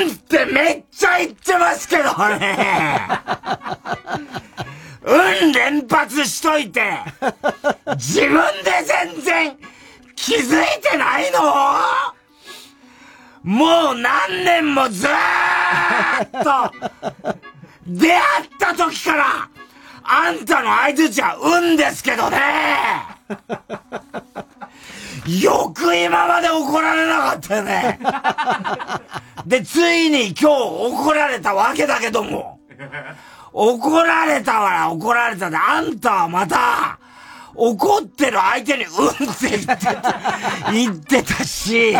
[0.03, 2.03] うんってめっちゃ言ってますけど
[2.37, 3.07] ね。
[5.03, 6.81] うん連発しといて、
[7.95, 8.31] 自分
[8.63, 9.57] で全然
[10.15, 11.39] 気づいてないの？
[13.43, 15.11] もう何年もずー
[16.25, 16.71] っと
[17.87, 18.21] 出会っ
[18.59, 19.49] た時から
[20.03, 22.37] あんたの相づちはうんですけどね。
[25.41, 27.99] よく今まで怒られなかったよね。
[29.47, 32.59] で、ついに今日怒られたわけだけども、
[33.53, 36.99] 怒られたわら怒られたで、あんたはまた、
[37.53, 41.93] 怒ってる相手にうんって言ってた、言ってたし、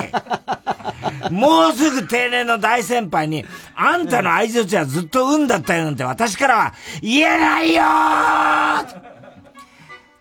[1.30, 3.46] もうすぐ定年の大先輩に、
[3.76, 9.02] あんたの相づちはずっとうんだったよなんて私からは言えないよー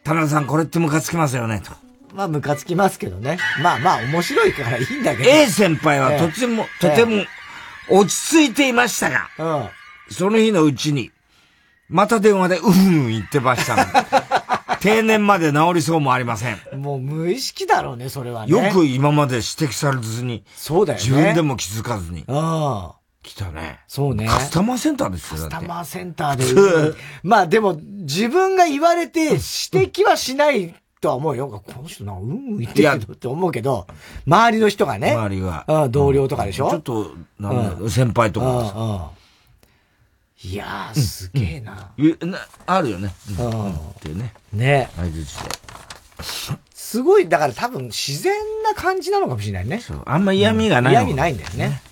[0.03, 1.73] 田中さんこれってムカつきますよね、と。
[2.15, 3.39] まあ、ムカつきますけどね。
[3.63, 5.31] まあまあ、面白いからいいんだけど。
[5.31, 7.25] A 先輩はとても、ええとても
[7.89, 9.29] 落ち着いていましたが、
[10.11, 11.13] その日のうちに、
[11.91, 13.91] また電話でうんうん言ってましたので
[14.81, 16.59] 定年まで治りそうもありません。
[16.81, 18.51] もう無意識だろうね、それはね。
[18.51, 21.05] よく今まで指摘されずに、そうだよね。
[21.05, 22.25] 自分でも気づかずに。
[22.27, 22.91] うん。
[23.23, 23.81] 来たね。
[23.87, 24.27] そうね。
[24.27, 25.37] カスタマーセンターですよ。
[25.37, 26.37] カスタマーセンター
[26.93, 26.97] で。
[27.23, 31.49] まあでも、自分が言われて指摘はしないとは思うよ。
[31.49, 33.87] この人なうんうん言ってるけどって思うけど、
[34.27, 35.13] 周りの人がね。
[35.13, 35.67] 周りが。
[35.69, 39.01] うん、同僚とかでしょ、ちょっと、なんだ、先輩とかうんうん
[40.43, 41.93] いやー、すげえな。
[42.67, 43.13] あるよね。
[43.39, 43.73] ううんん。
[43.73, 44.33] っていうね。
[44.53, 44.91] ね。
[44.97, 45.51] 相づちで。
[46.75, 48.33] すごい、だから多分自然
[48.65, 49.81] な感じなのかもしれないね。
[49.81, 50.03] そう。
[50.07, 51.83] あんま嫌味がないの嫌味ないんだよね。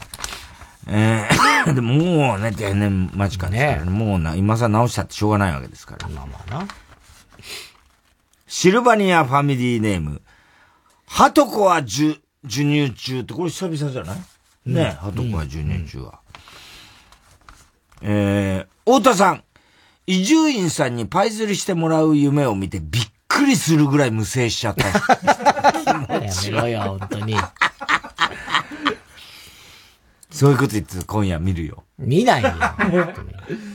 [0.91, 1.29] え
[1.67, 3.91] えでももうね、定年間近ですからね。
[3.91, 6.09] もうな、今さ直したってしょうがないわけですから。
[6.09, 6.69] まあまあな。
[8.47, 10.23] シルバニアファミリーネーム、
[11.07, 14.19] ハトコは授授乳中って、これ久々じゃない？
[14.65, 16.21] ね、ハトコは授乳中は。
[18.03, 19.43] えー、太田さん、
[20.07, 24.87] 伊集院さんにパイ釣りしてもらう夢を見てびっくりするぐらい無制しちゃった。
[24.89, 24.95] や
[26.09, 27.37] めろよ、本当に。
[30.31, 31.85] そういうこと言って今夜見るよ。
[31.99, 32.51] 見ないよ。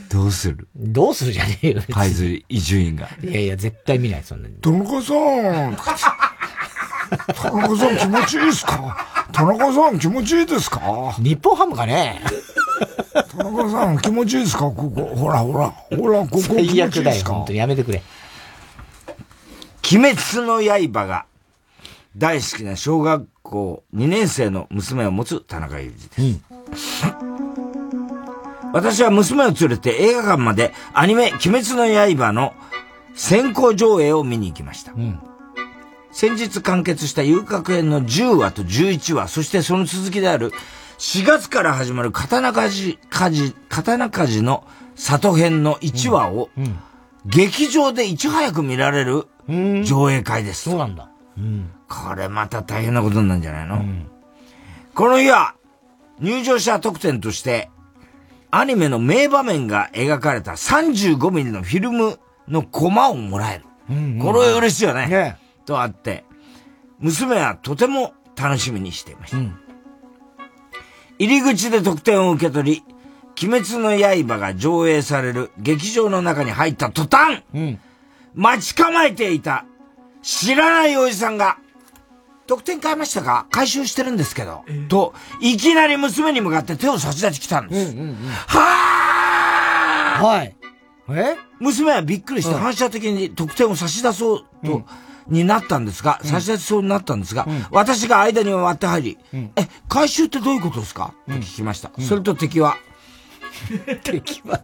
[0.08, 0.66] どうする？
[0.74, 1.82] どうするじゃねえよ。
[1.90, 3.08] パイ釣り、伊集院が。
[3.22, 4.54] いやいや、絶対見ない、そんなに。
[4.56, 5.76] 田中さん、
[7.34, 9.26] 田中さん気持ちいいですか？
[9.32, 11.14] 田中さん気持ちいいですか？
[11.18, 12.22] 日本ハムかね？
[13.30, 14.64] 田中さん気持ちいいですか？
[14.64, 17.32] ここ、ほらほら、ほら、ここ気持ちい最い悪だよ、ですか？
[17.34, 18.02] 本当にやめてくれ。
[19.92, 21.26] 鬼滅の刃が
[22.16, 27.04] 大好きな小学校2年生の娘を持つ田中裕二です。
[28.72, 31.86] 私は娘を連れて映画館までアニメ鬼滅の
[32.16, 32.54] 刃の
[33.14, 34.92] 先行上映を見に行きました。
[36.10, 40.50] 先日完結した遊郭編の10話と11話、そしてその続きである
[40.98, 44.64] 4月から始まる刀鍛冶、鍛冶、刀鍛冶の
[44.94, 46.50] 里編の1話を、
[47.26, 49.26] 劇場でいち早く見られる
[49.84, 50.70] 上映会です。
[50.70, 51.10] そうなんだ。
[51.88, 53.84] これまた大変なことになるんじゃないの、
[54.94, 55.54] この日は、
[56.20, 57.70] 入場者特典として、
[58.52, 63.64] アニメの名場面が描かれた35ミリのフィルムのコマをもらえる。
[64.20, 65.38] これは嬉しいよね。
[65.66, 66.24] とあって、
[67.00, 69.38] 娘はとても楽しみにしていました。
[71.18, 72.84] 入り口で特典を受け取り、
[73.42, 73.96] 鬼滅の
[74.26, 77.42] 刃が上映される劇場の中に入った途端、
[78.34, 79.64] 待ち構えていた
[80.22, 81.58] 知らないおじさんが、
[82.46, 83.46] 特典買いましたか？
[83.50, 87.96] 回収してるんですけど、と、いきなり娘に向かって手を差し出してきたんです。
[88.46, 90.56] はぁはい。
[91.10, 94.84] え娘はびっくりして反射的に特典を差し出そうと、
[95.28, 99.18] になったんですが、差し出しそうになったんですが、私が間に割って入り、
[99.56, 101.14] え、回収ってどういうことですか？
[101.26, 101.90] と聞きました。
[102.00, 102.76] それと敵は、
[104.04, 104.60] 敵は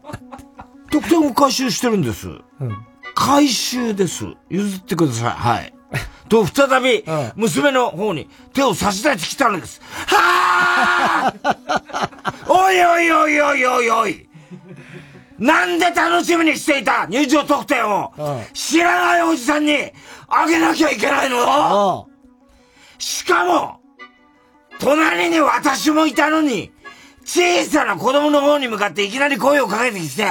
[0.90, 2.28] 特典を回収してるんです。
[3.14, 4.26] 回収です。
[4.48, 5.30] 譲ってください。
[5.30, 5.74] はい。
[6.28, 7.04] と、再び、
[7.34, 9.80] 娘の方に手を差し出してきたのです。
[10.06, 14.28] はぁ おいおいおいおいおいおい
[15.40, 18.12] なんで楽しみにしていた入場特典を、
[18.52, 19.74] 知らないおじさんに
[20.28, 22.06] あげなきゃいけないの
[22.98, 23.80] しかも、
[24.78, 26.70] 隣に私もいたのに、
[27.24, 30.26] 小さな子供の方に向かっていきなり声をかけてきて、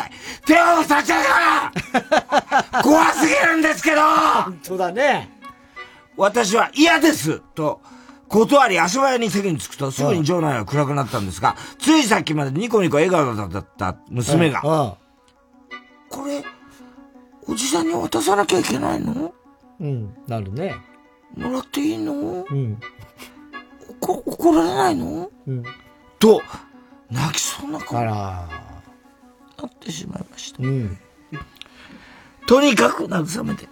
[0.45, 4.01] 手を差し上げた 怖すぎるんですけど。
[4.01, 5.29] 本当だね。
[6.17, 7.81] 私は嫌ですと、
[8.29, 14.97] 断り足早に席に着くとすぐに場内は暗くなったんですが、ついさっきまでニコニコ笑顔だった娘が、こ
[16.25, 16.43] れ、
[17.47, 19.33] おじさんに渡さなきゃいけないの？
[19.79, 20.75] うん、なるね。
[21.35, 22.45] もらっていいの？
[22.49, 22.79] うん。
[23.99, 25.31] こ怒られないの？
[25.47, 25.63] うん。
[26.19, 26.41] と、
[27.09, 28.11] 泣きそうな顔あら。
[29.57, 30.61] なってしまいました。
[30.61, 30.97] うん。
[32.47, 33.67] とにかく慰めて。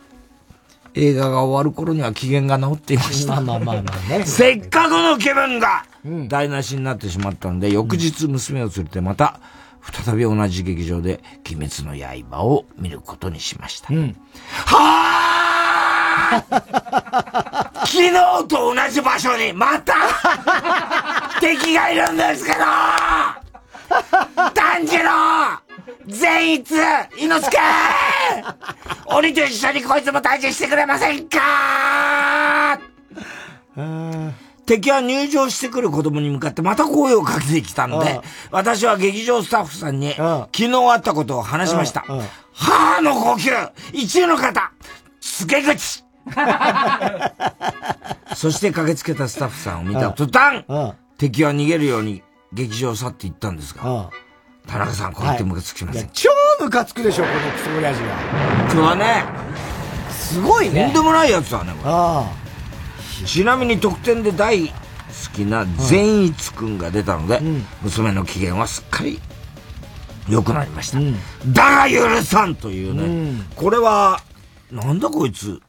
[0.97, 3.39] 映画が終わる頃には機嫌が治っていました。
[3.39, 4.25] まあまあまあまあね。
[4.25, 5.85] せっかくの気分が
[6.27, 9.39] 台無しになってしまったので、翌日娘を連れてまた、
[10.05, 11.95] 再び同じ劇場で鬼滅の
[12.29, 13.93] 刃を見ることにしました。
[13.93, 15.37] はぁ
[17.85, 18.11] 昨日
[18.47, 19.93] と同じ場所にまた
[21.39, 22.57] 敵がいるんですけど
[24.53, 25.66] 炭治郎
[26.07, 26.79] 善逸猪
[27.17, 27.57] 之助！
[29.15, 32.79] 鬼と一緒にこいつも退治してくれませんか！
[34.65, 38.19] 敵は入場してくる子供に向かってまた声をかけてきたので、
[38.51, 42.03] 私は劇場スタッフさんに昨日あったことを話しました。
[42.53, 44.71] 母の呼吸一位の方
[45.21, 46.03] 告げ口。
[48.35, 50.65] そして駆けつけたスタッフさんを見た途端、
[51.17, 52.21] 敵は逃げるように
[52.51, 54.09] 劇場を去っていったんですが、
[54.67, 56.29] 田中さん、こうやってムカつきませんか、超
[56.59, 58.15] ムカつくでしょ、このクソ親父が。
[58.67, 59.25] 本当だね。
[60.11, 60.85] すごいね。
[60.85, 61.87] とんでもないやつだね、こ
[63.21, 63.25] れ。
[63.25, 64.73] ちなみに特典で大好
[65.33, 67.41] きな善逸くんが出たので、
[67.81, 69.19] 娘の機嫌はすっかり
[70.27, 70.99] 良くなりました。
[71.47, 74.21] だが許さんというね、これは、
[74.69, 75.61] なんだこいつ。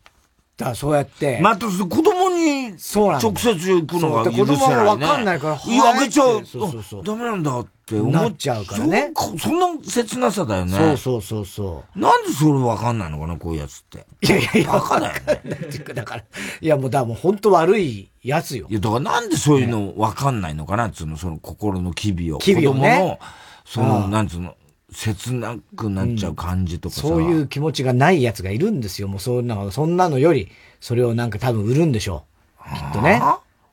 [0.59, 1.39] だそうやって。
[1.41, 4.57] また、子供に直接行くのが許せない、ね。
[4.57, 6.45] 子供がわかんないから、いや、あげちゃう。
[6.45, 7.05] そうそうそう。
[7.05, 9.13] ダメなんだって思っちゃうからね。
[9.15, 10.77] そそんな切なさだよね。
[10.77, 11.99] そうそうそうそう。
[11.99, 14.05] なんでそれわかんないのかな、こういうやつって。
[14.21, 15.15] いやいやいや、バカだよ
[15.45, 15.59] ね。
[15.95, 16.25] だから、
[16.61, 18.67] いやもうだ、もう本当悪いやつよ。
[18.69, 22.39] いや、だからなんでそういうのわかんないのかな、つうの、その心の機微を。
[22.39, 23.19] 機微をね
[23.65, 24.57] 子供の、その、なんつうの、
[24.93, 27.03] 切なくなっちゃう感じとかさ。
[27.03, 29.09] そういう気持ちがないやつがいるんですよ。
[29.09, 30.51] もうそんな、そんなのより、
[30.81, 32.25] それをなんか多分売るんでしょ
[32.61, 32.75] う。
[32.75, 33.21] きっとね。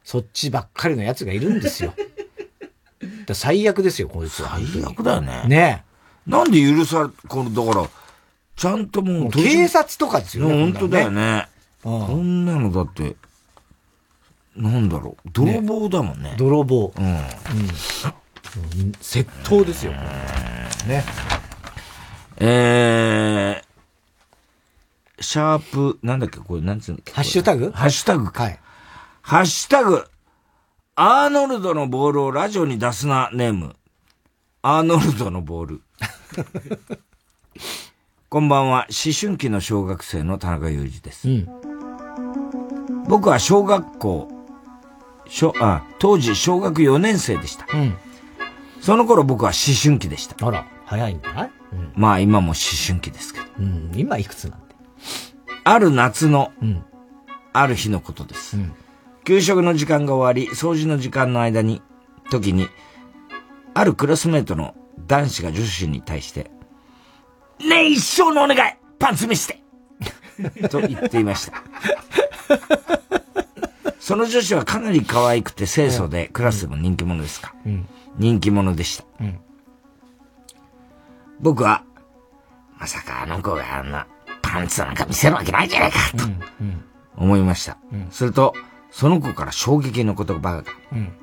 [0.04, 1.94] そっちばっかりのやつがいるんですよ。
[3.26, 4.50] だ最悪ですよ、こいつは。
[4.50, 5.44] 最悪だよね。
[5.48, 5.84] ね
[6.28, 7.90] なんで許され、この、だから、
[8.56, 10.72] ちゃんともう、警察とかですよね。
[10.72, 11.48] 本当だよね。
[11.82, 13.16] こんなのだって、
[14.56, 16.36] なんだろう、泥棒だもんね。
[16.38, 16.94] 泥棒。
[16.98, 17.06] うん。
[17.06, 17.24] うん。
[19.02, 19.92] 窃盗ですよ。
[19.92, 21.04] ね。
[22.38, 27.00] えー、シャープ、なんだっけ、これ、なんつうの？
[27.14, 27.72] ハッシュタグ？
[27.72, 28.26] ハッシュタグ。
[28.26, 28.60] はい。
[29.22, 30.06] ハッシュタグ、
[30.96, 33.76] アーノルドのボールをラジオに出すな、ネーム。
[34.62, 35.82] アーノルドのボール。
[38.30, 41.28] こんばんは、思春期の小学生の田中裕二です。
[43.08, 44.28] 僕は小学校、
[45.28, 47.66] 小あ当時小学4年生でした。
[48.86, 50.48] その頃僕は思春期でした。
[50.48, 51.52] あら、早いんじゃない
[51.96, 52.56] まあ今も思
[52.88, 53.46] 春期ですけど。
[53.60, 54.76] うん、今いくつなんて？
[55.64, 56.52] ある夏の、
[57.52, 58.58] ある日のことです。
[59.24, 61.82] 給食の時間が終わり、掃除の時間の間に、
[62.30, 62.68] 時に、
[63.74, 64.76] あるクラスメートの
[65.08, 66.52] 男子が女子に対して、
[67.68, 69.64] ねえ、一生のお願いパンツ見して
[70.70, 71.64] と言っていました。
[74.00, 77.56] その女子はかなり可愛くて清楚で、クラスでも人気者ですか。
[77.66, 77.88] うん。
[78.18, 79.04] 人気者でした。
[79.20, 79.40] うん。
[81.40, 81.84] 僕は、
[82.78, 84.08] まさかあの子があんな
[84.42, 86.24] パンツなんか見せるわけないじゃないか、と
[87.18, 87.78] 思いました。
[87.92, 88.54] うんすると、
[88.92, 90.64] その子から衝撃の言葉が、
[90.94, 91.14] うん。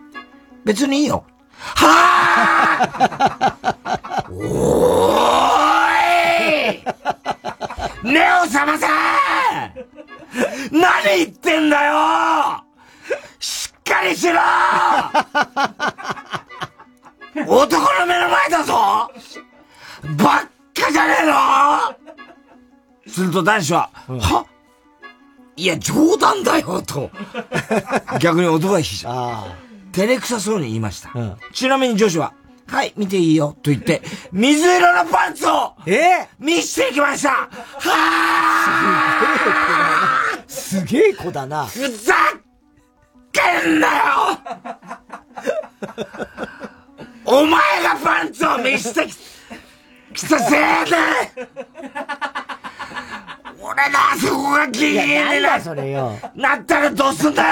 [0.65, 1.25] 別にいいよ。
[1.55, 3.57] はあ
[4.31, 6.85] おーい
[8.03, 8.87] 目を覚ませ
[10.73, 12.65] 何言ってんだよ
[13.39, 14.41] しっかりしろ
[17.47, 18.73] 男の目の前だぞ。
[18.73, 21.33] ばっかじゃねえの。
[23.13, 24.47] すると男子は、は？
[25.57, 27.11] いや、冗談だよと。
[28.21, 29.93] 逆に男が引いちゃう。
[29.93, 31.11] 照れくさそうに言いました。
[31.53, 32.33] ちなみに女子は、
[32.67, 34.01] はい、見ていいよ、と言って、
[34.33, 36.27] 水色のパンツを、え？
[36.39, 37.31] 見せてきました。
[37.31, 41.67] はぁすげえ子だな。
[41.67, 42.15] ふざ
[43.31, 43.93] けんなよ
[47.25, 49.15] お前がパンツを見せてき、
[50.15, 50.97] きたせいで
[53.61, 56.19] 俺のあそこがギリギリになんなだそれよ。
[56.35, 57.49] なったらどうすんだよ。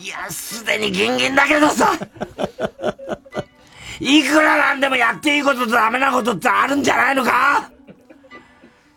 [0.00, 1.92] いや、すでにギンギンだけどさ。
[4.00, 7.70] いくらなんでもやっていいこととダメなことってあるんじゃないのか？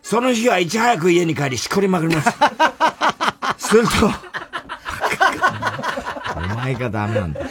[0.01, 3.55] その日はいち早く家に帰りしこりまくりました。
[3.59, 4.09] すると、
[6.35, 7.41] お前がダメなんだ。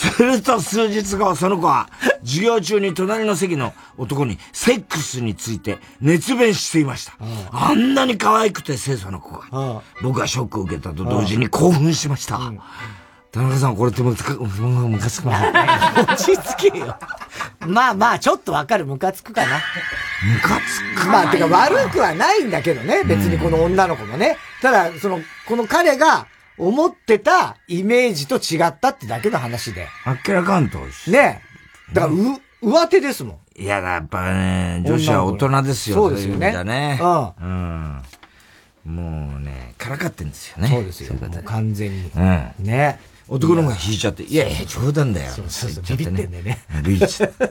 [0.00, 1.90] すると数日後、その子は、
[2.24, 7.12] 授業中に隣の席の男にセックスについて熱弁していました。
[7.52, 9.82] あんなに可愛くて清楚な子が。
[10.02, 12.40] 僕はショックを受けたと同時に興奮しました。
[13.30, 15.52] 田中さん、これってムカムカつくな。
[16.02, 16.96] 落ち着けよ。
[17.60, 19.60] まあまあ、ちょっとわかる、ムカつくかな。
[20.24, 24.36] ムカつくまあ、てか悪くはないんだけどね、別にこの女の子もね。
[24.60, 26.26] ただ、その、この彼が
[26.60, 29.88] 思ってたイメージと違ったってだけの話で。
[30.04, 30.78] あっけらかんと。
[31.10, 31.42] ね
[31.92, 33.62] だから、う、上手ですもん。
[33.62, 35.96] いや、やっぱね、女子は大人ですよ。
[35.96, 36.98] そうですよねね。
[37.00, 38.02] うんうん。
[38.84, 40.68] もうね、からかってんですよね。
[40.68, 41.14] そうですよ。
[41.14, 42.10] もう完全に。
[42.14, 42.52] うん。
[42.60, 42.98] ね。
[43.30, 45.30] 男の方が引いちゃって、いやいや、冗談だよ。
[45.30, 46.58] そうそうそう、ビビってんだよね。
[46.84, 47.50] ビビっちゃって。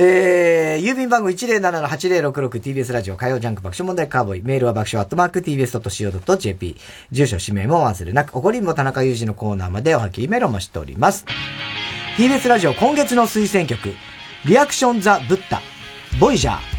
[0.00, 4.42] えー、郵便番号 107-8066TBS ラジオ火曜ジャンク爆笑問題カーボーイ。
[4.42, 6.76] メールは爆笑アットマーク TBS.CO.JP。
[7.10, 11.26] 住所、氏名も忘れなく、おこりんぼ田中裕二のコーナーまでおはきメールをもしております。
[12.16, 13.92] TBS ラジオ今月の推薦曲、
[14.46, 15.60] リアクションザ・ブッダ、
[16.18, 16.77] ボイジャー。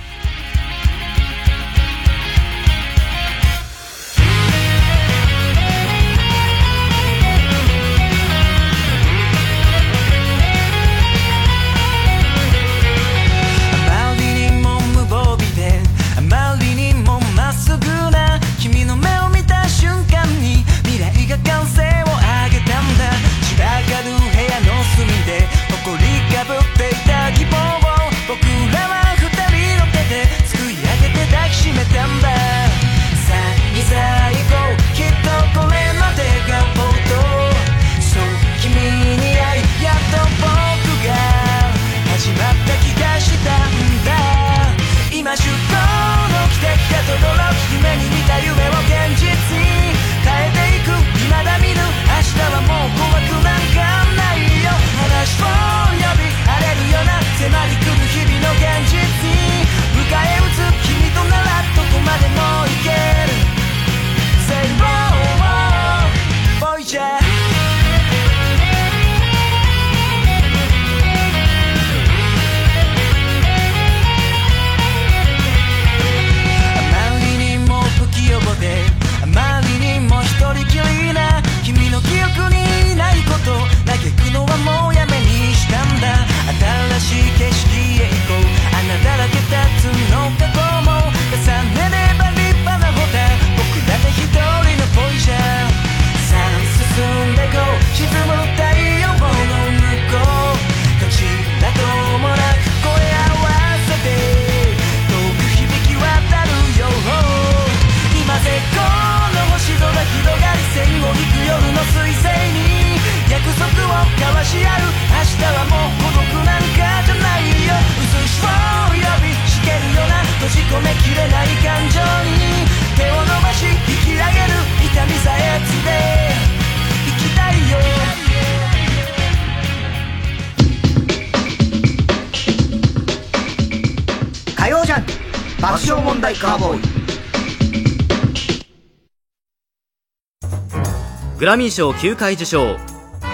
[141.50, 142.78] グラミー賞9回受賞。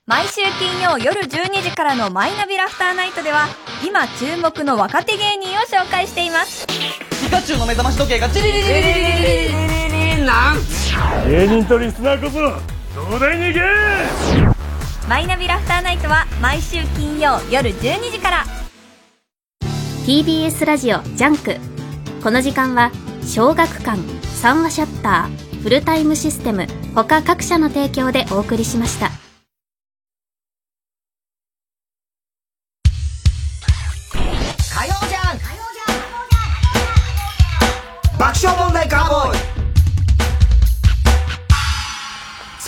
[0.06, 3.48] 毎週金曜夜12時からのマイナビラフターナイトでは
[3.86, 6.68] 今注目の若手芸人を紹介しています。
[6.68, 6.74] ピ
[7.32, 8.90] カチュウの目覚まし時計がチリリリリリリリリ
[9.88, 9.95] リリ
[10.26, 10.58] なん？
[11.30, 12.40] 芸人とリスナーこそ
[13.08, 13.62] 東大に行け！
[15.08, 18.44] マイナビラフターナイトは毎週金曜夜12時から。
[20.06, 21.56] TBS ラジオジャンク。
[22.24, 22.92] この時間は
[23.24, 26.66] 小学館三和シャッターフルタイムシステム
[26.96, 29.10] 他各社の提供でお送りしました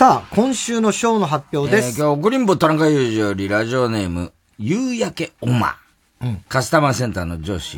[0.08, 2.00] さあ、今週のショーの発表です。
[2.00, 5.76] えー今日、グリンボ田中裕二よりラジオネーム、夕焼けおま。
[6.48, 7.76] カスタマーセンターの上司。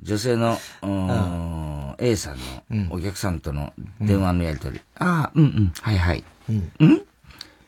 [0.00, 2.36] 女性の、 うーん A さん
[2.70, 4.80] のお客さんとの電話のやりとり。
[5.00, 6.22] ああ、うんうん、はいはい。
[6.48, 6.52] う
[6.86, 7.02] ん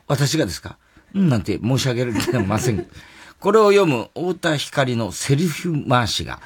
[0.06, 0.76] 私がですか？
[1.12, 2.86] うん、なんて申し上げるではません。
[3.40, 6.38] これを読む太田光のセリフ回しが、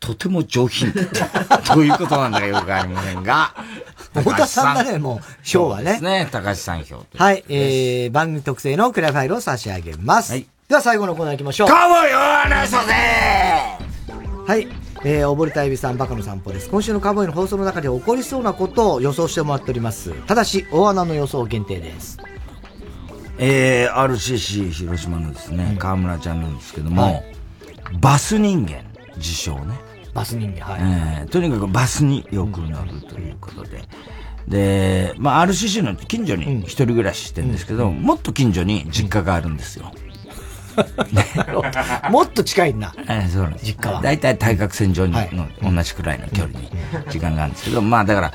[0.00, 1.58] とても上品だった。
[1.74, 3.54] どういうことなんだかよくわかりませんが。
[4.14, 5.84] 太田さんだね、もう、賞はね。
[5.84, 7.04] そうですね、高橋さん票。
[7.16, 10.32] はい、えー、番組特製のクラファイルを差し上げます。
[10.32, 11.68] では最後のコーナー行きましょう。
[11.68, 12.92] カウボーイお話そうぜ
[14.46, 14.68] はい。
[15.02, 16.68] えー、溺れたエビさん、バカの散歩です。
[16.70, 20.12] 今週のカウボーイの放送の中で起こりそうなことを予想してもらっております。
[20.26, 22.18] ただし、大穴の予想限定です。
[23.38, 27.22] えー、RCC 広島のですね、河村ちゃんなんですけども、
[28.00, 28.82] バス人間、
[29.16, 29.89] 自称ね。
[30.14, 30.80] バス人間、はい。
[31.20, 33.84] えーとにかくバスによく乗るということで。
[34.48, 39.92] で、まあ、RCC の近所に一人暮らししてるんですけど、もっと近所に実家があるんですよ。
[42.10, 42.94] もっと近いんだ。
[43.06, 43.66] えーそうなんです。
[43.66, 44.00] 実家は。
[44.02, 46.70] 大体対角線上に、の同じくらいの距離に
[47.10, 48.32] 時間があるんですけど、まあだから、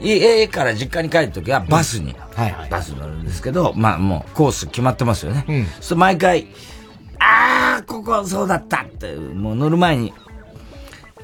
[0.00, 2.14] 家から実家に帰るときはバスに、
[2.70, 5.44] バス乗るんですけど、まあもうコース決まってますよね。
[5.46, 6.46] そうすると毎回、
[7.18, 10.12] あー、ここそうだったって、もう乗る前に、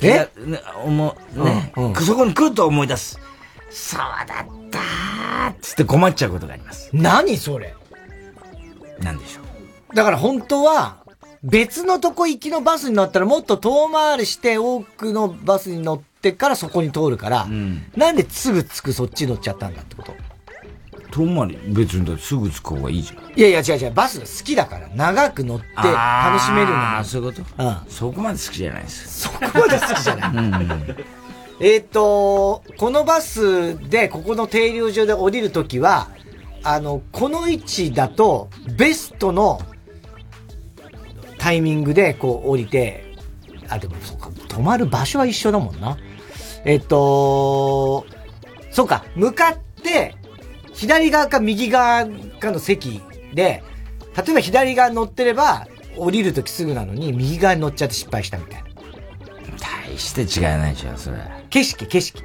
[0.03, 0.29] え？
[0.85, 3.19] 思う、ね、そこに来ると思い出す。
[3.71, 4.27] そうだっ
[4.71, 5.51] たー。
[5.51, 6.91] っつって困っちゃうことがあります。
[6.93, 7.75] 何それ？
[9.01, 9.41] なんでしょ
[9.93, 9.95] う。
[9.95, 10.99] だから本当は、
[11.43, 17.47] 別のとこ行きのバスに乗ったらもっと遠回りして多くのバスに乗ってからそこに通るから、
[17.97, 20.15] なんですぐ着くそっち乗っちゃったんだってこと？
[21.11, 23.39] 遠回り、別にだすぐ着く方がいいじゃん。
[23.39, 27.05] いやいや違う違う、バスが好きだから、長く乗って楽しめるのああ、が。
[27.05, 27.65] そういうこと？
[27.65, 27.77] うん。
[27.89, 29.23] そこまで好きじゃないです。
[29.23, 30.31] そこまで好きじゃない。
[30.31, 30.97] うん。
[31.61, 36.09] えっ、と、このバスで、ここの停留所で降りるときは、
[36.63, 39.61] あの、この位置だと、ベストの
[41.39, 43.15] タイミングでこう降りて、
[43.69, 45.97] あ、でもそうか、止まる場所は一緒だもんな。
[46.65, 48.07] えっ、と、
[48.71, 50.15] そうか、向かって、
[50.81, 52.07] 左側か右側
[52.41, 53.03] かの席
[53.35, 53.63] で、
[54.17, 55.67] 例えば左側に乗ってれば、
[55.99, 58.71] 降りるときすぐなのに、右側に乗っちゃって失敗したみたいな。
[59.59, 61.19] 大して違いないじゃん、それ。
[61.51, 62.25] 景色、景色。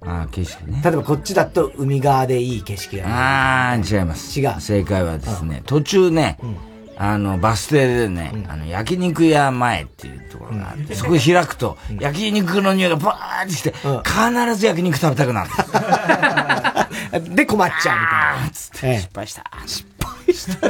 [0.00, 0.80] ああ、景色ね。
[0.82, 4.40] 例えばこっちだと海側でいい景色がああ、違います。
[4.40, 4.60] 違う。
[4.60, 6.38] 正解はですね、途中ね、
[6.96, 15.50] あの、バス停でね、あの、焼肉屋前っていうところがあって、そこ開くと、焼肉の匂いがバーってきて、必ず焼肉食べたくなる。
[17.34, 18.50] で、困っちゃうみたいな。
[18.50, 19.44] つって、失敗した。
[19.66, 20.60] 失敗し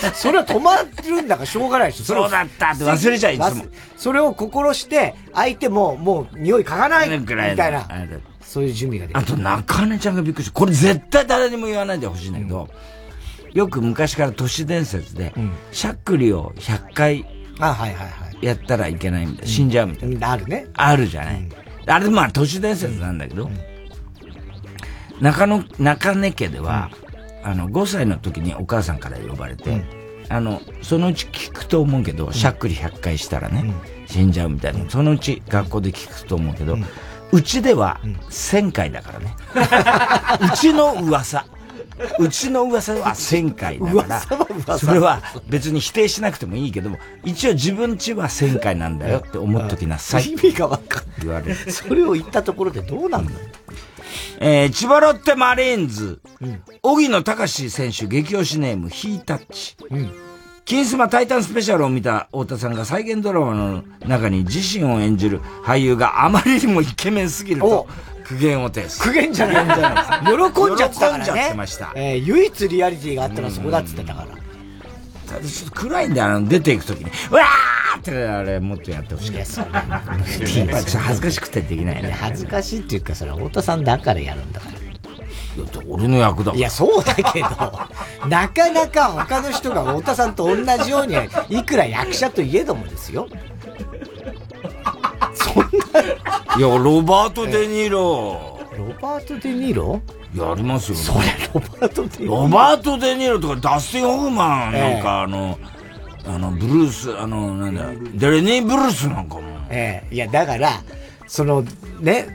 [0.00, 0.14] た。
[0.14, 2.04] それは止まるんだからしょうがないでしょ。
[2.14, 7.86] そうだったって忘れちゃういつも忘それを心して、相手ももう匂い嗅がないみぐらいのたいな。
[8.42, 9.20] そういう準備ができる。
[9.20, 10.52] あと、中根ちゃんがびっくりした。
[10.52, 12.68] これ絶対誰にも言わないでほしいんだけど、
[13.52, 15.32] よく昔から都市伝説で、
[15.70, 17.26] しゃっくりを100回。
[18.40, 19.46] やったらいけないみたいな。
[19.52, 20.30] 死んじゃうみたいな。
[20.32, 20.66] あるね。
[20.74, 21.48] あるじゃない？
[21.86, 23.48] あれまあ都市伝説なんだけど、
[25.20, 26.90] 中野、中根家では、
[27.44, 29.84] あの、5歳の時にお母さんから呼ばれて、
[30.28, 33.72] あの、そのうち聞くと思うけど、しゃっくり100回したらね、
[34.06, 34.88] 死んじゃうみたいな。
[34.90, 36.76] そのうち学校で聞くと思うけど、
[37.32, 38.00] うちでは
[38.30, 39.34] 1000回だからね。
[40.52, 41.46] うちの噂。
[42.18, 44.24] うちの噂は1000回だか
[44.66, 50.32] ら、それは別に否定しなくてもいいけども、一応自分ちは1000回なんだよって思っときなさい。
[50.32, 51.54] 意味がわかん言われる。
[51.70, 53.30] それを言ったところでどうなんの
[54.44, 56.20] えー、千葉ロッテマリーンズ、
[56.82, 59.76] 荻野隆選手激推しネームヒータッチ。
[60.64, 67.88] 金スマタイタンスペシャルを見た太田さんが再現ドラマの中に自身を演じる俳優があまりにもイケメンすぎると
[68.32, 69.00] 苦言を呈す。
[69.00, 69.76] 苦言じゃないんじゃ
[70.22, 71.24] ない喜んじゃってたからね。
[71.24, 71.92] 喜んじゃってました。
[71.94, 74.28] えー唯一リアリティがあったのはそこだっつってたから。
[75.26, 77.10] ただちょっと暗いんだよ、あの、出ていくときに。
[77.30, 79.60] うわーってあれ、もっとやってほしかった。
[79.60, 82.10] やっぱちょっと恥ずかしくてできないね。
[82.10, 84.72] 恥ずかしいっていうか、それは太田さんだからやるんだから。
[85.86, 87.48] 俺の役だいや、そうだけど、
[88.26, 91.14] なかなか他の人が太田さんと同じように、
[91.50, 93.28] いくら役者といえどもですよ。
[96.58, 98.60] いや、ロバート・デ・ニーロ。
[98.76, 100.00] ロバート・デ・ニーロ
[100.34, 101.02] やりますよ、ね。
[101.02, 101.20] それ、
[101.54, 102.42] ロバート・デ・ニーロ。
[102.42, 105.58] ロバート・デ・ニーロとかダスティン・ホフマンなんか、あの、
[106.26, 109.42] あの、ブルース、あの、なんだ、レニー・ブルースなんかも。
[109.70, 110.82] ええいや、だから、
[111.26, 111.64] その、
[112.00, 112.26] ね、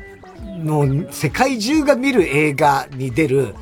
[0.64, 3.56] もう、世界中が見る映画に出る、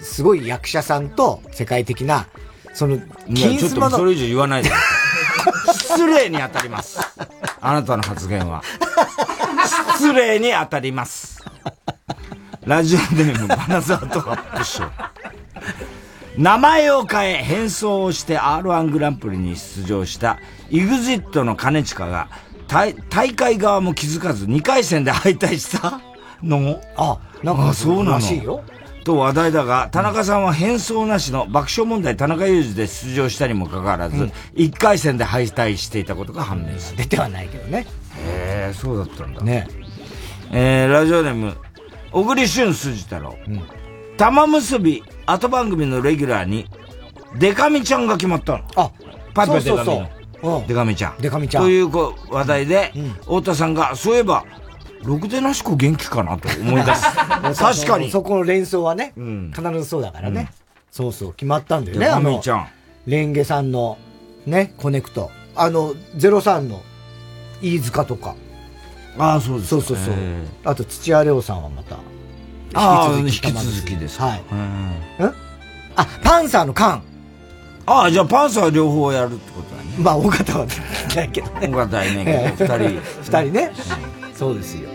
[0.00, 2.26] すごい役者さんと、世界的な、
[2.72, 2.98] その、い
[3.40, 4.70] や、ちょっとそれ以上言わないで。
[5.72, 6.98] 失礼に当たります。
[7.66, 8.62] あなたの発言は。
[9.96, 11.42] 失礼に当たります。
[12.66, 15.10] ラジオネーム、バナザートアップショー。
[16.36, 20.38] 名前を変え、変装をして R1 グランプリに出場した
[20.68, 22.28] EXIT の兼近が、
[22.68, 26.02] 大大会側も気づかず2回戦で敗退した
[26.42, 26.82] の？
[26.96, 28.62] あ、なんかそうなのらしいよ。
[29.04, 36.96] と話題だが、田中さんは変装なしの爆笑問題田中裕二で出場したにもかかわらず、1回戦で敗退していたことが判明した。
[36.96, 37.86] 出てはないけどね。
[38.18, 39.42] へえ、そうだったんだ。
[39.42, 39.68] ね
[40.50, 41.56] えー、ラジオネーム、
[42.10, 43.36] 小栗旬筋太郎。
[44.16, 46.66] 玉結び後番組のレギュラーに、
[47.38, 48.64] デカミちゃんが決まったの。
[48.76, 48.90] あ、
[49.34, 50.08] パイパイデカミそうのそう
[50.42, 50.64] そう。
[50.68, 51.16] デカミちゃん。
[51.18, 51.90] デカミちゃんという
[52.30, 54.44] 話題で、太田さんが、そういえば、
[55.04, 57.02] ろくでなしこ元気かなと思い出す。
[57.60, 58.10] 確かに。
[58.10, 59.12] そこの連想はね、
[59.54, 60.50] 必ずそうだからね。
[60.90, 62.66] そうそう、決まったんだよね、あのミちゃん。
[63.06, 63.98] レンゲさんの、
[64.46, 65.30] ね、コネクト。
[65.56, 66.82] あの、03の
[67.62, 68.34] 飯塚とか。
[69.18, 70.14] ああ、そうですそうそうそう。
[70.64, 71.96] あと、土屋レオさんはまた、
[72.74, 74.20] ああ、引き引き続き続きです。
[74.20, 74.42] はい。
[74.50, 75.26] うん？
[75.26, 75.34] ん
[75.96, 77.02] あ、パンサーの缶。
[77.86, 79.88] ああ、じゃあパンサー両方やるってことだね。
[79.98, 80.66] まあ、尾形は
[81.14, 81.68] ないけどね。
[81.68, 83.00] 尾形はいないけど、二人。
[83.22, 83.70] 二人ね。
[84.34, 84.88] そうですよ。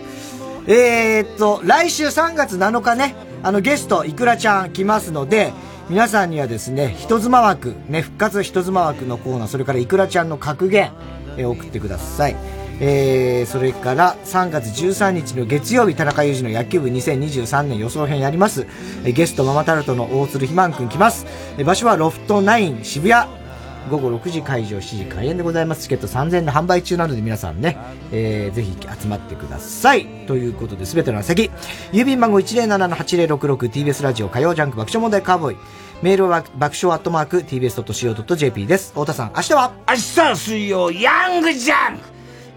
[0.66, 5.52] えー、っと、来週3月7日ね、あのゲスト、いくらちゃん来ますので、
[5.88, 10.92] 皆さんにはですね、人妻枠、ね、復活人妻枠のコーナー、それからいくらちゃんの格言、
[11.36, 12.36] えー送ってください。
[12.82, 18.66] えー、それから3月13日の月曜日、田中裕二の野球部2023年予想編やります。
[19.04, 21.26] えゲスト、ママタルトの大鶴ひまんくん来ます。
[21.58, 23.39] え場所はロフト9渋谷。
[23.88, 25.82] 午後6時会場7時開演でございます。
[25.84, 27.76] チケット3000円の販売中なので皆さんね、
[28.12, 30.06] えー、ぜひ集まってください。
[30.26, 31.50] ということで、すべての先、
[31.92, 35.56] 郵便番号 107-8066TBS ラジオ火曜ジャンク爆笑問題カーボーイ。
[36.02, 38.90] メールは爆笑アットマーク TBS.CO.JP です。
[38.90, 39.72] 太田さん、明日は？
[39.88, 42.04] 明日は水曜、ヤングジャンク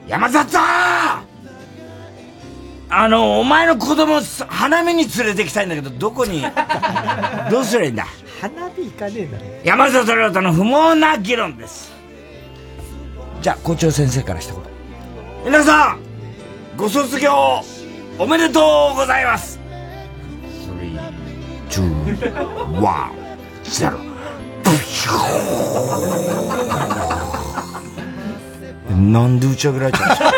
[0.07, 0.57] 山里
[2.95, 6.43] あの、お前の子供、花見に連れてきたいんだけど、どこに、
[7.49, 8.05] どうすればいいんだ？
[8.43, 9.45] 花火行かねえだろ。
[9.63, 11.93] 山里亮太の不毛な議論です。
[13.41, 14.61] じゃあ、校長先生から一言。
[15.45, 15.99] 皆さん、
[16.75, 17.31] ご卒業、
[18.19, 19.61] おめでとうございます。
[21.69, 23.09] 3、2、
[23.63, 24.13] 1、0。
[29.11, 30.29] なんで打ち上げられちゃうんですか？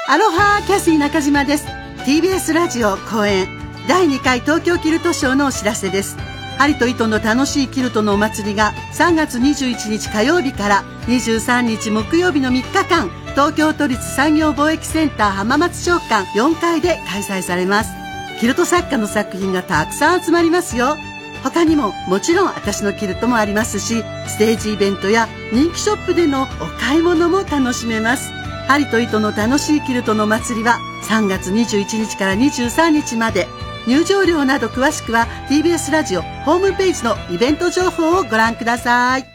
[0.07, 1.67] アロハキャシー中島です。
[2.05, 3.49] TBS ラジオ公演。
[3.89, 6.19] 第2回東京キルトショーのお知らせです。
[6.59, 17.91] 針と糸の楽しいキルトのお祭りが3月21日火曜日から23日木曜日の3日間東京都立産業貿易センター浜松商館4階で開催されます。
[18.41, 20.99] キルト作家の作品がたくさん集まりますよ。
[21.43, 26.47] 他にももちろん私のキルトもありますしステージイベントや人気ショップでのお
[26.79, 28.44] 買い物も楽しめます。
[28.69, 30.79] 針と糸の楽しいキルトの祭りは
[31.09, 33.47] 3月21日から23日まで。
[33.87, 39.27] 入場料など詳しくは TBS ラジオホームページのイベント情報をご覧ください。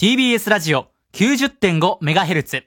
[0.00, 2.62] TBS ラジオ 90.5MHz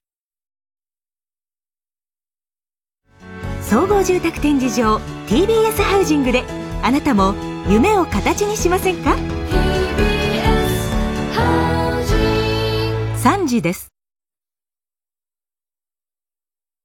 [3.63, 6.43] 総合住宅展示場 TBS ハウジングで
[6.83, 7.33] あなたも
[7.67, 9.15] 夢を形にしませんか
[13.23, 13.92] ？3時です